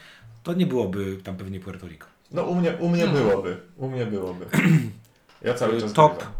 to 0.43 0.53
nie 0.53 0.65
byłoby 0.65 1.17
tam 1.23 1.37
pewnie 1.37 1.59
Puerto 1.59 1.87
Rico. 1.87 2.07
No 2.31 2.43
u 2.43 2.55
mnie, 2.55 2.71
u 2.79 2.89
mnie 2.89 3.03
Hmm. 3.05 3.23
byłoby, 3.27 3.57
u 3.77 3.89
mnie 3.89 4.05
byłoby. 4.05 4.45
Ja 5.41 5.53
cały 5.53 5.81
czas 5.81 5.93
Top. 5.93 6.17
grywam. 6.17 6.33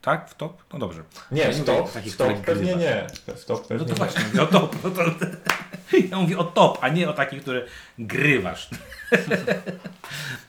Tak? 0.00 0.30
W 0.30 0.34
top? 0.34 0.62
No 0.72 0.78
dobrze. 0.78 1.02
Nie, 1.32 1.42
Ja 1.42 1.52
w 1.52 1.64
top, 1.64 1.90
w 1.90 2.16
top 2.16 2.32
pewnie 2.40 2.76
nie. 2.76 3.06
W 3.36 3.44
top 3.44 3.60
No 3.62 3.68
pewnie 3.68 3.86
to 3.86 3.92
nie. 3.92 3.98
właśnie, 3.98 4.24
mówię 4.28 4.42
o 4.42 4.46
top. 4.46 4.76
No 4.84 4.90
to, 4.90 5.02
ja 6.10 6.18
mówię 6.18 6.38
o 6.38 6.44
top, 6.44 6.78
a 6.80 6.88
nie 6.88 7.08
o 7.08 7.12
takich, 7.12 7.42
które 7.42 7.64
grywasz. 7.98 8.68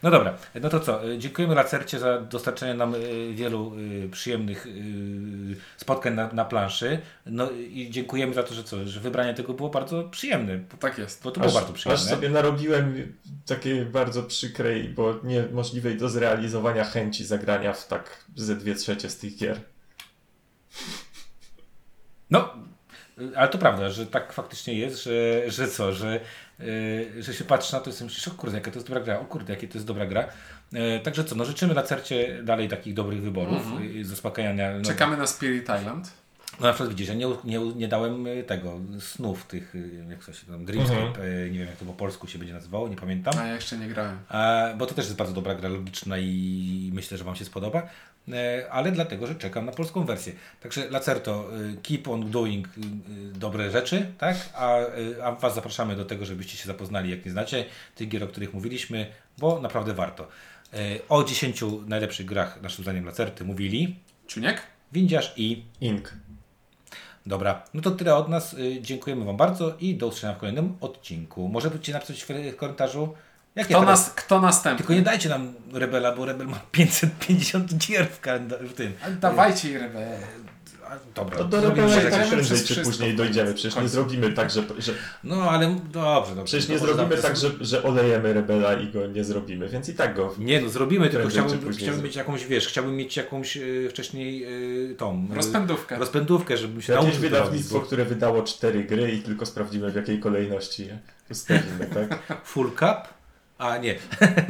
No 0.04 0.12
dobra, 0.12 0.38
no 0.62 0.70
to 0.70 0.80
co? 0.80 1.02
Dziękujemy 1.18 1.56
Lacercie 1.56 2.00
za 2.00 2.22
dostarczenie 2.22 2.74
nam 2.74 2.96
y, 2.96 3.34
wielu 3.34 3.76
y, 3.78 4.10
przyjemnych 4.12 4.66
y, 4.66 5.56
spotkań 5.78 6.14
na, 6.14 6.34
na 6.34 6.46
planszy. 6.46 7.00
No 7.26 7.52
i 7.52 7.88
dziękujemy 7.92 8.34
za 8.34 8.44
to, 8.44 8.54
że 8.54 8.64
co, 8.64 8.88
że 8.88 9.00
wybranie 9.00 9.34
tego 9.34 9.54
było 9.54 9.70
bardzo 9.70 10.04
przyjemne. 10.04 10.60
Tak 10.80 10.98
jest. 10.98 11.24
Bo 11.24 11.32
to 11.32 11.40
było 11.40 11.48
Aż, 11.48 11.54
bardzo 11.54 11.74
aż 11.74 11.80
przyjemne. 11.80 12.06
sobie 12.06 12.30
narobiłem 12.30 13.16
takiej 13.46 13.86
bardzo 13.86 14.24
przykrej, 14.24 14.90
bo 14.90 15.20
niemożliwej 15.24 15.98
do 15.98 16.10
zrealizowania 16.10 16.84
chęci 16.84 17.26
zagrania 17.26 17.74
w 17.74 17.88
tak 17.88 18.26
ze 18.36 18.56
dwie 18.56 18.76
trzecie 18.76 19.10
z 19.10 19.18
tych 19.18 19.38
gier. 19.38 19.62
No, 22.30 22.54
ale 23.36 23.48
to 23.50 23.58
prawda, 23.58 23.90
że 23.90 24.06
tak 24.06 24.34
faktycznie 24.34 24.74
jest, 24.74 25.04
że, 25.04 25.44
że 25.52 25.68
co, 25.68 25.94
że, 25.94 26.20
y, 26.60 27.24
że 27.24 27.34
się 27.34 27.44
patrzy 27.44 27.74
na 27.74 27.80
to 27.80 27.90
i 27.90 27.94
sobie 27.94 28.06
myślisz, 28.06 28.28
o 28.28 28.32
kurde, 28.32 28.58
jaka 28.58 28.72
to 28.72 28.78
jest 28.78 28.88
dobra 28.88 29.04
gra, 29.04 29.20
o 29.20 29.26
kurde, 29.26 29.54
jakie 29.54 29.68
to 29.68 29.74
jest 29.74 29.88
dobra 29.88 30.06
gra. 30.06 30.28
Y, 30.74 31.00
także 31.04 31.24
co, 31.24 31.36
no 31.36 31.46
życzymy 31.46 31.74
Lacercie 31.74 32.44
dalej 32.44 32.70
takich 32.70 32.94
dobrych 32.94 33.22
wyborów, 33.22 33.62
y, 33.96 34.06
zaspokajania. 34.06 34.78
No, 34.78 34.86
Czekamy 34.86 35.18
na 35.18 35.28
Spirit 35.28 35.64
Island. 35.80 36.12
No 36.60 36.68
na 36.68 36.74
przykład 36.74 36.90
widzisz, 36.90 37.08
ja 37.08 37.14
nie, 37.14 37.28
nie, 37.44 37.60
nie 37.60 37.88
dałem 37.88 38.28
y, 38.28 38.44
tego, 38.44 38.80
snów 39.00 39.46
tych, 39.46 39.74
jak 40.10 40.26
to 40.26 40.34
się 40.34 40.48
tam, 40.48 40.66
Dreamscape, 40.66 41.24
y, 41.26 41.50
nie 41.52 41.60
wiem 41.60 41.68
jak 41.68 41.78
to 41.78 41.86
po 41.86 41.94
polsku 41.94 42.28
się 42.28 42.40
będzie 42.40 42.54
nazywało, 42.54 42.88
nie 42.88 42.96
pamiętam. 42.96 43.34
A 43.40 43.46
ja 43.46 43.54
jeszcze 43.54 43.78
nie 43.78 43.88
grałem. 43.88 44.18
E, 44.32 44.76
bo 44.78 44.86
to 44.86 44.96
też 44.96 45.06
jest 45.06 45.18
bardzo 45.18 45.34
dobra 45.34 45.56
gra 45.56 45.70
logiczna 45.70 46.18
i 46.18 46.92
myślę, 46.94 47.18
że 47.18 47.24
Wam 47.24 47.36
się 47.36 47.46
spodoba. 47.46 47.88
E, 48.28 48.72
ale 48.72 48.92
dlatego, 48.92 49.28
że 49.28 49.36
czekam 49.36 49.66
na 49.66 49.72
polską 49.72 50.06
wersję. 50.06 50.34
Także 50.62 50.90
Lacerto, 50.90 51.50
y, 51.58 51.78
keep 51.84 52.08
on 52.08 52.32
doing 52.32 52.68
y, 52.68 52.72
dobre 53.34 53.72
rzeczy, 53.72 54.12
tak? 54.18 54.50
A, 54.54 54.78
a 55.24 55.32
Was 55.32 55.56
zapraszamy 55.56 55.96
do 55.96 56.06
tego, 56.06 56.26
żebyście 56.26 56.58
się 56.58 56.68
zapoznali, 56.68 57.12
jak 57.12 57.26
nie 57.26 57.32
znacie 57.32 57.66
tych 57.96 58.10
gier, 58.10 58.24
o 58.24 58.28
których 58.28 58.54
mówiliśmy, 58.54 59.08
bo 59.38 59.60
naprawdę 59.60 59.94
warto. 59.94 60.28
E, 60.74 60.78
o 61.10 61.24
10 61.24 61.64
najlepszych 61.88 62.26
grach, 62.26 62.62
naszym 62.62 62.84
zdaniem 62.84 63.06
Lacerty, 63.06 63.44
mówili 63.44 63.96
Czuniek? 64.28 64.62
Windziarz 64.92 65.34
i 65.38 65.64
Ink. 65.82 66.14
Dobra, 67.26 67.64
no 67.74 67.82
to 67.82 67.92
tyle 67.92 68.16
od 68.16 68.30
nas. 68.30 68.56
Dziękujemy 68.82 69.26
Wam 69.26 69.38
bardzo 69.38 69.76
i 69.80 69.96
do 69.96 70.08
usłyszenia 70.08 70.34
w 70.34 70.38
kolejnym 70.38 70.78
odcinku. 70.82 71.48
Może 71.48 71.70
byście 71.70 71.94
napisać 71.94 72.24
w 72.24 72.56
komentarzu, 72.56 73.16
jakie 73.60 73.74
Kto, 73.74 73.80
teraz... 73.80 74.00
nas, 74.08 74.14
kto 74.16 74.42
następny? 74.42 74.78
Tylko 74.78 74.94
nie 74.94 75.02
dajcie 75.02 75.30
nam 75.30 75.54
Rebela, 75.74 76.16
bo 76.16 76.26
Rebel 76.26 76.48
ma 76.48 76.60
550 76.72 77.74
gier 77.78 78.08
w, 78.08 78.20
w 78.70 78.74
tym. 78.74 78.94
Ale 79.06 79.16
Dawajcie 79.16 79.70
jej 79.70 79.78
rebel. 79.78 80.08
A, 80.90 80.92
dobra. 81.16 81.38
No 81.40 81.44
do 81.46 81.62
zrobimy 81.62 81.88
Rebela 81.96 82.12
tak 82.18 82.28
prędzej 82.30 82.64
czy 82.68 82.82
później 82.82 83.16
dojdziemy. 83.16 83.54
Przecież 83.54 83.76
nie 83.76 83.88
zrobimy 83.90 84.32
tak, 84.34 84.52
że, 84.52 84.64
że 84.78 84.94
No 85.24 85.52
ale 85.52 85.76
dobrze, 85.92 86.30
dobrze. 86.36 86.44
przecież 86.44 86.70
nie 86.70 86.76
To 86.76 86.82
może 86.82 86.94
zrobimy 86.94 87.22
tak, 87.22 87.38
że, 87.38 87.50
że 87.62 87.84
olejemy 87.84 88.34
Rebela 88.34 88.74
i 88.74 88.92
go 88.92 89.08
nie 89.08 89.24
zrobimy, 89.24 89.70
więc 89.70 89.90
i 89.90 89.94
tak 89.94 90.16
go. 90.16 90.36
Nie, 90.38 90.62
no 90.62 90.70
zrobimy, 90.70 91.10
tylko 91.10 91.28
chciałbym, 91.28 91.74
chciałbym 91.74 92.04
mieć 92.04 92.16
jakąś, 92.16 92.46
wiesz, 92.46 92.68
chciałbym 92.68 92.96
mieć 92.96 93.18
jakąś 93.18 93.58
y, 93.58 93.88
wcześniej 93.90 94.46
y, 94.92 94.96
tą... 94.96 95.28
y, 95.32 95.36
Rozpędówkę. 95.36 95.98
Rozpędówkę, 95.98 96.58
żebym 96.58 96.82
się 96.82 96.94
Jakieś 96.94 97.06
nauczył 97.06 97.24
to 97.24 97.30
wydawnictwo, 97.30 97.76
robić, 97.76 97.88
które 97.88 98.06
wydało 98.06 98.44
cztery 98.44 98.84
gry 98.84 99.12
i 99.12 99.20
tylko 99.22 99.46
sprawdzimy 99.46 99.92
w 99.92 99.96
jakiej 99.96 100.20
kolejności 100.20 100.86
je 100.88 101.00
ustawimy, 101.32 101.86
tak? 101.94 102.10
bo- 102.10 102.36
Full 102.52 102.72
cup? 102.72 103.19
A 103.60 103.78
nie. 103.78 103.96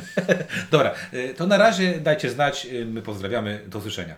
Dobra, 0.72 0.94
y, 1.14 1.34
to 1.38 1.48
na 1.48 1.58
razie 1.58 2.00
dajcie 2.00 2.30
znać, 2.30 2.66
y, 2.66 2.86
my 2.86 3.02
pozdrawiamy, 3.02 3.62
do 3.68 3.80
usłyszenia. 3.80 4.16